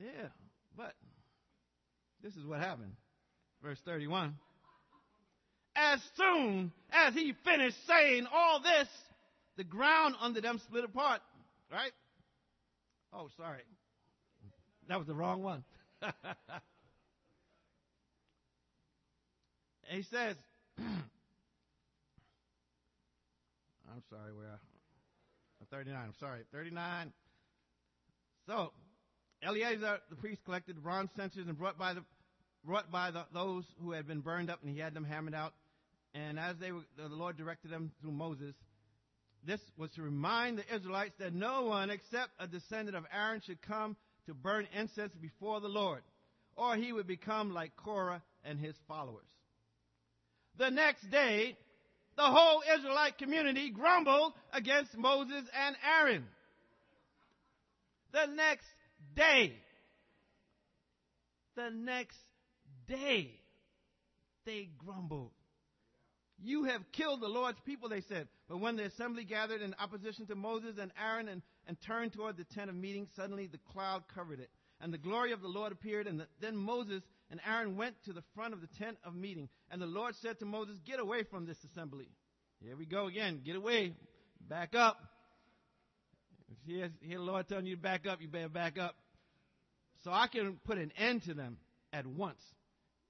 Yeah, 0.00 0.28
but 0.76 0.92
this 2.22 2.34
is 2.34 2.44
what 2.44 2.60
happened. 2.60 2.92
Verse 3.62 3.78
31. 3.84 4.34
As 5.76 6.00
soon 6.16 6.72
as 6.92 7.14
he 7.14 7.34
finished 7.44 7.76
saying 7.86 8.26
all 8.32 8.60
this, 8.60 8.88
the 9.56 9.64
ground 9.64 10.14
under 10.20 10.40
them 10.40 10.60
split 10.66 10.84
apart, 10.84 11.20
right? 11.72 11.92
Oh, 13.14 13.28
sorry. 13.36 13.62
That 14.88 14.98
was 14.98 15.06
the 15.06 15.14
wrong 15.14 15.42
one. 15.42 15.64
He 19.88 20.02
says, 20.02 20.36
I'm 20.78 21.04
sorry, 24.10 24.32
where? 24.34 24.58
I'm 25.60 25.66
39. 25.70 25.96
I'm 25.96 26.14
sorry, 26.18 26.40
39. 26.52 27.12
So, 28.46 28.72
Eleazar 29.42 29.98
the 30.10 30.16
priest 30.16 30.40
collected 30.44 30.82
bronze 30.82 31.10
censers 31.16 31.46
and 31.46 31.58
brought 31.58 31.78
by 31.78 31.94
the 31.94 32.02
brought 32.64 32.90
by 32.90 33.10
the, 33.10 33.24
those 33.32 33.64
who 33.82 33.92
had 33.92 34.06
been 34.06 34.20
burned 34.20 34.50
up, 34.50 34.60
and 34.62 34.72
he 34.72 34.80
had 34.80 34.94
them 34.94 35.04
hammered 35.04 35.34
out. 35.34 35.52
And 36.14 36.38
as 36.38 36.56
they 36.56 36.72
were, 36.72 36.80
the 36.96 37.08
Lord 37.08 37.36
directed 37.36 37.70
them 37.70 37.92
through 38.00 38.12
Moses, 38.12 38.54
this 39.46 39.60
was 39.76 39.90
to 39.92 40.02
remind 40.02 40.58
the 40.58 40.74
Israelites 40.74 41.14
that 41.18 41.34
no 41.34 41.64
one 41.64 41.90
except 41.90 42.30
a 42.38 42.46
descendant 42.46 42.96
of 42.96 43.04
Aaron 43.12 43.42
should 43.44 43.60
come 43.62 43.96
to 44.26 44.34
burn 44.34 44.66
incense 44.78 45.12
before 45.20 45.60
the 45.60 45.68
Lord, 45.68 46.02
or 46.56 46.76
he 46.76 46.92
would 46.92 47.06
become 47.06 47.52
like 47.52 47.76
Korah 47.76 48.22
and 48.44 48.58
his 48.58 48.74
followers. 48.88 49.26
The 50.58 50.70
next 50.70 51.10
day, 51.10 51.56
the 52.16 52.22
whole 52.22 52.62
Israelite 52.76 53.18
community 53.18 53.70
grumbled 53.70 54.32
against 54.52 54.96
Moses 54.96 55.42
and 55.66 55.76
Aaron. 55.98 56.24
The 58.12 58.26
next 58.26 58.66
day, 59.16 59.52
the 61.56 61.70
next 61.70 62.16
day, 62.88 63.30
they 64.46 64.68
grumbled. 64.78 65.32
You 66.42 66.64
have 66.64 66.82
killed 66.92 67.20
the 67.20 67.28
Lord's 67.28 67.58
people, 67.64 67.88
they 67.88 68.02
said. 68.02 68.28
But 68.48 68.58
when 68.58 68.76
the 68.76 68.84
assembly 68.84 69.24
gathered 69.24 69.62
in 69.62 69.74
opposition 69.78 70.26
to 70.26 70.34
Moses 70.34 70.76
and 70.78 70.92
Aaron 71.02 71.28
and, 71.28 71.42
and 71.66 71.80
turned 71.80 72.12
toward 72.12 72.36
the 72.36 72.44
tent 72.44 72.68
of 72.68 72.76
meeting, 72.76 73.06
suddenly 73.16 73.46
the 73.46 73.60
cloud 73.72 74.04
covered 74.14 74.40
it. 74.40 74.50
And 74.80 74.92
the 74.92 74.98
glory 74.98 75.32
of 75.32 75.40
the 75.40 75.48
Lord 75.48 75.72
appeared, 75.72 76.06
and 76.06 76.20
the, 76.20 76.26
then 76.40 76.56
Moses 76.56 77.02
and 77.30 77.40
Aaron 77.46 77.76
went 77.76 77.94
to 78.04 78.12
the 78.12 78.22
front 78.34 78.52
of 78.52 78.60
the 78.60 78.66
tent 78.78 78.98
of 79.02 79.14
meeting. 79.14 79.48
And 79.70 79.80
the 79.80 79.86
Lord 79.86 80.14
said 80.16 80.38
to 80.40 80.44
Moses, 80.44 80.78
Get 80.84 81.00
away 81.00 81.22
from 81.22 81.46
this 81.46 81.56
assembly. 81.64 82.08
Here 82.60 82.76
we 82.76 82.84
go 82.84 83.06
again. 83.06 83.40
Get 83.44 83.56
away. 83.56 83.94
Back 84.46 84.74
up. 84.74 84.98
If 86.50 86.58
you 86.68 86.76
hear, 86.76 86.90
hear 87.00 87.18
the 87.18 87.24
Lord 87.24 87.48
telling 87.48 87.66
you 87.66 87.76
to 87.76 87.82
back 87.82 88.06
up, 88.06 88.20
you 88.20 88.28
better 88.28 88.48
back 88.48 88.78
up. 88.78 88.94
So 90.02 90.12
I 90.12 90.26
can 90.26 90.58
put 90.64 90.76
an 90.76 90.92
end 90.98 91.22
to 91.24 91.34
them 91.34 91.56
at 91.92 92.06
once. 92.06 92.40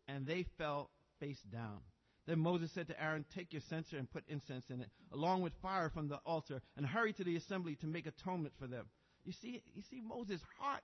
And 0.07 0.26
they 0.26 0.47
fell 0.59 0.91
face 1.18 1.41
down. 1.53 1.80
Then 2.27 2.39
Moses 2.39 2.70
said 2.72 2.87
to 2.89 3.03
Aaron, 3.03 3.25
Take 3.35 3.53
your 3.53 3.62
censer 3.68 3.99
and 3.99 4.11
put 4.11 4.25
incense 4.29 4.64
in 4.70 4.81
it, 4.81 4.89
along 5.12 5.43
with 5.43 5.53
fire 5.61 5.91
from 5.91 6.09
the 6.09 6.20
altar, 6.25 6.62
and 6.77 6.87
hurry 6.87 7.12
to 7.14 7.25
the 7.25 7.37
assembly 7.37 7.77
to 7.77 7.87
make 7.87 8.07
atonement 8.07 8.55
for 8.59 8.66
them. 8.66 8.87
You 9.25 9.33
see, 9.33 9.62
you 9.75 9.83
see 9.91 10.01
Moses' 10.01 10.41
heart. 10.59 10.83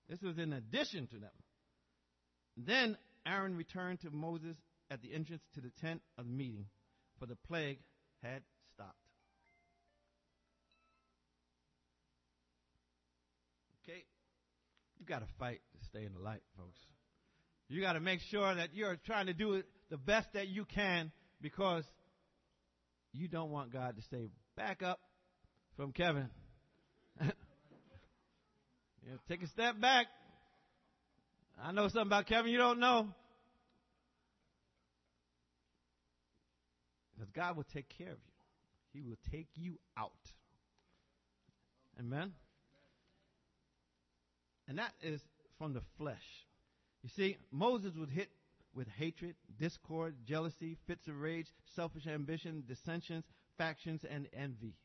This 0.10 0.22
was 0.22 0.38
in 0.38 0.54
addition 0.54 1.08
to 1.08 1.16
them. 1.20 1.32
Then 2.56 2.98
Aaron 3.26 3.56
returned 3.56 4.02
to 4.02 4.12
Moses 4.12 4.56
at 4.90 5.02
the 5.02 5.14
entrance 5.14 5.44
to 5.56 5.62
the 5.62 5.72
tent 5.82 6.02
of 6.18 6.26
the 6.26 6.32
meeting, 6.32 6.66
for 7.20 7.26
the 7.26 7.36
plague 7.36 7.80
had 8.24 8.42
stopped. 8.74 8.96
Okay? 13.84 14.06
You 14.98 15.06
got 15.06 15.20
to 15.20 15.28
fight 15.38 15.62
to 15.78 15.86
stay 15.86 16.06
in 16.06 16.14
the 16.14 16.20
light, 16.20 16.42
folks. 16.58 16.80
You 17.68 17.82
got 17.82 17.94
to 17.94 18.00
make 18.00 18.22
sure 18.32 18.56
that 18.56 18.74
you're 18.74 18.98
trying 19.06 19.26
to 19.26 19.34
do 19.34 19.62
the 19.90 19.98
best 19.98 20.30
that 20.34 20.48
you 20.48 20.64
can 20.64 21.12
because 21.42 21.84
you 23.12 23.28
don't 23.28 23.52
want 23.52 23.74
God 23.74 23.98
to 23.98 24.02
say, 24.10 24.30
back 24.56 24.82
up 24.82 25.00
from 25.76 25.92
Kevin. 25.92 26.30
Take 29.28 29.44
a 29.44 29.48
step 29.48 29.80
back. 29.80 30.08
I 31.62 31.72
know 31.72 31.88
something 31.88 32.08
about 32.08 32.28
Kevin 32.28 32.52
you 32.52 32.58
don't 32.58 32.80
know. 32.80 33.08
Because 37.16 37.32
God 37.32 37.58
will 37.58 37.66
take 37.74 37.90
care 37.98 38.12
of 38.12 38.18
you. 38.18 38.34
He 38.94 39.02
will 39.02 39.18
take 39.32 39.48
you 39.56 39.80
out. 39.98 40.12
Amen? 42.00 42.34
And 44.68 44.78
that 44.78 44.92
is 45.02 45.22
from 45.58 45.74
the 45.74 45.82
flesh. 45.98 46.16
You 47.04 47.10
see, 47.16 47.38
Moses 47.52 47.94
was 47.96 48.10
hit 48.10 48.30
with 48.74 48.88
hatred, 48.88 49.36
discord, 49.60 50.16
jealousy, 50.26 50.78
fits 50.86 51.08
of 51.08 51.20
rage, 51.20 51.48
selfish 51.76 52.06
ambition, 52.06 52.64
dissensions, 52.68 53.24
factions, 53.58 54.04
and 54.10 54.28
envy. 54.34 54.76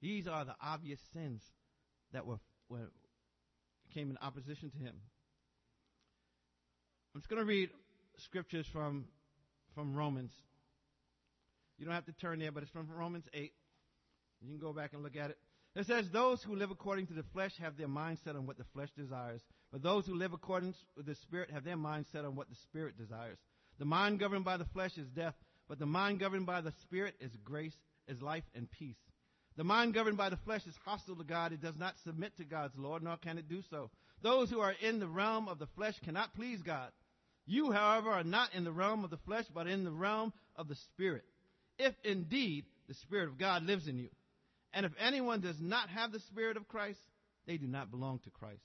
These 0.00 0.28
are 0.28 0.44
the 0.44 0.54
obvious 0.62 1.00
sins 1.12 1.42
that 2.12 2.26
were, 2.26 2.38
were 2.70 2.90
came 3.92 4.10
in 4.10 4.18
opposition 4.22 4.70
to 4.70 4.78
him. 4.78 4.94
I'm 7.14 7.20
just 7.20 7.28
going 7.28 7.42
to 7.42 7.46
read 7.46 7.70
scriptures 8.18 8.66
from 8.72 9.06
from 9.74 9.94
Romans. 9.94 10.32
You 11.78 11.86
don't 11.86 11.94
have 11.94 12.06
to 12.06 12.12
turn 12.12 12.38
there, 12.38 12.52
but 12.52 12.62
it's 12.62 12.72
from 12.72 12.88
Romans 12.90 13.24
8. 13.32 13.52
You 14.42 14.48
can 14.48 14.58
go 14.58 14.72
back 14.72 14.92
and 14.92 15.02
look 15.02 15.16
at 15.16 15.30
it. 15.30 15.38
It 15.76 15.86
says, 15.86 16.10
Those 16.10 16.42
who 16.42 16.56
live 16.56 16.70
according 16.70 17.06
to 17.08 17.14
the 17.14 17.22
flesh 17.32 17.52
have 17.58 17.76
their 17.76 17.88
mind 17.88 18.18
set 18.24 18.36
on 18.36 18.46
what 18.46 18.58
the 18.58 18.64
flesh 18.74 18.90
desires, 18.96 19.40
but 19.72 19.82
those 19.82 20.06
who 20.06 20.14
live 20.14 20.32
according 20.32 20.74
to 20.96 21.02
the 21.02 21.14
Spirit 21.14 21.50
have 21.50 21.64
their 21.64 21.76
mind 21.76 22.06
set 22.12 22.24
on 22.24 22.34
what 22.34 22.48
the 22.48 22.56
Spirit 22.56 22.98
desires. 22.98 23.38
The 23.78 23.84
mind 23.84 24.18
governed 24.18 24.44
by 24.44 24.56
the 24.56 24.64
flesh 24.66 24.98
is 24.98 25.08
death, 25.08 25.34
but 25.68 25.78
the 25.78 25.86
mind 25.86 26.20
governed 26.20 26.46
by 26.46 26.60
the 26.60 26.72
Spirit 26.82 27.14
is 27.20 27.30
grace, 27.44 27.76
is 28.08 28.20
life 28.20 28.44
and 28.54 28.70
peace. 28.70 28.98
The 29.56 29.64
mind 29.64 29.94
governed 29.94 30.16
by 30.16 30.30
the 30.30 30.36
flesh 30.38 30.66
is 30.66 30.74
hostile 30.84 31.16
to 31.16 31.24
God. 31.24 31.52
It 31.52 31.60
does 31.60 31.76
not 31.76 31.94
submit 32.04 32.36
to 32.36 32.44
God's 32.44 32.76
law, 32.78 32.98
nor 32.98 33.16
can 33.16 33.38
it 33.38 33.48
do 33.48 33.62
so. 33.70 33.90
Those 34.22 34.50
who 34.50 34.60
are 34.60 34.74
in 34.80 35.00
the 35.00 35.08
realm 35.08 35.48
of 35.48 35.58
the 35.58 35.66
flesh 35.76 35.94
cannot 36.04 36.34
please 36.34 36.60
God. 36.62 36.90
You, 37.46 37.72
however, 37.72 38.10
are 38.10 38.24
not 38.24 38.54
in 38.54 38.64
the 38.64 38.72
realm 38.72 39.02
of 39.04 39.10
the 39.10 39.18
flesh, 39.18 39.46
but 39.52 39.66
in 39.66 39.84
the 39.84 39.90
realm 39.90 40.32
of 40.56 40.68
the 40.68 40.76
Spirit. 40.76 41.24
If 41.78 41.94
indeed 42.04 42.64
the 42.86 42.94
Spirit 42.94 43.28
of 43.28 43.38
God 43.38 43.64
lives 43.64 43.88
in 43.88 43.98
you. 43.98 44.10
And 44.72 44.86
if 44.86 44.92
anyone 45.00 45.40
does 45.40 45.60
not 45.60 45.88
have 45.88 46.12
the 46.12 46.20
Spirit 46.20 46.56
of 46.56 46.68
Christ, 46.68 47.00
they 47.46 47.56
do 47.56 47.66
not 47.66 47.90
belong 47.90 48.20
to 48.20 48.30
Christ. 48.30 48.62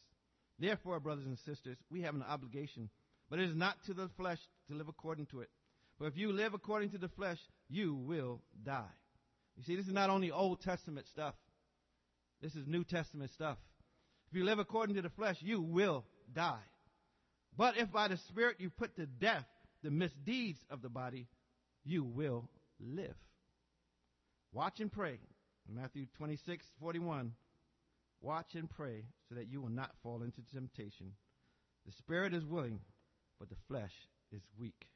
Therefore, 0.60 1.00
brothers 1.00 1.26
and 1.26 1.38
sisters, 1.40 1.78
we 1.90 2.04
have 2.04 2.16
an 2.16 2.24
obligation, 2.24 2.90
but 3.30 3.40
it 3.40 3.50
is 3.50 3.56
not 3.56 3.76
to 3.86 3.94
the 3.94 4.10
flesh 4.18 4.40
to 4.68 4.76
live 4.76 4.88
according 4.88 5.26
to 5.28 5.42
it. 5.42 5.50
For 5.98 6.08
if 6.08 6.18
you 6.18 6.32
live 6.32 6.54
according 6.54 6.92
to 6.92 6.98
the 6.98 7.10
flesh, 7.10 7.40
you 7.70 7.96
will 7.96 8.42
die. 8.64 8.84
You 9.58 9.64
see, 9.64 9.76
this 9.76 9.88
is 9.88 9.94
not 9.94 10.10
only 10.10 10.32
Old 10.32 10.62
Testament 10.62 11.08
stuff. 11.08 11.36
This 12.42 12.56
is 12.56 12.68
New 12.68 12.84
Testament 12.84 13.32
stuff. 13.32 13.58
If 14.30 14.38
you 14.38 14.44
live 14.44 14.60
according 14.60 14.96
to 14.96 15.02
the 15.02 15.10
flesh, 15.10 15.38
you 15.40 15.62
will 15.62 16.04
die. 16.34 16.64
But 17.58 17.78
if 17.78 17.92
by 17.92 18.10
the 18.10 18.18
Spirit 18.18 18.58
you 18.60 18.70
put 18.70 18.96
to 18.98 19.06
death 19.06 19.46
the 19.84 19.92
misdeeds 19.92 20.60
of 20.70 20.82
the 20.82 20.90
body, 20.90 21.28
you 21.86 22.04
will 22.04 22.50
live. 22.80 23.16
Watch 24.52 24.80
and 24.80 24.92
pray 24.92 25.20
Matthew 25.74 26.06
26, 26.18 26.66
41. 26.80 27.34
Watch 28.22 28.56
and 28.56 28.70
pray 28.70 29.04
so 29.30 29.36
that 29.36 29.48
you 29.48 29.62
will 29.62 29.70
not 29.70 29.92
fall 30.04 30.24
into 30.24 30.42
temptation. 30.54 31.12
The 31.86 31.92
spirit 31.92 32.34
is 32.34 32.46
willing, 32.46 32.80
but 33.40 33.50
the 33.50 33.56
flesh 33.68 33.94
is 34.32 34.42
weak. 34.60 34.88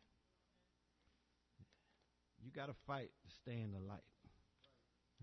You 2.44 2.52
got 2.52 2.68
to 2.68 2.76
fight 2.88 3.12
to 3.24 3.36
stay 3.42 3.62
in 3.62 3.72
the 3.72 3.80
light. 3.80 4.00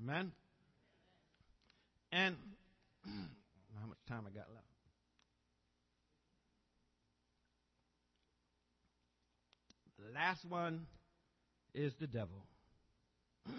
Amen? 0.00 0.32
And 2.12 2.36
how 3.04 3.86
much 3.86 3.98
time 4.08 4.24
I 4.26 4.30
got 4.30 4.46
left? 4.52 4.66
The 9.98 10.14
last 10.14 10.44
one 10.44 10.86
is 11.74 11.92
the 12.00 12.06
devil. 12.06 12.46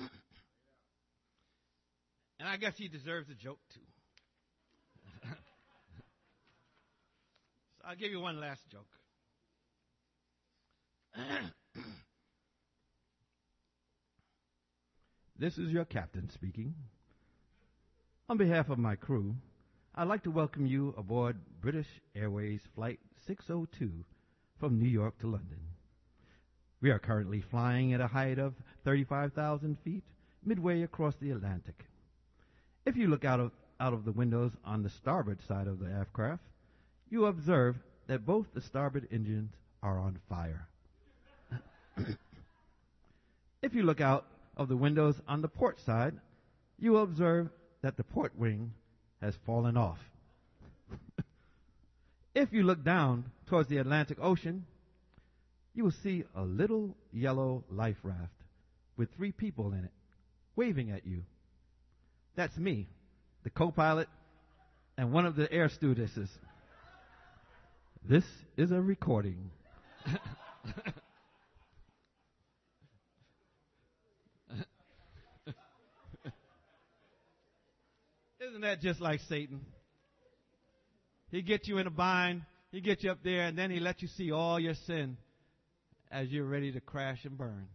And 2.39 2.47
I 2.47 2.57
guess 2.57 2.73
he 2.77 2.87
deserves 2.87 3.29
a 3.29 3.33
joke 3.33 3.59
too. 3.73 3.79
so 7.77 7.87
I'll 7.87 7.95
give 7.95 8.11
you 8.11 8.19
one 8.19 8.39
last 8.39 8.61
joke. 8.71 8.85
this 15.39 15.57
is 15.57 15.71
your 15.71 15.85
captain 15.85 16.29
speaking. 16.29 16.73
On 18.29 18.37
behalf 18.37 18.69
of 18.69 18.79
my 18.79 18.95
crew, 18.95 19.35
I'd 19.93 20.07
like 20.07 20.23
to 20.23 20.31
welcome 20.31 20.65
you 20.65 20.93
aboard 20.97 21.37
British 21.61 21.87
Airways 22.15 22.61
Flight 22.75 22.99
602 23.27 23.91
from 24.59 24.79
New 24.79 24.87
York 24.87 25.19
to 25.19 25.27
London. 25.27 25.59
We 26.81 26.89
are 26.89 26.99
currently 26.99 27.41
flying 27.41 27.93
at 27.93 28.01
a 28.01 28.07
height 28.07 28.39
of 28.39 28.53
35,000 28.83 29.77
feet 29.83 30.03
midway 30.43 30.81
across 30.81 31.15
the 31.21 31.31
Atlantic. 31.31 31.85
If 32.85 32.97
you 32.97 33.07
look 33.07 33.25
out 33.25 33.39
of, 33.39 33.51
out 33.79 33.93
of 33.93 34.05
the 34.05 34.11
windows 34.11 34.51
on 34.65 34.81
the 34.81 34.89
starboard 34.89 35.41
side 35.47 35.67
of 35.67 35.79
the 35.79 35.87
aircraft, 35.87 36.43
you 37.09 37.25
observe 37.25 37.75
that 38.07 38.25
both 38.25 38.47
the 38.53 38.61
starboard 38.61 39.07
engines 39.11 39.51
are 39.83 39.99
on 39.99 40.19
fire. 40.29 40.67
if 43.61 43.73
you 43.75 43.83
look 43.83 44.01
out 44.01 44.25
of 44.57 44.67
the 44.67 44.75
windows 44.75 45.15
on 45.27 45.41
the 45.41 45.47
port 45.47 45.79
side, 45.85 46.15
you 46.77 46.91
will 46.91 47.03
observe 47.03 47.49
that 47.81 47.95
the 47.95 48.03
port 48.03 48.37
wing 48.37 48.73
has 49.21 49.35
fallen 49.45 49.77
off. 49.77 49.99
if 52.35 52.51
you 52.51 52.63
look 52.63 52.83
down 52.83 53.25
towards 53.47 53.69
the 53.69 53.77
Atlantic 53.77 54.17
Ocean, 54.21 54.65
you 55.73 55.83
will 55.83 55.93
see 56.03 56.23
a 56.35 56.41
little 56.41 56.97
yellow 57.13 57.63
life 57.71 57.97
raft 58.03 58.33
with 58.97 59.09
three 59.15 59.31
people 59.31 59.71
in 59.73 59.85
it, 59.85 59.91
waving 60.55 60.91
at 60.91 61.05
you. 61.05 61.21
That's 62.35 62.57
me, 62.57 62.87
the 63.43 63.51
co 63.51 63.71
pilot, 63.71 64.09
and 64.97 65.11
one 65.11 65.25
of 65.25 65.35
the 65.35 65.51
air 65.51 65.69
stewardesses. 65.69 66.29
This 68.03 68.25
is 68.57 68.71
a 68.71 68.81
recording. 68.81 69.51
Isn't 78.49 78.61
that 78.61 78.81
just 78.81 79.01
like 79.01 79.19
Satan? 79.27 79.61
He 81.29 81.41
gets 81.41 81.67
you 81.67 81.79
in 81.79 81.87
a 81.87 81.91
bind, 81.91 82.43
he 82.71 82.81
gets 82.81 83.03
you 83.03 83.11
up 83.11 83.19
there, 83.23 83.41
and 83.41 83.57
then 83.57 83.69
he 83.69 83.79
lets 83.79 84.01
you 84.01 84.07
see 84.07 84.31
all 84.31 84.59
your 84.59 84.75
sin 84.85 85.17
as 86.09 86.29
you're 86.29 86.45
ready 86.45 86.71
to 86.71 86.79
crash 86.79 87.25
and 87.25 87.37
burn. 87.37 87.67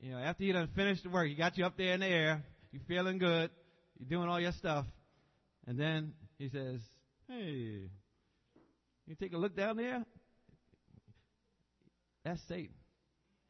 You 0.00 0.12
know, 0.12 0.18
after 0.18 0.44
you 0.44 0.52
done 0.52 0.68
finished 0.74 1.02
the 1.02 1.10
work, 1.10 1.28
he 1.28 1.34
got 1.34 1.58
you 1.58 1.66
up 1.66 1.76
there 1.76 1.92
in 1.92 2.00
the 2.00 2.06
air, 2.06 2.42
you're 2.72 2.82
feeling 2.88 3.18
good. 3.18 3.50
You're 3.98 4.08
doing 4.08 4.28
all 4.28 4.40
your 4.40 4.52
stuff. 4.52 4.86
And 5.66 5.78
then 5.78 6.12
he 6.38 6.48
says, 6.48 6.80
Hey, 7.28 7.88
you 9.06 9.14
take 9.18 9.32
a 9.32 9.38
look 9.38 9.56
down 9.56 9.76
there? 9.76 10.04
That's 12.24 12.40
Satan. 12.48 12.74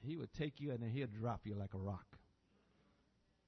He 0.02 0.16
would 0.16 0.32
take 0.34 0.60
you 0.60 0.72
and 0.72 0.82
then 0.82 0.90
he'll 0.90 1.06
drop 1.06 1.40
you 1.44 1.54
like 1.54 1.72
a 1.74 1.78
rock. 1.78 2.04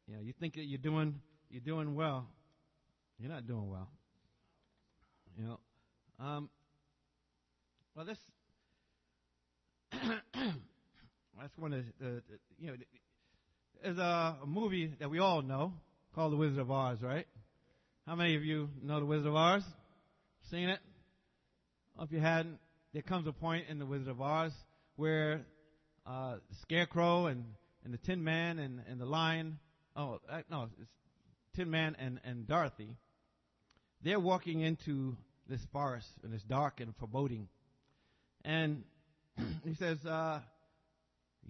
You 0.07 0.15
know, 0.15 0.23
you 0.23 0.33
think 0.41 0.55
that 0.55 0.65
you're 0.65 0.79
doing 0.79 1.21
you're 1.51 1.61
doing 1.61 1.95
well. 1.95 2.27
You're 3.19 3.31
not 3.31 3.47
doing 3.47 3.71
well. 3.71 3.89
You 5.39 5.45
know. 5.45 5.59
Um, 6.19 6.51
well, 7.95 8.05
this 8.05 8.19
that's 11.41 11.57
one 11.59 11.73
of 11.73 11.85
the, 12.01 12.07
the 12.07 12.23
you 12.59 12.69
know 12.69 12.77
is 13.85 13.99
a, 13.99 14.37
movie 14.47 14.93
that 15.01 15.11
we 15.11 15.19
all 15.19 15.43
know 15.43 15.73
called 16.15 16.33
The 16.33 16.37
Wizard 16.37 16.59
of 16.59 16.71
Oz, 16.71 16.99
right? 17.03 17.27
How 18.07 18.15
many 18.17 18.37
of 18.37 18.45
you 18.45 18.69
know 18.83 19.01
The 19.01 19.07
Wizard 19.07 19.27
of 19.27 19.35
Oz? 19.35 19.63
Seen 20.51 20.69
it? 20.69 20.81
Well, 21.97 22.05
if 22.05 22.13
you 22.13 22.21
hadn't, 22.21 22.59
there 22.93 23.03
comes 23.03 23.27
a 23.27 23.33
point 23.33 23.67
in 23.69 23.79
The 23.79 23.87
Wizard 23.87 24.09
of 24.09 24.21
Oz 24.21 24.53
where 24.97 25.45
uh, 26.07 26.37
the 26.49 26.57
Scarecrow 26.63 27.27
and, 27.27 27.45
and 27.85 27.93
the 27.93 27.99
Tin 27.99 28.23
Man 28.23 28.59
and, 28.59 28.81
and 28.89 29.01
the 29.01 29.07
Lion, 29.07 29.59
oh, 29.97 30.21
uh, 30.31 30.41
no, 30.51 30.69
it's 30.81 30.91
Tin 31.55 31.71
Man 31.71 31.97
and, 31.99 32.21
and 32.25 32.47
Dorothy, 32.47 32.97
they're 34.03 34.21
walking 34.21 34.61
into 34.61 35.17
this 35.49 35.61
forest 35.73 36.09
and 36.23 36.35
it's 36.35 36.45
dark 36.45 36.81
and 36.81 36.95
foreboding. 36.97 37.49
And 38.45 38.85
he 39.65 39.75
says, 39.75 40.05
uh, 40.05 40.41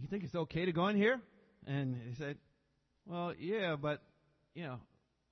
you 0.01 0.09
think 0.09 0.25
it's 0.25 0.35
okay 0.35 0.65
to 0.67 0.73
go 0.73 0.89
in 0.89 0.97
here? 0.97 1.21
And 1.67 1.97
he 2.09 2.15
said, 2.17 2.37
Well, 3.07 3.33
yeah, 3.39 3.77
but, 3.77 4.03
you 4.55 4.65
know, 4.65 4.79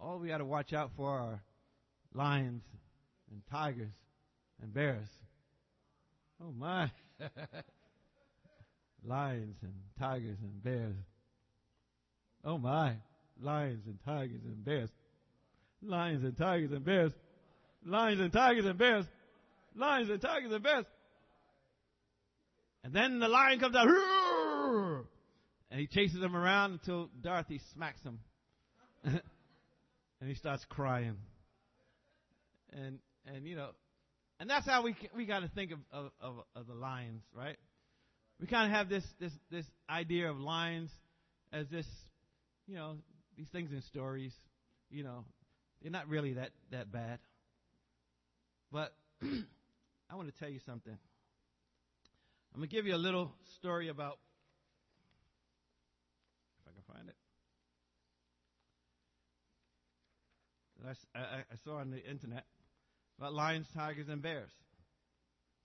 all 0.01 0.19
we 0.19 0.29
got 0.29 0.39
to 0.39 0.45
watch 0.45 0.73
out 0.73 0.91
for 0.97 1.11
are 1.11 1.43
lions 2.15 2.63
and 3.31 3.43
tigers 3.51 3.93
and 4.63 4.73
bears. 4.73 5.09
Oh 6.43 6.53
my. 6.57 6.91
Lions 9.07 9.57
and 9.63 9.75
tigers 9.99 10.39
and 10.43 10.63
bears. 10.63 10.97
Oh 12.45 12.59
my. 12.59 12.95
Lions 13.41 13.85
and 13.87 13.99
tigers 14.05 14.41
and 14.45 14.65
bears. 14.65 14.91
Lions 15.87 16.25
and 16.25 16.37
tigers 16.37 16.73
and 16.73 16.85
bears. 16.85 17.13
Lions 17.85 18.21
and 18.21 18.33
tigers 18.33 18.65
and 18.65 18.79
bears. 18.79 19.05
Lions 19.77 20.11
and 20.11 20.21
tigers 20.21 20.53
and 20.53 20.63
bears. 20.63 20.87
And 22.85 22.93
then 22.93 23.19
the 23.19 23.29
lion 23.29 23.61
comes 23.61 23.77
out. 23.77 23.89
And 25.71 25.81
he 25.81 25.89
chases 25.89 26.23
him 26.23 26.37
around 26.37 26.73
until 26.75 27.11
Dorothy 27.21 27.61
smacks 27.73 28.01
him. 28.03 28.21
and 29.05 29.21
he 30.25 30.35
starts 30.35 30.65
crying. 30.69 31.17
And, 32.73 33.01
and 33.27 33.45
you 33.45 33.57
know, 33.57 33.71
and 34.39 34.49
that's 34.49 34.67
how 34.67 34.85
we, 34.85 34.95
we 35.17 35.27
got 35.27 35.41
to 35.41 35.49
think 35.49 35.73
of, 35.73 35.79
of, 35.91 36.11
of, 36.21 36.35
of 36.55 36.67
the 36.69 36.75
lions, 36.75 37.23
right? 37.35 37.57
We 38.41 38.47
kind 38.47 38.71
of 38.71 38.77
have 38.77 38.89
this, 38.89 39.03
this, 39.19 39.33
this 39.51 39.65
idea 39.91 40.31
of 40.31 40.39
lions 40.39 40.91
as 41.53 41.67
this, 41.69 41.87
you 42.69 42.77
know, 42.77 42.95
these 43.37 43.49
things 43.49 43.73
in 43.73 43.83
stories, 43.83 44.33
you 44.91 45.03
know, 45.03 45.25
they're 45.85 45.93
not 45.93 46.09
really 46.09 46.33
that, 46.33 46.51
that 46.71 46.91
bad. 46.91 47.19
But 48.73 48.95
I 49.23 50.17
want 50.17 50.33
to 50.33 50.41
tell 50.41 50.49
you 50.49 50.61
something. 50.65 50.97
I'm 52.55 52.61
going 52.61 52.71
to 52.71 52.75
give 52.75 52.87
you 52.87 52.95
a 52.95 52.97
little 52.97 53.33
story 53.57 53.89
about, 53.89 54.19
if 56.59 56.69
I 56.69 56.73
can 56.73 56.83
find 56.97 57.09
it, 57.09 57.17
I, 61.15 61.19
I, 61.19 61.39
I 61.41 61.57
saw 61.65 61.77
on 61.77 61.91
the 61.91 62.03
internet 62.03 62.45
about 63.19 63.35
lions, 63.35 63.67
tigers, 63.75 64.09
and 64.09 64.23
bears. 64.23 64.51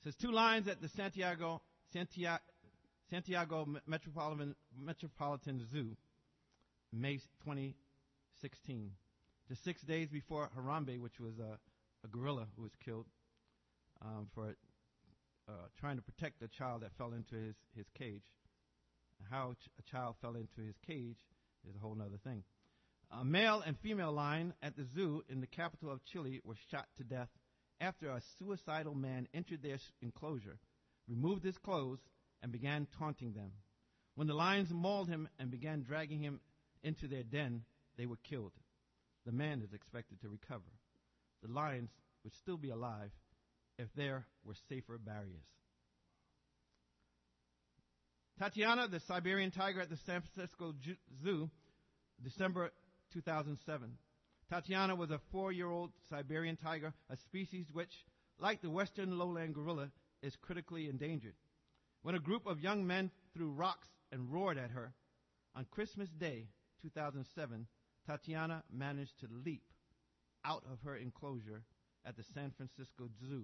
It 0.01 0.03
says 0.03 0.15
two 0.15 0.31
lions 0.31 0.67
at 0.67 0.81
the 0.81 0.89
Santiago, 0.89 1.61
Santiago, 1.93 2.41
Santiago 3.09 3.67
Metropolitan, 3.87 4.55
Metropolitan 4.77 5.65
Zoo, 5.71 5.95
May 6.91 7.17
2016. 7.45 8.91
Just 9.49 9.63
six 9.63 9.81
days 9.81 10.09
before 10.09 10.49
Harambe, 10.55 10.99
which 10.99 11.19
was 11.19 11.33
a, 11.39 11.57
a 12.05 12.07
gorilla 12.07 12.45
who 12.55 12.61
was 12.61 12.71
killed 12.85 13.07
um, 13.99 14.27
for 14.35 14.55
uh, 15.47 15.51
trying 15.79 15.95
to 15.95 16.03
protect 16.03 16.43
a 16.43 16.47
child 16.47 16.83
that 16.83 16.91
fell 16.99 17.13
into 17.13 17.35
his, 17.35 17.55
his 17.75 17.87
cage. 17.97 18.21
How 19.31 19.53
ch- 19.53 19.69
a 19.79 19.91
child 19.91 20.15
fell 20.21 20.35
into 20.35 20.61
his 20.61 20.75
cage 20.85 21.17
is 21.67 21.75
a 21.75 21.79
whole 21.79 21.97
other 21.99 22.19
thing. 22.23 22.43
A 23.11 23.25
male 23.25 23.63
and 23.65 23.75
female 23.79 24.11
lion 24.11 24.53
at 24.61 24.77
the 24.77 24.85
zoo 24.93 25.23
in 25.27 25.41
the 25.41 25.47
capital 25.47 25.91
of 25.91 26.05
Chile 26.05 26.41
were 26.43 26.55
shot 26.69 26.85
to 26.97 27.03
death 27.03 27.29
after 27.81 28.09
a 28.09 28.21
suicidal 28.37 28.93
man 28.93 29.27
entered 29.33 29.63
their 29.63 29.79
enclosure, 30.03 30.59
removed 31.07 31.43
his 31.43 31.57
clothes, 31.57 31.99
and 32.43 32.51
began 32.51 32.87
taunting 32.99 33.33
them. 33.33 33.51
When 34.13 34.27
the 34.27 34.35
lions 34.35 34.69
mauled 34.69 35.09
him 35.09 35.27
and 35.39 35.49
began 35.49 35.81
dragging 35.81 36.21
him 36.21 36.39
into 36.83 37.07
their 37.07 37.23
den, 37.23 37.63
they 37.97 38.05
were 38.05 38.19
killed. 38.29 38.51
The 39.25 39.31
man 39.31 39.61
is 39.61 39.73
expected 39.73 40.21
to 40.21 40.29
recover. 40.29 40.71
The 41.43 41.51
lions 41.51 41.89
would 42.23 42.33
still 42.35 42.57
be 42.57 42.69
alive 42.69 43.11
if 43.77 43.87
there 43.95 44.25
were 44.43 44.55
safer 44.67 44.97
barriers. 44.97 45.45
Tatiana, 48.37 48.87
the 48.87 49.01
Siberian 49.01 49.51
tiger 49.51 49.81
at 49.81 49.89
the 49.89 49.97
San 50.05 50.21
Francisco 50.21 50.73
Zoo, 51.23 51.49
December 52.23 52.71
2007. 53.13 53.97
Tatiana 54.49 54.95
was 54.95 55.11
a 55.11 55.19
four 55.31 55.51
year 55.51 55.69
old 55.69 55.91
Siberian 56.09 56.55
tiger, 56.55 56.93
a 57.09 57.17
species 57.17 57.67
which, 57.71 57.91
like 58.39 58.61
the 58.61 58.69
western 58.69 59.17
lowland 59.17 59.53
gorilla, 59.53 59.89
is 60.21 60.35
critically 60.41 60.87
endangered. 60.87 61.35
When 62.01 62.15
a 62.15 62.19
group 62.19 62.47
of 62.47 62.61
young 62.61 62.87
men 62.87 63.11
threw 63.33 63.51
rocks 63.51 63.87
and 64.11 64.31
roared 64.31 64.57
at 64.57 64.71
her, 64.71 64.93
on 65.55 65.65
Christmas 65.71 66.09
Day 66.09 66.47
2007, 66.81 67.67
Tatiana 68.09 68.63
managed 68.73 69.19
to 69.19 69.27
leap 69.45 69.61
out 70.43 70.63
of 70.71 70.79
her 70.83 70.95
enclosure 70.95 71.61
at 72.03 72.17
the 72.17 72.23
San 72.33 72.51
Francisco 72.57 73.07
Zoo 73.23 73.43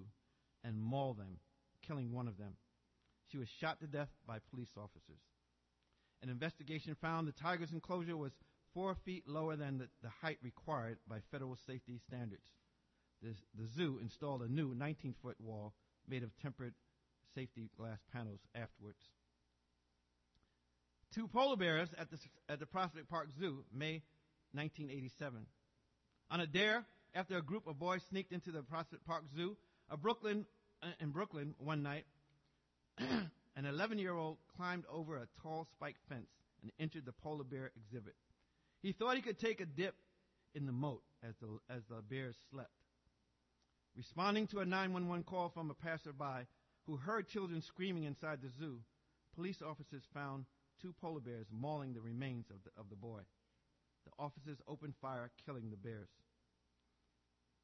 and 0.63 0.82
maul 0.82 1.13
them, 1.13 1.38
killing 1.86 2.11
one 2.11 2.28
of 2.28 2.39
them. 2.39 2.55
She 3.32 3.38
was 3.38 3.47
shot 3.47 3.80
to 3.82 3.88
death 3.88 4.09
by 4.26 4.39
police 4.49 4.72
officers. 4.76 5.22
An 6.24 6.30
investigation 6.30 6.95
found 6.99 7.28
the 7.28 7.32
tiger's 7.32 7.74
enclosure 7.74 8.18
was 8.18 8.32
four 8.74 8.95
feet 9.05 9.28
lower 9.28 9.55
than 9.55 9.78
the, 9.78 9.88
the 10.01 10.09
height 10.09 10.39
required 10.41 10.97
by 11.07 11.20
federal 11.30 11.57
safety 11.68 11.99
standards. 12.07 12.47
This, 13.22 13.38
the 13.53 13.68
zoo 13.68 13.99
installed 14.01 14.41
a 14.41 14.51
new 14.51 14.74
19 14.74 15.13
foot 15.22 15.39
wall 15.39 15.74
made 16.07 16.24
of 16.24 16.36
tempered 16.41 16.74
safety 17.36 17.70
glass 17.78 17.99
panels 18.11 18.39
afterwards. 18.55 19.09
Two 21.13 21.28
polar 21.28 21.55
bears 21.55 21.89
at 21.99 22.09
the, 22.09 22.18
at 22.49 22.59
the 22.59 22.66
Prospect 22.66 23.07
Park 23.07 23.28
Zoo, 23.39 23.63
May 23.72 24.01
1987. 24.56 25.45
On 26.32 26.39
a 26.39 26.47
dare, 26.47 26.86
after 27.14 27.38
a 27.38 27.41
group 27.41 27.68
of 27.68 27.78
boys 27.78 28.01
sneaked 28.10 28.32
into 28.32 28.51
the 28.51 28.64
Prospect 28.64 29.06
Park 29.06 29.24
Zoo, 29.36 29.58
Brooklyn, 30.01 30.45
uh, 30.82 30.88
in 30.99 31.12
Brooklyn 31.12 31.53
one 31.58 31.84
night, 31.84 32.06
an 32.97 33.66
11 33.66 33.99
year 33.99 34.14
old 34.14 34.38
climbed 34.56 34.84
over 34.91 35.18
a 35.18 35.28
tall 35.41 35.68
spike 35.72 35.97
fence 36.10 36.30
and 36.62 36.72
entered 36.80 37.06
the 37.06 37.12
polar 37.12 37.43
bear 37.43 37.72
exhibit. 37.76 38.16
He 38.82 38.91
thought 38.91 39.16
he 39.16 39.22
could 39.22 39.39
take 39.39 39.62
a 39.62 39.66
dip 39.66 39.95
in 40.53 40.66
the 40.66 40.72
moat 40.72 41.03
as 41.28 41.36
the, 41.41 41.47
as 41.70 41.84
the 41.89 42.01
bears 42.01 42.36
slept. 42.51 42.70
Responding 43.95 44.47
to 44.47 44.60
a 44.60 44.66
911 44.66 45.24
call 45.24 45.49
from 45.49 45.70
a 45.70 45.74
passerby 45.74 46.47
who 46.86 46.97
heard 46.97 47.28
children 47.28 47.62
screaming 47.62 48.03
inside 48.03 48.39
the 48.41 48.49
zoo, 48.60 48.80
police 49.36 49.62
officers 49.62 50.03
found 50.14 50.45
two 50.82 50.93
polar 51.01 51.22
bears 51.22 51.47
mauling 51.51 51.93
the 51.93 52.01
remains 52.01 52.45
of 52.49 52.58
the, 52.64 52.70
of 52.80 52.89
the 52.89 52.95
boy. 52.95 53.22
The 54.06 54.12
officers 54.24 54.58
opened 54.68 54.93
fire, 55.01 55.32
killing 55.45 55.70
the 55.70 55.78
bears. 55.78 56.10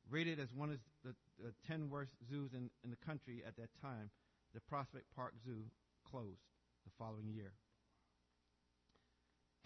Rated 0.10 0.40
as 0.40 0.50
one 0.54 0.72
of 0.72 0.80
the, 1.06 1.16
the 1.40 1.54
10 1.68 1.90
worst 1.90 2.12
zoos 2.30 2.54
in, 2.54 2.70
in 2.84 2.90
the 2.90 3.06
country 3.06 3.44
at 3.48 3.56
that 3.58 3.70
time, 3.82 4.10
the 4.54 4.60
Prospect 4.62 5.06
Park 5.16 5.34
Zoo 5.46 5.64
closed 6.10 6.42
the 6.86 6.92
following 6.98 7.30
year. 7.30 7.52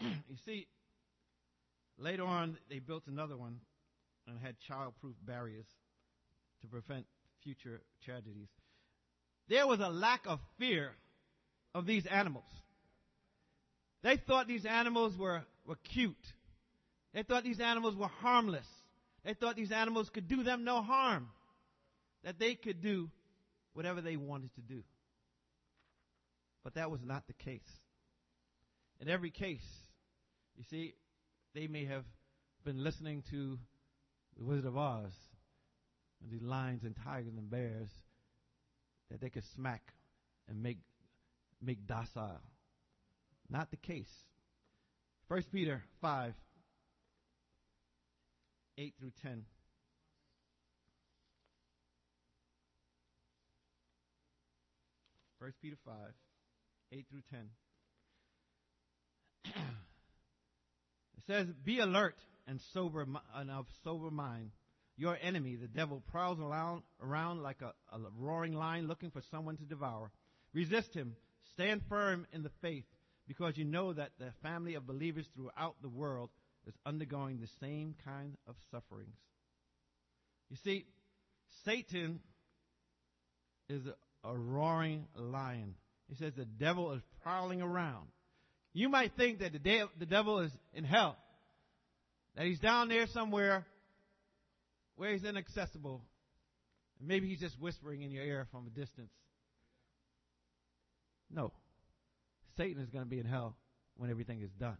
you 0.28 0.36
see, 0.44 0.66
Later 1.98 2.24
on, 2.24 2.58
they 2.68 2.78
built 2.78 3.04
another 3.06 3.36
one 3.36 3.60
and 4.26 4.38
had 4.38 4.56
child-proof 4.68 5.16
barriers 5.22 5.66
to 6.60 6.66
prevent 6.66 7.06
future 7.42 7.80
tragedies. 8.04 8.48
There 9.48 9.66
was 9.66 9.80
a 9.80 9.88
lack 9.88 10.26
of 10.26 10.40
fear 10.58 10.92
of 11.74 11.86
these 11.86 12.04
animals. 12.06 12.50
They 14.02 14.16
thought 14.18 14.46
these 14.46 14.66
animals 14.66 15.16
were, 15.16 15.42
were 15.64 15.78
cute. 15.92 16.16
They 17.16 17.22
thought 17.22 17.44
these 17.44 17.60
animals 17.60 17.96
were 17.96 18.10
harmless. 18.20 18.66
They 19.24 19.32
thought 19.32 19.56
these 19.56 19.72
animals 19.72 20.10
could 20.10 20.28
do 20.28 20.42
them 20.42 20.64
no 20.64 20.82
harm. 20.82 21.30
That 22.24 22.38
they 22.38 22.54
could 22.54 22.82
do 22.82 23.10
whatever 23.72 24.02
they 24.02 24.16
wanted 24.16 24.54
to 24.56 24.60
do. 24.60 24.82
But 26.62 26.74
that 26.74 26.90
was 26.90 27.00
not 27.02 27.26
the 27.26 27.32
case. 27.32 27.62
In 29.00 29.08
every 29.08 29.30
case, 29.30 29.64
you 30.58 30.64
see, 30.68 30.94
they 31.54 31.68
may 31.68 31.86
have 31.86 32.04
been 32.66 32.84
listening 32.84 33.22
to 33.30 33.58
the 34.36 34.44
Wizard 34.44 34.66
of 34.66 34.76
Oz 34.76 35.12
and 36.22 36.30
these 36.30 36.42
lions 36.42 36.82
and 36.84 36.94
tigers 37.02 37.32
and 37.34 37.50
bears 37.50 37.88
that 39.10 39.22
they 39.22 39.30
could 39.30 39.44
smack 39.54 39.94
and 40.50 40.62
make 40.62 40.80
make 41.62 41.86
docile. 41.86 42.42
Not 43.48 43.70
the 43.70 43.78
case. 43.78 44.12
First 45.28 45.50
Peter 45.50 45.82
five, 46.02 46.34
eight 48.78 48.94
through 48.98 49.12
ten. 49.22 49.44
First 55.38 55.56
Peter 55.60 55.76
five, 55.84 56.12
eight 56.92 57.06
through 57.10 57.22
ten. 57.30 57.48
it 61.16 61.22
says, 61.26 61.46
Be 61.64 61.78
alert 61.78 62.16
and 62.46 62.60
sober 62.72 63.06
and 63.34 63.50
of 63.50 63.66
sober 63.84 64.10
mind. 64.10 64.50
Your 64.98 65.18
enemy, 65.20 65.56
the 65.56 65.68
devil, 65.68 66.02
prowls 66.10 66.40
around, 66.40 66.82
around 67.02 67.42
like 67.42 67.60
a, 67.60 67.72
a 67.94 68.00
roaring 68.18 68.54
lion 68.54 68.88
looking 68.88 69.10
for 69.10 69.20
someone 69.30 69.58
to 69.58 69.64
devour. 69.64 70.10
Resist 70.54 70.94
him. 70.94 71.16
Stand 71.52 71.82
firm 71.88 72.26
in 72.32 72.42
the 72.42 72.50
faith 72.62 72.86
because 73.28 73.58
you 73.58 73.64
know 73.64 73.92
that 73.92 74.12
the 74.18 74.32
family 74.42 74.74
of 74.74 74.86
believers 74.86 75.26
throughout 75.34 75.76
the 75.82 75.88
world 75.88 76.30
is 76.66 76.74
undergoing 76.84 77.38
the 77.40 77.48
same 77.60 77.94
kind 78.04 78.36
of 78.46 78.54
sufferings. 78.70 79.16
You 80.50 80.56
see, 80.64 80.86
Satan 81.64 82.20
is 83.68 83.82
a, 83.86 84.28
a 84.28 84.36
roaring 84.36 85.06
lion. 85.16 85.74
He 86.08 86.14
says 86.16 86.32
the 86.36 86.44
devil 86.44 86.92
is 86.92 87.02
prowling 87.22 87.62
around. 87.62 88.06
You 88.72 88.88
might 88.88 89.12
think 89.16 89.40
that 89.40 89.52
the, 89.52 89.58
de- 89.58 89.88
the 89.98 90.06
devil 90.06 90.40
is 90.40 90.52
in 90.74 90.84
hell, 90.84 91.16
that 92.36 92.46
he's 92.46 92.60
down 92.60 92.88
there 92.88 93.06
somewhere 93.06 93.64
where 94.96 95.12
he's 95.12 95.24
inaccessible. 95.24 96.02
Maybe 97.00 97.28
he's 97.28 97.40
just 97.40 97.60
whispering 97.60 98.02
in 98.02 98.10
your 98.10 98.24
ear 98.24 98.46
from 98.50 98.66
a 98.66 98.70
distance. 98.70 99.10
No. 101.30 101.52
Satan 102.56 102.82
is 102.82 102.88
going 102.88 103.04
to 103.04 103.10
be 103.10 103.18
in 103.18 103.26
hell 103.26 103.56
when 103.96 104.10
everything 104.10 104.40
is 104.42 104.50
done. 104.58 104.78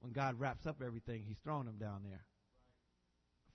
When 0.00 0.12
God 0.12 0.38
wraps 0.38 0.66
up 0.66 0.80
everything, 0.84 1.24
he's 1.26 1.38
throwing 1.42 1.66
him 1.66 1.78
down 1.78 2.02
there 2.04 2.24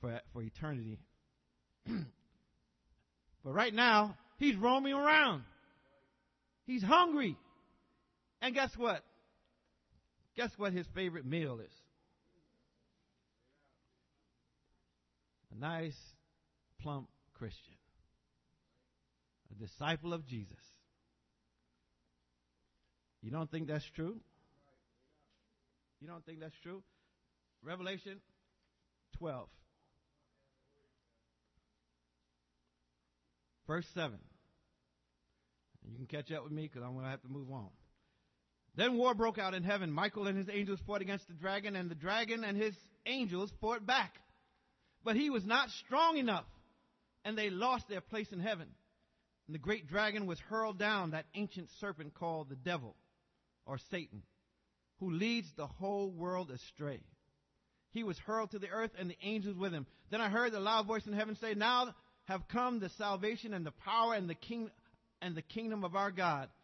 for, 0.01 0.19
for 0.33 0.41
eternity. 0.41 0.99
but 1.87 3.51
right 3.53 3.73
now, 3.73 4.17
he's 4.37 4.55
roaming 4.55 4.93
around. 4.93 5.43
He's 6.65 6.83
hungry. 6.83 7.37
And 8.41 8.53
guess 8.53 8.71
what? 8.75 9.03
Guess 10.35 10.51
what 10.57 10.73
his 10.73 10.85
favorite 10.93 11.25
meal 11.25 11.59
is? 11.59 11.71
A 15.55 15.59
nice, 15.59 15.97
plump 16.81 17.07
Christian. 17.35 17.75
A 19.51 19.55
disciple 19.55 20.13
of 20.13 20.25
Jesus. 20.25 20.57
You 23.21 23.31
don't 23.31 23.49
think 23.49 23.67
that's 23.67 23.89
true? 23.95 24.17
You 26.03 26.09
don't 26.09 26.25
think 26.25 26.41
that's 26.41 26.59
true? 26.61 26.83
Revelation 27.63 28.19
12. 29.19 29.47
Verse 33.67 33.85
7. 33.93 34.19
You 35.89 35.95
can 35.95 36.07
catch 36.07 36.29
up 36.33 36.43
with 36.43 36.51
me 36.51 36.63
because 36.63 36.83
I'm 36.83 36.91
going 36.91 37.05
to 37.05 37.09
have 37.09 37.21
to 37.21 37.29
move 37.29 37.49
on. 37.51 37.69
Then 38.75 38.97
war 38.97 39.13
broke 39.15 39.37
out 39.37 39.53
in 39.53 39.63
heaven. 39.63 39.93
Michael 39.93 40.27
and 40.27 40.37
his 40.37 40.49
angels 40.51 40.79
fought 40.85 41.01
against 41.01 41.29
the 41.29 41.35
dragon, 41.35 41.77
and 41.77 41.89
the 41.89 41.95
dragon 41.95 42.43
and 42.43 42.57
his 42.57 42.75
angels 43.05 43.49
fought 43.61 43.85
back. 43.85 44.13
But 45.05 45.15
he 45.15 45.29
was 45.29 45.45
not 45.45 45.69
strong 45.85 46.17
enough, 46.17 46.45
and 47.23 47.37
they 47.37 47.49
lost 47.49 47.87
their 47.87 48.01
place 48.01 48.27
in 48.33 48.41
heaven. 48.41 48.67
And 49.47 49.55
the 49.55 49.59
great 49.59 49.87
dragon 49.87 50.25
was 50.25 50.39
hurled 50.49 50.77
down, 50.77 51.11
that 51.11 51.27
ancient 51.33 51.69
serpent 51.79 52.13
called 52.13 52.49
the 52.49 52.57
devil, 52.57 52.97
or 53.65 53.77
Satan, 53.89 54.23
who 55.03 55.11
leads 55.11 55.51
the 55.57 55.67
whole 55.67 56.09
world 56.09 56.49
astray. 56.49 57.01
He 57.91 58.03
was 58.03 58.17
hurled 58.19 58.51
to 58.51 58.59
the 58.59 58.69
earth, 58.69 58.91
and 58.97 59.09
the 59.09 59.17
angels 59.21 59.57
with 59.57 59.73
him. 59.73 59.85
Then 60.09 60.21
I 60.21 60.29
heard 60.29 60.53
the 60.53 60.61
loud 60.61 60.87
voice 60.87 61.05
in 61.05 61.13
heaven 61.13 61.35
say, 61.35 61.53
Now 61.53 61.93
have 62.25 62.47
come 62.47 62.79
the 62.79 62.89
salvation 62.89 63.53
and 63.53 63.65
the 63.65 63.71
power 63.71 64.13
and 64.13 64.29
the 64.29 64.35
king 64.35 64.71
and 65.21 65.35
the 65.35 65.41
kingdom 65.41 65.83
of 65.83 65.95
our 65.95 66.09
God 66.09 66.47